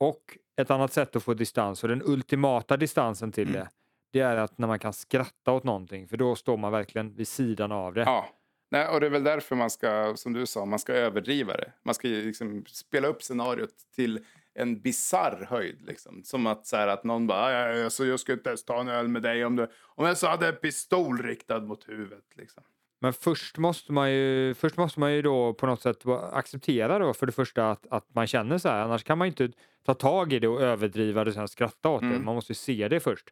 Och 0.00 0.38
ett 0.56 0.70
annat 0.70 0.92
sätt 0.92 1.16
att 1.16 1.22
få 1.22 1.34
distans, 1.34 1.82
och 1.82 1.88
den 1.88 2.02
ultimata 2.04 2.76
distansen 2.76 3.32
till 3.32 3.48
Mm. 3.48 3.60
det, 3.60 3.68
det 4.12 4.20
är 4.20 4.36
att 4.36 4.58
när 4.58 4.68
man 4.68 4.78
kan 4.78 4.92
skratta 4.92 5.52
åt 5.52 5.64
någonting, 5.64 6.08
för 6.08 6.16
då 6.16 6.34
står 6.34 6.56
man 6.56 6.72
verkligen 6.72 7.14
vid 7.14 7.28
sidan 7.28 7.72
av 7.72 7.94
det. 7.94 8.00
Ja. 8.00 8.26
Nej, 8.70 8.88
och 8.88 9.00
det 9.00 9.06
är 9.06 9.10
väl 9.10 9.24
därför 9.24 9.56
man 9.56 9.70
ska, 9.70 10.12
som 10.16 10.32
du 10.32 10.46
sa, 10.46 10.64
man 10.64 10.78
ska 10.78 10.92
överdriva 10.92 11.52
det. 11.52 11.72
Man 11.82 11.94
ska 11.94 12.08
liksom 12.08 12.64
spela 12.68 13.08
upp 13.08 13.22
scenariot 13.22 13.74
till 13.94 14.24
en 14.54 14.80
bizarr 14.80 15.46
höjd. 15.50 15.82
Liksom. 15.82 16.22
Som 16.24 16.46
att, 16.46 16.66
så 16.66 16.76
här, 16.76 16.88
att 16.88 17.04
någon 17.04 17.26
bara, 17.26 17.52
"Ja, 17.52 17.76
ja, 17.76 17.84
alltså, 17.84 18.04
jag 18.04 18.20
skulle 18.20 18.36
inte 18.38 18.50
ens 18.50 18.64
ta 18.64 18.80
en 18.80 18.88
öl 18.88 19.08
med 19.08 19.22
dig 19.22 19.44
om, 19.44 19.56
du, 19.56 19.66
om 19.84 20.06
jag 20.06 20.16
så 20.18 20.26
hade 20.26 20.48
en 20.48 20.56
pistol 20.56 21.22
riktad 21.22 21.60
mot 21.60 21.88
huvudet. 21.88 22.24
Liksom. 22.36 22.62
Men 23.00 23.12
först 23.12 23.58
måste 23.58 23.92
man 23.92 24.12
ju, 24.12 24.54
först 24.54 24.76
måste 24.76 25.00
man 25.00 25.12
ju 25.14 25.22
då 25.22 25.54
på 25.54 25.66
något 25.66 25.80
sätt 25.82 26.06
acceptera 26.32 26.98
då 26.98 27.14
för 27.14 27.26
det 27.26 27.32
första 27.32 27.70
att, 27.70 27.86
att 27.90 28.14
man 28.14 28.26
känner 28.26 28.58
så 28.58 28.68
här. 28.68 28.82
Annars 28.84 29.04
kan 29.04 29.18
man 29.18 29.26
ju 29.26 29.30
inte 29.30 29.58
ta 29.86 29.94
tag 29.94 30.32
i 30.32 30.38
det 30.38 30.48
och 30.48 30.60
överdriva 30.62 31.24
det 31.24 31.30
och 31.30 31.34
sen 31.34 31.48
skratta 31.48 31.88
åt 31.88 32.00
det. 32.00 32.06
Mm. 32.06 32.24
Man 32.24 32.34
måste 32.34 32.50
ju 32.52 32.54
se 32.54 32.88
det 32.88 33.00
först. 33.00 33.26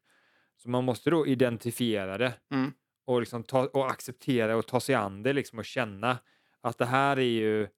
Så 0.56 0.70
man 0.70 0.84
måste 0.84 1.10
då 1.10 1.26
identifiera 1.26 2.18
det 2.18 2.32
Mm. 2.52 2.72
och, 3.06 3.20
liksom 3.20 3.42
ta, 3.42 3.66
och 3.66 3.90
acceptera 3.90 4.56
och 4.56 4.66
ta 4.66 4.80
sig 4.80 4.94
an 4.94 5.22
det 5.22 5.32
liksom 5.32 5.58
och 5.58 5.64
känna 5.64 6.18
att 6.60 6.78
det 6.78 6.86
här 6.86 7.16
är 7.18 7.22
ju 7.22 7.68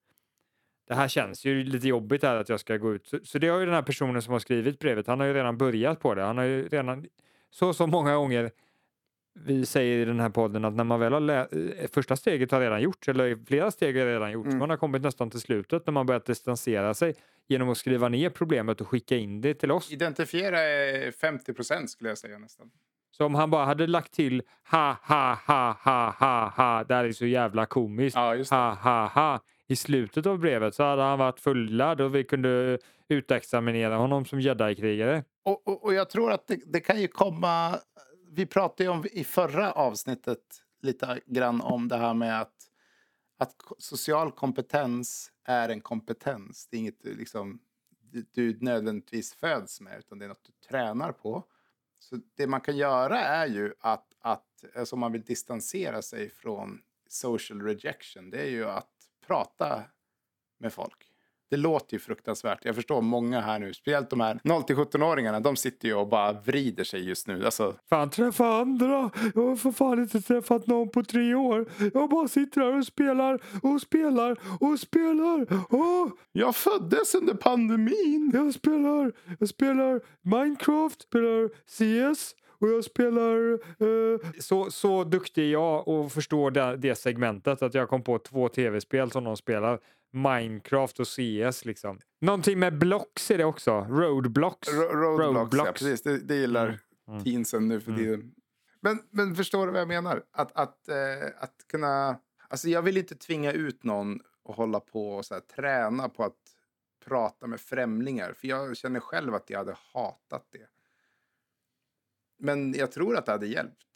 det 0.89 0.95
här 0.95 1.09
känns 1.09 1.45
ju 1.45 1.65
lite 1.65 1.89
jobbigt 1.89 2.23
här 2.23 2.37
att 2.37 2.49
jag 2.49 2.61
ska 2.61 2.77
gå 2.77 2.95
ut. 2.95 3.07
Så, 3.07 3.19
så 3.25 3.39
det 3.39 3.49
har 3.49 3.59
ju 3.59 3.65
den 3.67 3.75
här 3.75 3.83
personen 3.83 4.23
som 4.23 4.33
har 4.33 4.39
skrivit 4.41 4.79
brevet, 4.79 5.07
han 5.07 5.21
har 5.21 5.27
ju 5.27 5.35
redan 5.35 5.59
börjat 5.59 6.01
på 6.01 6.15
det. 6.15 6.23
Han 6.23 6.39
har 6.39 6.45
ju 6.45 6.69
redan, 6.69 7.07
så 7.51 7.75
som 7.75 7.91
många 7.91 8.15
gånger 8.15 8.51
vi 9.35 9.67
säger 9.67 9.99
i 9.99 10.05
den 10.05 10.21
här 10.21 10.29
podden 10.31 10.65
att 10.65 10.75
när 10.75 10.85
man 10.85 11.01
väl 11.01 11.13
har 11.13 11.21
lä- 11.21 11.49
eh, 11.79 11.89
första 11.93 12.17
steget 12.17 12.51
har 12.51 12.61
redan 12.61 12.83
gjorts, 12.83 13.09
eller 13.09 13.39
flera 13.47 13.71
steg 13.71 13.97
har 13.99 14.07
redan 14.07 14.33
gjorts, 14.33 14.47
Mm. 14.47 14.59
man 14.59 14.71
har 14.71 14.77
kommit 14.77 15.03
nästan 15.03 15.31
till 15.31 15.41
slutet 15.41 15.87
när 15.87 15.93
man 15.93 16.07
börjat 16.07 16.27
distansera 16.27 16.95
sig 16.95 17.15
genom 17.49 17.69
att 17.69 17.79
skriva 17.79 18.09
ner 18.09 18.31
problemet 18.31 18.81
och 18.81 18.89
skicka 18.89 19.17
in 19.17 19.41
det 19.41 19.55
till 19.55 19.71
oss. 19.71 19.93
Identifiera 19.93 20.61
är 20.61 21.11
50 21.11 21.53
procent 21.55 21.91
skulle 21.91 22.09
jag 22.09 22.19
säga 22.19 22.39
nästan. 22.39 22.71
Så 23.11 23.25
om 23.27 23.35
han 23.35 23.51
bara 23.51 23.65
hade 23.65 23.87
lagt 23.87 24.13
till 24.13 24.43
ha 24.71 24.97
ha 25.03 25.39
ha 25.47 25.77
ha 25.85 26.11
ha 26.19 26.49
ha, 26.57 26.85
det 26.85 26.95
här 26.95 27.05
är 27.05 27.13
så 27.13 27.27
jävla 27.27 27.67
komiskt, 27.67 28.17
Ja, 28.17 28.37
ha 28.51 28.75
ha 28.75 29.07
ha 29.07 29.41
i 29.73 29.77
slutet 29.77 30.27
av 30.27 30.39
brevet 30.39 30.75
så 30.75 30.83
hade 30.83 31.03
han 31.03 31.19
varit 31.19 31.41
fulladd 31.41 32.01
och 32.01 32.15
vi 32.15 32.25
kunde 32.25 32.79
utexaminera 33.09 33.97
honom 33.97 34.25
som 34.25 34.41
jedi-krigare. 34.41 35.25
Och, 35.43 35.69
och, 35.69 35.85
och 35.85 35.95
jag 35.95 36.11
tror 36.11 36.33
att 36.33 36.47
det, 36.47 36.61
det 36.67 36.81
kan 36.81 37.01
ju 37.01 37.09
komma... 37.09 37.79
Vi 38.31 38.47
pratade 38.47 38.85
ju 38.85 38.91
om 38.91 39.05
i 39.13 39.25
förra 39.25 39.73
avsnittet 39.73 40.39
lite 40.83 41.21
grann 41.27 41.61
om 41.61 41.89
det 41.89 41.97
här 41.97 42.15
med 42.15 42.41
att, 42.41 42.55
att 43.39 43.55
social 43.79 44.33
kompetens 44.33 45.31
är 45.45 45.69
en 45.69 45.81
kompetens. 45.81 46.69
Det 46.71 46.77
är 46.77 46.79
inget 46.79 47.03
du 47.03 47.15
liksom, 47.15 47.61
du, 48.01 48.27
du 48.33 48.59
nödvändigtvis 48.61 49.35
föds 49.35 49.81
med, 49.81 49.99
utan 49.99 50.19
det 50.19 50.25
är 50.25 50.29
något 50.29 50.45
du 50.45 50.69
tränar 50.69 51.13
på. 51.13 51.45
Så 51.99 52.17
det 52.37 52.47
man 52.47 52.61
kan 52.61 52.77
göra 52.77 53.21
är 53.21 53.47
ju 53.47 53.73
att, 53.81 54.07
att 54.21 54.65
alltså 54.77 54.97
om 54.97 55.01
man 55.01 55.13
vill 55.13 55.23
distansera 55.23 56.03
sig 56.03 56.31
från 56.31 56.81
social 57.09 57.63
rejection, 57.63 58.31
det 58.31 58.41
är 58.41 58.51
ju 58.51 58.65
att 58.65 58.92
prata 59.27 59.83
med 60.61 60.73
folk. 60.73 61.13
Det 61.53 61.57
låter 61.57 61.95
ju 61.95 61.99
fruktansvärt. 61.99 62.65
Jag 62.65 62.75
förstår 62.75 63.01
många 63.03 63.41
här 63.41 63.59
nu, 63.59 63.75
speciellt 63.75 64.11
de 64.11 64.21
här 64.21 64.41
0-17-åringarna, 64.45 65.41
de 65.41 65.57
sitter 65.57 65.89
ju 65.89 65.95
och 65.95 66.09
bara 66.09 66.33
vrider 66.33 66.85
sig 66.85 67.09
just 67.09 67.27
nu. 67.27 67.45
Alltså, 67.45 67.75
Fan 67.89 68.11
träffa 68.11 68.47
andra! 68.47 69.11
Jag 69.35 69.43
har 69.43 69.57
för 69.57 69.73
fan 69.73 69.99
inte 70.03 70.21
träffat 70.21 70.67
någon 70.67 70.89
på 70.89 71.03
tre 71.05 71.35
år. 71.35 71.71
Jag 71.95 72.11
bara 72.11 72.29
sitter 72.29 72.61
här 72.61 72.79
och 72.79 72.87
spelar 72.87 73.41
och 73.63 73.81
spelar 73.81 74.37
och 74.61 74.81
spelar. 74.81 75.47
Åh, 75.71 76.09
jag 76.33 76.57
föddes 76.57 77.15
under 77.15 77.35
pandemin! 77.35 78.31
jag 78.35 78.55
spelar, 78.55 79.13
jag 79.39 79.49
spelar 79.49 80.01
Minecraft, 80.23 81.03
spelar 81.03 81.49
CS 81.49 82.35
och 82.63 82.69
jag 82.69 82.85
spelar... 82.85 83.53
eh, 83.53 84.31
Så, 84.39 84.71
så 84.71 85.05
duktig 85.05 85.43
är 85.45 85.53
jag 85.53 85.89
och 85.89 86.13
förstår 86.13 86.51
det, 86.51 86.77
det 86.77 86.95
segmentet 86.95 87.63
att 87.63 87.75
jag 87.75 87.89
kom 87.89 88.03
på 88.03 88.19
två 88.19 88.49
tv-spel 88.49 89.11
som 89.11 89.25
de 89.25 89.37
spelar. 89.37 89.81
Minecraft 90.13 91.01
och 91.01 91.07
CS 91.07 91.65
liksom. 91.65 91.99
Någonting 92.21 92.59
med 92.59 92.79
blocks 92.79 93.31
är 93.31 93.39
det 93.39 93.45
också. 93.45 93.87
Roadblocks. 93.91 94.69
Ro- 94.69 94.81
Roadblocks, 94.81 95.25
ja, 95.35 95.41
Roadblocks. 95.41 95.71
precis. 95.83 96.03
Det, 96.03 96.19
det 96.19 96.35
gillar 96.35 96.67
Mm, 96.67 96.79
mm. 97.09 97.25
teensen 97.25 97.69
nu 97.69 97.81
för 97.81 97.91
Mm. 97.91 98.03
tiden. 98.05 98.33
Men, 98.81 98.99
men 99.11 99.35
förstår 99.35 99.67
du 99.67 99.73
vad 99.73 99.81
jag 99.81 99.89
menar? 99.89 100.23
Att, 100.33 100.53
att, 100.57 100.89
eh, 100.89 100.97
att 101.39 101.55
kunna... 101.71 102.17
Alltså 102.49 102.69
jag 102.69 102.83
vill 102.83 102.97
inte 102.97 103.15
tvinga 103.15 103.53
ut 103.53 103.85
någon 103.85 104.21
och 104.43 104.55
hålla 104.55 104.81
på 104.81 105.11
och 105.13 105.25
så 105.25 105.35
här, 105.35 105.41
träna 105.41 106.09
på 106.09 106.25
att 106.25 106.37
prata 107.05 107.47
med 107.47 107.61
främlingar. 107.61 108.33
För 108.33 108.49
jag 108.49 108.77
känner 108.77 109.01
själv 109.01 109.35
att 109.35 109.51
jag 109.51 109.59
hade 109.59 109.77
hatat 109.95 110.47
det. 110.53 110.67
Men 112.43 112.75
jag 112.75 112.93
tror 112.93 113.17
att 113.17 113.27
det 113.27 113.33
hade 113.33 113.47
hjälpt. 113.47 113.87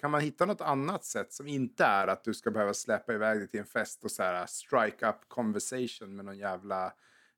Kan 0.00 0.10
man 0.10 0.20
hitta 0.20 0.46
något 0.46 0.60
annat 0.60 1.04
sätt 1.04 1.32
som 1.32 1.46
inte 1.46 1.84
är 1.84 2.08
att 2.08 2.24
du 2.24 2.34
ska 2.34 2.50
behöva 2.50 2.74
släppa 2.74 3.14
iväg 3.14 3.38
dig 3.38 3.48
till 3.48 3.60
en 3.60 3.66
fest 3.66 4.04
och 4.04 4.10
så 4.10 4.22
här 4.22 4.46
strike 4.46 5.08
up 5.08 5.16
conversation 5.28 6.16
med 6.16 6.24
någon 6.24 6.38
jävla 6.38 6.92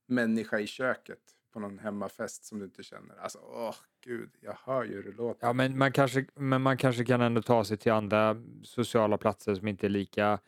människa 0.06 0.58
i 0.58 0.66
köket 0.66 1.18
på 1.52 1.60
någon 1.60 1.78
hemmafest 1.78 2.44
som 2.44 2.58
du 2.58 2.64
inte 2.64 2.82
känner. 2.82 3.16
Alltså, 3.16 3.38
åh 3.38 3.74
gud, 4.04 4.30
jag 4.40 4.56
hör 4.64 4.84
ju 4.84 4.94
hur 4.94 5.02
det 5.02 5.12
låter. 5.12 5.46
Ja, 5.46 5.52
men 5.52 5.78
man, 5.78 5.92
kanske, 5.92 6.26
men 6.34 6.62
man 6.62 6.76
kanske 6.76 7.04
kan 7.04 7.20
ändå 7.20 7.42
ta 7.42 7.64
sig 7.64 7.76
till 7.76 7.92
andra 7.92 8.36
sociala 8.62 9.18
platser 9.18 9.54
som 9.54 9.68
inte 9.68 9.86
är 9.86 9.90
lika 9.90 10.38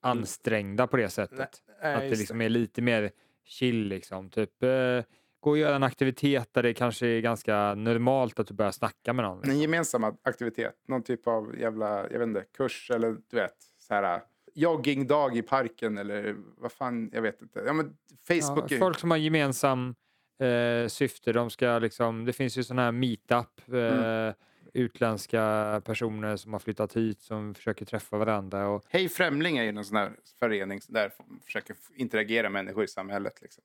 ansträngda 0.00 0.86
på 0.86 0.96
det 0.96 1.10
sättet. 1.10 1.62
Nej, 1.82 1.94
att 1.94 2.00
det 2.00 2.18
liksom 2.18 2.40
är 2.40 2.48
lite 2.48 2.82
mer 2.82 3.10
chill 3.44 3.86
liksom. 3.88 4.30
Typ 4.30 4.62
eh, 4.62 5.02
gå 5.40 5.50
och 5.50 5.58
göra 5.58 5.76
en 5.76 5.82
aktivitet 5.82 6.48
där 6.52 6.62
det 6.62 6.74
kanske 6.74 7.06
är 7.06 7.20
ganska 7.20 7.74
normalt 7.74 8.38
att 8.38 8.46
du 8.46 8.54
börjar 8.54 8.72
snacka 8.72 9.12
med 9.12 9.24
någon. 9.24 9.36
En 9.36 9.42
Liksom. 9.42 9.60
gemensam 9.60 10.04
aktivitet, 10.22 10.74
någon 10.88 11.02
typ 11.02 11.26
av 11.26 11.58
jävla, 11.58 12.10
jag 12.10 12.18
vet 12.18 12.28
inte, 12.28 12.44
kurs 12.56 12.90
eller 12.94 13.16
du 13.30 13.36
vet, 13.36 13.54
så 13.78 13.94
här 13.94 14.20
joggingdag 14.54 15.36
i 15.36 15.42
parken 15.42 15.98
eller 15.98 16.36
vad 16.56 16.72
fan, 16.72 17.10
jag 17.12 17.22
vet 17.22 17.42
inte. 17.42 17.62
Ja 17.66 17.72
men 17.72 17.96
Facebook 18.28 18.70
Ja, 18.70 18.76
är- 18.76 18.78
folk 18.80 18.98
som 18.98 19.10
har 19.10 19.18
gemensam 19.18 19.94
eh, 20.42 20.88
syfte, 20.88 21.32
de 21.32 21.50
ska 21.50 21.78
liksom, 21.78 22.24
det 22.24 22.32
finns 22.32 22.58
ju 22.58 22.64
sådana 22.64 22.82
här 22.82 22.92
meetup, 22.92 23.68
eh, 23.68 23.74
Mm. 23.74 24.34
utländska 24.74 25.82
personer 25.84 26.36
som 26.36 26.52
har 26.52 26.60
flyttat 26.60 26.96
hit 26.96 27.20
som 27.20 27.54
försöker 27.54 27.84
träffa 27.84 28.16
varandra. 28.18 28.68
Och, 28.68 28.84
Hej 28.88 29.08
främling 29.08 29.58
är 29.58 29.64
ju 29.64 29.72
någon 29.72 29.84
sån 29.84 29.96
här 29.96 30.12
förening 30.38 30.80
där 30.88 31.06
f- 31.06 31.24
försöker 31.44 31.76
interagera 31.96 32.50
med 32.50 32.64
människor 32.64 32.84
i 32.84 32.88
samhället. 32.88 33.42
Liksom. 33.42 33.64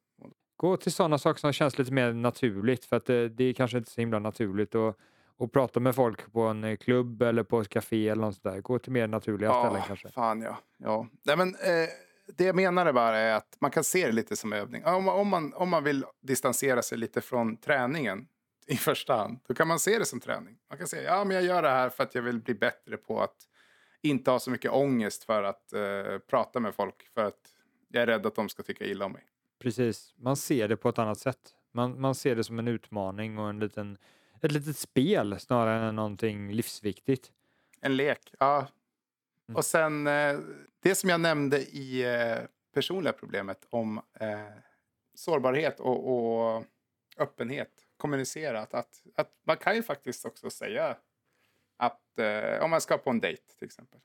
Gå 0.63 0.78
till 0.78 0.91
sådana 0.91 1.17
saker 1.17 1.39
som 1.39 1.54
känns 1.54 1.78
lite 1.78 1.91
mer 1.93 2.13
naturligt 2.13 2.86
för 2.86 2.95
att 2.95 3.06
det, 3.06 3.30
det 3.30 3.43
är 3.43 3.54
kanske 3.54 3.78
inte 3.78 3.89
så 3.91 4.02
himla 4.02 4.19
naturligt 4.19 4.76
att 4.76 4.95
och 5.38 5.52
prata 5.52 5.80
med 5.80 5.95
folk 5.95 6.32
på 6.32 6.41
en 6.41 6.63
eh, 6.63 6.76
klubb 6.78 7.21
eller 7.21 7.43
på 7.43 7.62
ett 7.62 7.69
café 7.69 8.10
eller 8.10 8.21
något 8.21 8.36
sådär. 8.36 8.62
Gå 8.62 8.80
till 8.80 8.91
mer 8.91 9.08
naturliga 9.08 9.49
ställen 9.54 9.82
kanske. 9.88 10.10
fan 10.10 10.41
ja. 10.41 10.58
ja. 10.78 11.08
Nej, 11.23 11.38
men, 11.38 11.47
eh, 11.56 11.89
det 12.38 12.43
jag 12.43 12.56
menade 12.56 12.93
bara 12.93 13.17
är 13.17 13.36
att 13.36 13.58
man 13.60 13.71
kan 13.71 13.84
se 13.84 14.06
det 14.06 14.12
lite 14.12 14.36
som 14.36 14.54
övning. 14.54 14.86
Om, 14.86 15.04
man- 15.04 15.15
om, 15.15 15.28
man, 15.28 15.54
om 15.54 15.69
man 15.69 15.84
vill 15.84 16.06
distansera 16.21 16.82
sig 16.82 16.97
lite 16.97 17.21
från 17.21 17.58
träningen 17.58 18.28
i 18.67 18.76
första 18.76 19.15
hand, 19.15 19.39
då 19.47 19.54
kan 19.54 19.67
man 19.67 19.80
se 19.80 19.99
det 19.99 20.06
som 20.06 20.19
träning. 20.19 20.56
Man 20.69 20.78
kan 20.78 20.88
säga, 20.88 21.04
ja 21.17 21.23
men 21.23 21.36
jag 21.36 21.43
gör 21.45 21.62
det 21.62 21.69
här 21.69 21.89
för 21.89 22.04
att 22.04 22.15
jag 22.15 22.21
vill 22.21 22.39
bli 22.41 22.54
bättre 22.54 22.97
på 22.97 23.21
att 23.21 23.36
inte 24.02 24.32
ha 24.32 24.39
så 24.39 24.52
mycket 24.52 24.71
ångest 24.71 25.23
för 25.23 25.43
att 25.43 25.73
eh, 25.73 26.17
prata 26.30 26.60
med 26.60 26.76
folk. 26.76 27.04
För 27.13 27.23
att 27.23 27.39
jag 27.89 28.04
är 28.04 28.08
rädd 28.08 28.26
att 28.26 28.36
de 28.36 28.49
ska 28.49 28.63
tycka 28.63 28.86
illa 28.86 29.06
om 29.06 29.12
mig. 29.12 29.23
Precis, 29.63 30.13
man 30.17 30.36
ser 30.36 30.67
det 30.67 30.78
på 30.78 30.89
ett 30.89 30.99
annat 30.99 31.19
sätt. 31.19 31.56
Man, 31.71 32.02
man 32.02 32.15
ser 32.15 32.36
det 32.36 32.43
som 32.43 32.60
en 32.60 32.67
utmaning 32.67 33.38
och 33.38 33.49
en 33.49 33.60
liten, 33.60 33.97
ett 34.41 34.52
litet 34.52 34.78
spel 34.78 35.39
snarare 35.39 35.88
än 35.88 35.95
någonting 35.95 36.52
livsviktigt. 36.52 37.32
En 37.82 37.95
lek, 37.95 38.34
ja. 38.39 38.67
Mm. 39.47 39.56
Och 39.56 39.65
sen 39.65 40.08
eh, 40.08 40.39
det 40.80 40.95
som 40.95 41.10
jag 41.10 41.21
nämnde 41.21 41.62
i 41.62 42.04
eh, 42.04 42.38
personliga 42.73 43.13
problemet 43.13 43.67
om 43.69 44.02
eh, 44.19 44.39
sårbarhet 45.13 45.80
och, 45.80 46.13
och 46.13 46.63
öppenhet. 47.17 47.71
Kommunicera. 47.97 48.62
Att, 48.62 49.04
att, 49.15 49.32
man 49.43 49.58
kan 49.58 49.76
ju 49.76 49.84
faktiskt 49.84 50.26
också 50.26 50.49
säga 50.49 50.97
att 51.78 52.19
eh, 52.19 52.63
om 52.63 52.69
man 52.69 52.82
ska 52.82 52.97
på 52.97 53.10
en 53.10 53.19
dejt 53.19 53.43
till 53.58 53.65
exempel. 53.65 53.99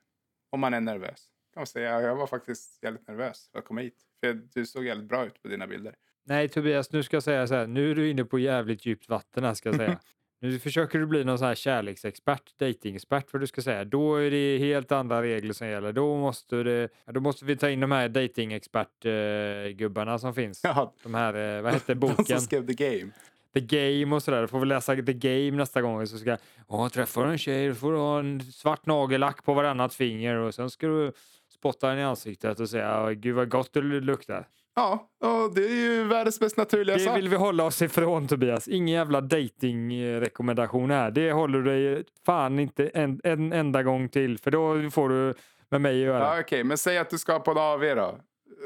Om 0.49 0.59
man 0.59 0.73
är 0.73 0.79
nervös. 0.79 1.29
Kan 1.53 1.61
man 1.61 1.67
säga 1.67 2.01
jag 2.01 2.15
var 2.15 2.27
faktiskt 2.27 2.83
jävligt 2.83 3.07
nervös 3.07 3.49
för 3.51 3.59
att 3.59 3.65
komma 3.65 3.81
hit. 3.81 4.08
För 4.19 4.41
du 4.53 4.65
såg 4.65 4.85
jävligt 4.85 5.09
bra 5.09 5.25
ut 5.25 5.41
på 5.41 5.47
dina 5.47 5.67
bilder. 5.67 5.95
Nej 6.25 6.49
Tobias, 6.49 6.91
nu 6.91 7.03
ska 7.03 7.15
jag 7.15 7.23
säga 7.23 7.47
så 7.47 7.55
här, 7.55 7.67
nu 7.67 7.91
är 7.91 7.95
du 7.95 8.09
inne 8.09 8.25
på 8.25 8.39
jävligt 8.39 8.85
djupt 8.85 9.09
vatten 9.09 9.43
här 9.43 9.53
ska 9.53 9.69
jag 9.69 9.75
säga. 9.75 9.99
Nu 10.41 10.59
försöker 10.59 10.99
du 10.99 11.05
bli 11.05 11.23
någon 11.23 11.37
sån 11.37 11.47
här 11.47 11.55
kärleksexpert, 11.55 12.59
datingexpert 12.59 13.33
vad 13.33 13.41
du 13.41 13.47
ska 13.47 13.61
säga. 13.61 13.85
Då 13.85 14.15
är 14.15 14.31
det 14.31 14.57
helt 14.57 14.91
andra 14.91 15.21
regler 15.21 15.53
som 15.53 15.67
gäller. 15.67 15.93
Då 15.93 16.17
måste, 16.17 16.63
det, 16.63 16.89
då 17.05 17.19
måste 17.19 17.45
vi 17.45 17.57
ta 17.57 17.69
in 17.69 17.79
de 17.79 17.91
här 17.91 18.09
datingexpert-gubbarna 18.09 20.19
som 20.19 20.33
finns. 20.33 20.61
Ja, 20.63 20.93
De 21.03 21.13
här, 21.13 21.57
eh, 21.57 21.61
vad 21.61 21.73
hette 21.73 21.93
de 21.93 21.99
boken? 21.99 22.25
som 22.25 22.39
skrev 22.39 22.67
The 22.67 22.73
Game. 22.73 23.11
The 23.53 23.59
Game 23.59 24.15
och 24.15 24.23
sådär. 24.23 24.41
Då 24.41 24.47
får 24.47 24.59
vi 24.59 24.65
läsa 24.65 24.95
The 24.95 25.13
Game 25.13 25.51
nästa 25.51 25.81
gång. 25.81 26.07
Så 26.07 26.17
ska 26.17 26.37
jag 26.69 26.91
träffar 26.91 27.25
du 27.25 27.31
en 27.31 27.37
tjej, 27.37 27.67
då 27.67 27.75
får 27.75 27.91
du 27.91 27.97
ha 27.97 28.19
en 28.19 28.41
svart 28.41 28.85
nagellack 28.85 29.43
på 29.43 29.53
varannat 29.53 29.93
finger 29.93 30.35
och 30.35 30.55
sen 30.55 30.69
ska 30.69 30.87
du 30.87 31.11
spotta 31.59 31.87
henne 31.89 32.01
i 32.01 32.03
ansiktet 32.03 32.59
och 32.59 32.69
säga 32.69 33.13
gud 33.13 33.35
vad 33.35 33.49
gott 33.49 33.73
du 33.73 33.81
luktar. 34.01 34.47
Ja, 34.75 35.09
och 35.19 35.55
det 35.55 35.65
är 35.65 35.69
ju 35.75 36.03
världens 36.03 36.41
mest 36.41 36.57
naturliga 36.57 36.97
Det 36.97 37.03
sak. 37.03 37.17
vill 37.17 37.29
vi 37.29 37.35
hålla 37.35 37.63
oss 37.63 37.81
ifrån 37.81 38.27
Tobias. 38.27 38.67
Ingen 38.67 38.95
jävla 38.95 39.21
dating-rekommendation 39.21 40.91
här. 40.91 41.11
Det 41.11 41.31
håller 41.31 41.59
du 41.59 41.63
dig 41.93 42.03
fan 42.25 42.59
inte 42.59 42.87
en, 42.87 43.21
en 43.23 43.53
enda 43.53 43.83
gång 43.83 44.09
till 44.09 44.37
för 44.37 44.51
då 44.51 44.89
får 44.91 45.09
du 45.09 45.33
med 45.69 45.81
mig 45.81 45.91
att 46.01 46.05
göra. 46.05 46.35
Ja, 46.35 46.39
Okej, 46.41 46.63
men 46.63 46.77
säg 46.77 46.97
att 46.97 47.09
du 47.09 47.17
ska 47.17 47.39
på 47.39 47.51
en 47.51 47.57
AV 47.57 47.81
då. 47.81 48.19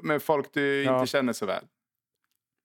Med 0.04 0.22
folk 0.22 0.54
du 0.54 0.84
Ja. 0.84 1.00
inte 1.00 1.12
känner 1.12 1.34
så 1.34 1.46
väl. 1.46 1.64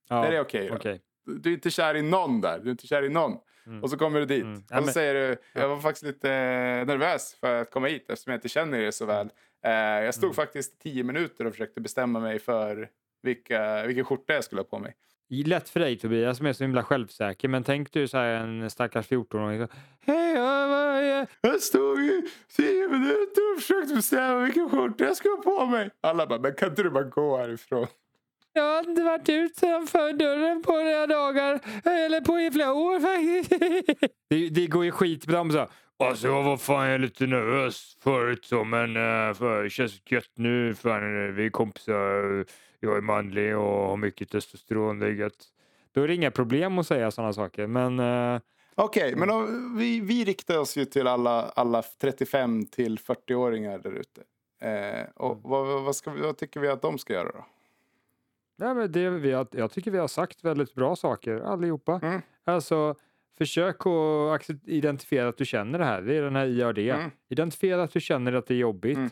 Ja, 0.09 0.27
Är 0.27 0.31
det 0.31 0.41
okej 0.41 0.69
då? 0.69 0.75
okej. 0.77 1.01
Du 1.41 1.51
är 1.51 1.55
inte 1.55 1.71
kär 1.71 1.95
i 1.95 2.03
någon 2.03 2.41
där. 2.41 2.59
Du 2.59 2.67
är 2.67 2.71
inte 2.71 2.87
kär 2.87 3.03
i 3.05 3.09
någon. 3.09 3.33
Mm. 3.67 3.83
Och 3.83 3.91
så 3.91 3.97
kommer 3.99 4.21
du 4.21 4.27
dit. 4.27 4.43
Mm. 4.45 4.57
Och 4.59 4.69
så 4.69 4.75
men- 4.75 4.85
säger 4.95 5.15
du, 5.15 5.37
Ja. 5.55 5.61
jag 5.61 5.69
var 5.69 5.79
faktiskt 5.79 6.05
lite 6.05 6.29
nervös 6.87 7.37
för 7.41 7.55
att 7.61 7.71
komma 7.71 7.87
hit 7.87 8.11
eftersom 8.11 8.31
jag 8.31 8.37
inte 8.39 8.49
känner 8.49 8.79
er 8.79 8.91
så 8.91 9.07
väl. 9.07 9.31
Eh, 9.65 9.71
jag 10.05 10.15
stod 10.15 10.25
Mm. 10.25 10.35
faktiskt 10.35 10.79
tio 10.81 11.05
minuter 11.05 11.45
och 11.45 11.53
försökte 11.53 11.81
bestämma 11.81 12.21
mig 12.21 12.39
för 12.39 12.89
vilka, 13.23 13.87
vilken 13.87 14.05
skjorta 14.05 14.33
jag 14.35 14.45
skulle 14.45 14.61
ha 14.61 14.67
på 14.67 14.79
mig. 14.79 14.95
Lätt 15.47 15.69
för 15.69 15.81
dig 15.81 15.99
Tobias 15.99 16.37
som 16.37 16.47
är 16.47 16.53
så 16.53 16.65
himla 16.65 16.83
självsäker 16.83 17.49
men 17.49 17.65
tänk 17.65 17.93
du 17.93 18.09
så 18.09 18.19
här 18.19 18.29
en 18.35 18.71
stackars 18.71 19.07
14-åring. 19.09 19.67
så, 19.67 19.73
Hej, 20.01 20.35
ja, 20.35 20.67
vad 20.67 20.79
är... 20.97 21.27
Jag 21.41 21.61
stod 21.63 21.99
i 22.01 22.23
tio 22.57 22.89
minuter 22.89 23.55
och 23.55 23.61
försökte 23.61 23.95
bestämma 23.95 24.39
vilken 24.45 24.71
skjorta 24.71 25.05
jag 25.05 25.17
skulle 25.17 25.35
ha 25.35 25.43
på 25.43 25.67
mig. 25.67 25.91
Alla 26.01 26.27
bara, 26.27 26.39
men 26.41 26.55
kan 26.55 26.69
inte 26.69 26.83
du 26.83 26.91
bara 26.91 27.05
gå 27.05 27.37
härifrån? 27.37 27.87
Jag 28.53 28.63
har 28.63 28.91
inte 28.91 29.03
varit 29.03 29.29
utanför 29.29 30.13
dörren 30.13 30.63
på 30.63 30.73
några 30.73 31.07
dagar, 31.07 31.61
eller 31.85 32.21
på 32.21 32.41
i 32.41 32.51
flera 32.51 32.73
år 32.73 33.01
faktiskt. 33.01 33.63
Det, 34.31 34.49
det 34.49 34.67
går 34.67 34.85
ju 34.85 34.91
skitbra 34.91 35.41
om 35.41 35.51
så. 35.53 35.69
Alltså 35.99 36.27
jag 36.27 36.43
var 36.43 36.57
fan 36.57 36.85
jag 36.85 36.95
är 36.95 36.99
lite 36.99 37.27
nervös 37.27 37.97
förut 38.01 38.45
så 38.45 38.65
men 38.65 38.97
uh, 38.97 39.35
för, 39.35 39.63
det 39.63 39.71
känns 39.71 40.03
gött 40.11 40.33
nu. 40.35 40.75
Fan, 40.75 41.35
vi 41.35 41.47
är 41.47 41.51
kompisar, 41.51 42.45
jag 42.81 42.97
är 42.97 43.01
manlig 43.01 43.57
och 43.57 43.89
har 43.89 43.97
mycket 43.97 44.31
testosteron. 44.31 44.99
Det 44.99 45.07
är 45.07 45.11
gött. 45.11 45.47
Då 45.93 46.03
är 46.03 46.09
det 46.09 46.15
inga 46.15 46.31
problem 46.31 46.79
att 46.79 46.87
säga 46.87 47.11
sådana 47.11 47.33
saker. 47.33 47.67
Men 47.67 48.01
uh, 48.01 48.41
Okej, 48.75 49.03
okay, 49.05 49.17
men 49.17 49.29
då, 49.29 49.47
vi, 49.79 50.01
vi 50.01 50.25
riktar 50.25 50.59
oss 50.59 50.77
ju 50.77 50.85
till 50.85 51.07
alla, 51.07 51.43
alla 51.43 51.83
35 51.83 52.67
till 52.67 52.99
40-åringar 52.99 53.79
där 53.79 53.93
ute. 53.93 54.23
Eh, 54.61 55.07
och 55.15 55.31
Mm. 55.31 55.43
vad, 55.43 55.83
vad, 55.83 55.97
ska 55.97 56.11
vad 56.11 56.37
tycker 56.37 56.61
vi 56.61 56.69
att 56.69 56.83
de 56.83 56.99
ska 56.99 57.13
göra 57.13 57.33
då? 57.33 57.45
Ja, 58.57 58.75
men 58.75 58.93
det, 58.93 59.11
vi 59.11 59.33
har, 59.33 59.47
jag 59.51 59.71
tycker 59.71 59.91
vi 59.91 59.99
har 59.99 60.09
sagt 60.09 60.45
väldigt 60.45 60.75
bra 60.75 60.97
saker 60.97 61.41
allihopa. 61.41 62.01
Mm. 62.03 62.21
Alltså, 62.45 62.95
försök 63.39 63.77
att 64.35 64.51
identifiera 64.65 65.29
att 65.29 65.37
du 65.37 65.45
känner 65.45 65.79
det 65.79 65.85
här. 65.85 66.03
Det 66.03 66.17
är 66.17 66.23
den 66.23 66.37
här 66.37 66.47
IAD. 66.47 66.79
Mm. 66.79 67.11
Identifiera 67.29 67.83
att 67.83 67.93
du 67.93 68.01
känner 68.01 68.33
att 68.33 68.47
det 68.47 68.55
är 68.55 68.59
jobbigt. 68.59 68.97
Mm. 68.97 69.11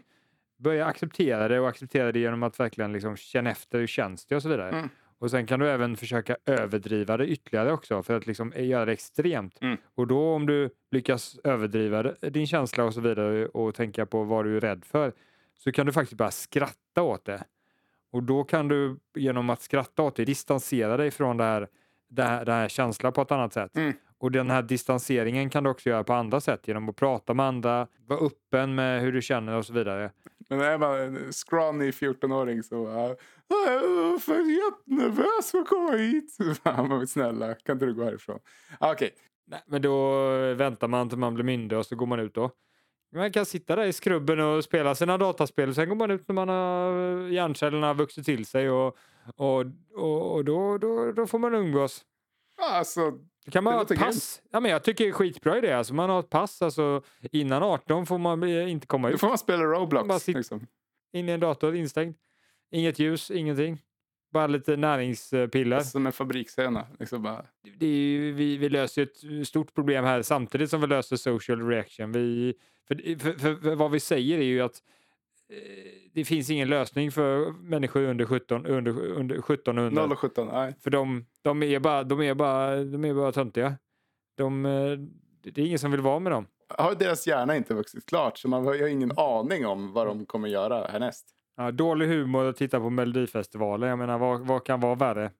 Börja 0.58 0.86
acceptera 0.86 1.48
det 1.48 1.60
och 1.60 1.68
acceptera 1.68 2.12
det 2.12 2.18
genom 2.18 2.42
att 2.42 2.60
verkligen 2.60 2.92
liksom 2.92 3.16
känna 3.16 3.50
efter 3.50 3.78
hur 3.78 3.86
känns 3.86 4.26
det 4.26 4.36
och 4.36 4.42
så 4.42 4.48
vidare. 4.48 4.70
Mm. 4.70 4.88
Och 5.18 5.30
sen 5.30 5.46
kan 5.46 5.60
du 5.60 5.70
även 5.70 5.96
försöka 5.96 6.36
överdriva 6.46 7.16
det 7.16 7.26
ytterligare 7.26 7.72
också 7.72 8.02
för 8.02 8.16
att 8.16 8.26
liksom 8.26 8.52
göra 8.56 8.84
det 8.84 8.92
extremt. 8.92 9.62
Mm. 9.62 9.76
Och 9.94 10.06
då 10.06 10.34
om 10.34 10.46
du 10.46 10.70
lyckas 10.90 11.38
överdriva 11.44 12.02
din 12.02 12.46
känsla 12.46 12.84
och 12.84 12.94
så 12.94 13.00
vidare 13.00 13.46
och 13.46 13.74
tänka 13.74 14.06
på 14.06 14.24
vad 14.24 14.44
du 14.44 14.56
är 14.56 14.60
rädd 14.60 14.84
för 14.84 15.12
så 15.58 15.72
kan 15.72 15.86
du 15.86 15.92
faktiskt 15.92 16.18
bara 16.18 16.30
skratta 16.30 17.02
åt 17.02 17.24
det. 17.24 17.44
Och 18.10 18.22
då 18.22 18.44
kan 18.44 18.68
du 18.68 18.96
genom 19.14 19.50
att 19.50 19.62
skratta 19.62 20.02
åt 20.02 20.16
det 20.16 20.24
distansera 20.24 20.96
dig 20.96 21.10
från 21.10 21.36
det 21.36 21.44
här, 21.44 21.68
det 22.08 22.22
här, 22.22 22.44
den 22.44 22.54
här 22.54 22.68
känslan 22.68 23.12
på 23.12 23.22
ett 23.22 23.32
annat 23.32 23.52
sätt. 23.52 23.76
Mm. 23.76 23.92
Och 24.18 24.32
den 24.32 24.50
här 24.50 24.62
distanseringen 24.62 25.50
kan 25.50 25.64
du 25.64 25.70
också 25.70 25.88
göra 25.88 26.04
på 26.04 26.12
andra 26.12 26.40
sätt 26.40 26.68
genom 26.68 26.88
att 26.88 26.96
prata 26.96 27.34
med 27.34 27.46
andra, 27.46 27.86
vara 28.06 28.20
öppen 28.20 28.74
med 28.74 29.00
hur 29.02 29.12
du 29.12 29.22
känner 29.22 29.56
och 29.56 29.66
så 29.66 29.72
vidare. 29.72 30.10
Men 30.48 30.60
är 30.60 30.78
man 30.78 31.00
en 31.00 31.32
scrawny 31.32 31.90
14-åring 31.90 32.62
så 32.62 32.84
bara, 32.84 32.94
"Ah, 33.04 33.16
jag 33.48 34.36
är 34.38 34.66
jättenervös 34.66 35.50
för 35.50 35.58
att 35.58 35.68
komma 35.68 35.92
hit. 35.92 36.36
Fan, 36.64 37.06
snälla, 37.06 37.54
kan 37.54 37.72
inte 37.76 37.86
du 37.86 37.94
gå 37.94 38.04
härifrån? 38.04 38.38
Ah, 38.80 38.92
Okej, 38.92 39.10
Nej, 39.46 39.62
men 39.66 39.82
då 39.82 40.20
väntar 40.54 40.88
man 40.88 41.08
till 41.08 41.18
man 41.18 41.34
blir 41.34 41.44
myndig 41.44 41.78
och 41.78 41.86
så 41.86 41.96
går 41.96 42.06
man 42.06 42.20
ut 42.20 42.34
då. 42.34 42.50
Man 43.14 43.32
kan 43.32 43.46
sitta 43.46 43.76
där 43.76 43.84
i 43.84 43.92
skrubben 43.92 44.40
och 44.40 44.64
spela 44.64 44.94
sina 44.94 45.18
dataspel. 45.18 45.74
Sen 45.74 45.88
går 45.88 45.96
man 45.96 46.10
ut 46.10 46.28
när 46.28 46.34
man 46.34 46.48
har 46.48 46.92
hjärncellerna 47.28 47.86
har 47.86 47.94
vuxit 47.94 48.24
till 48.26 48.46
sig 48.46 48.70
och, 48.70 48.96
och, 49.36 49.64
och, 49.94 50.34
och 50.34 50.44
då, 50.44 50.78
då, 50.78 51.12
då 51.12 51.26
får 51.26 51.38
man 51.38 51.54
umgås. 51.54 52.04
alltså, 52.72 53.00
kan 53.50 53.64
man 53.64 53.72
ha 53.74 53.82
ett 53.82 53.98
pass. 53.98 54.42
Ja, 54.50 54.60
men 54.60 54.70
jag 54.70 54.82
tycker 54.84 55.04
det 55.04 55.10
är 55.10 55.12
skitbra 55.12 55.58
idé. 55.58 55.72
Alltså, 55.72 55.94
man 55.94 56.10
har 56.10 56.20
ett 56.20 56.30
pass. 56.30 56.62
Alltså, 56.62 57.02
innan 57.32 57.62
18 57.62 58.06
får 58.06 58.18
man 58.18 58.48
inte 58.48 58.86
komma 58.86 59.10
ut. 59.10 59.20
får 59.20 59.28
man 59.28 59.38
spela 59.38 59.62
Roblox. 59.64 60.24
sitt- 60.24 60.36
Liksom. 60.36 60.66
In 61.12 61.28
i 61.28 61.32
en 61.32 61.40
dator, 61.40 61.74
instängd. 61.76 62.14
Inget 62.70 62.98
ljus, 62.98 63.30
ingenting. 63.30 63.82
Bara 64.32 64.46
lite 64.46 64.76
näringspiller. 64.76 65.80
Som 65.80 66.06
en 66.06 66.12
fabrikshöna. 66.12 66.86
Liksom 66.98 67.22
bara, 67.22 67.46
det 67.78 67.86
är 67.86 67.90
ju, 67.90 68.32
vi, 68.32 68.56
vi 68.56 68.68
löser 68.68 69.02
ett 69.02 69.46
stort 69.48 69.74
problem 69.74 70.04
här 70.04 70.22
samtidigt 70.22 70.70
som 70.70 70.80
vi 70.80 70.86
löser 70.86 71.16
social 71.16 71.68
reaction. 71.68 72.12
Vi, 72.12 72.54
för, 72.88 73.18
för, 73.18 73.32
för, 73.32 73.54
för 73.56 73.74
vad 73.74 73.90
vi 73.90 74.00
säger 74.00 74.38
är 74.38 74.42
ju 74.42 74.60
att 74.60 74.82
det 76.12 76.24
finns 76.24 76.50
ingen 76.50 76.68
lösning 76.68 77.12
för 77.12 77.52
människor 77.52 78.02
under 78.02 78.24
17, 78.24 78.66
under, 78.66 79.00
under 79.00 79.34
1700. 79.38 80.02
0 80.02 80.12
och 80.12 80.18
17, 80.18 80.48
nej. 80.52 80.74
För 80.80 80.90
de, 80.90 81.26
de, 81.42 81.62
är 81.62 81.80
bara, 81.80 82.04
de, 82.04 82.22
är 82.22 82.34
bara, 82.34 82.76
de 82.76 83.04
är 83.04 83.14
bara 83.14 83.32
töntiga. 83.32 83.74
De, 84.36 84.66
eh, 84.66 84.98
det 85.42 85.60
är 85.60 85.66
ingen 85.66 85.78
som 85.78 85.90
vill 85.90 86.00
vara 86.00 86.18
med 86.18 86.32
dem. 86.32 86.46
Har 86.68 86.94
deras 86.94 87.26
hjärna 87.26 87.56
inte 87.56 87.74
vuxit 87.74 88.06
klart 88.06 88.38
så 88.38 88.48
man 88.48 88.66
har 88.66 88.88
ingen 88.88 89.12
aning 89.18 89.66
om 89.66 89.92
vad 89.92 90.06
de 90.06 90.26
kommer 90.26 90.48
göra 90.48 90.86
härnäst. 90.86 91.28
Ja, 91.56 91.70
dålig 91.70 92.06
humor 92.06 92.44
att 92.44 92.56
titta 92.56 92.80
på 92.80 92.90
Melodifestivalen. 92.90 93.88
Jag 93.88 93.98
menar, 93.98 94.18
vad, 94.18 94.40
vad 94.40 94.64
kan 94.64 94.80
vara 94.80 94.94
värre? 94.94 95.30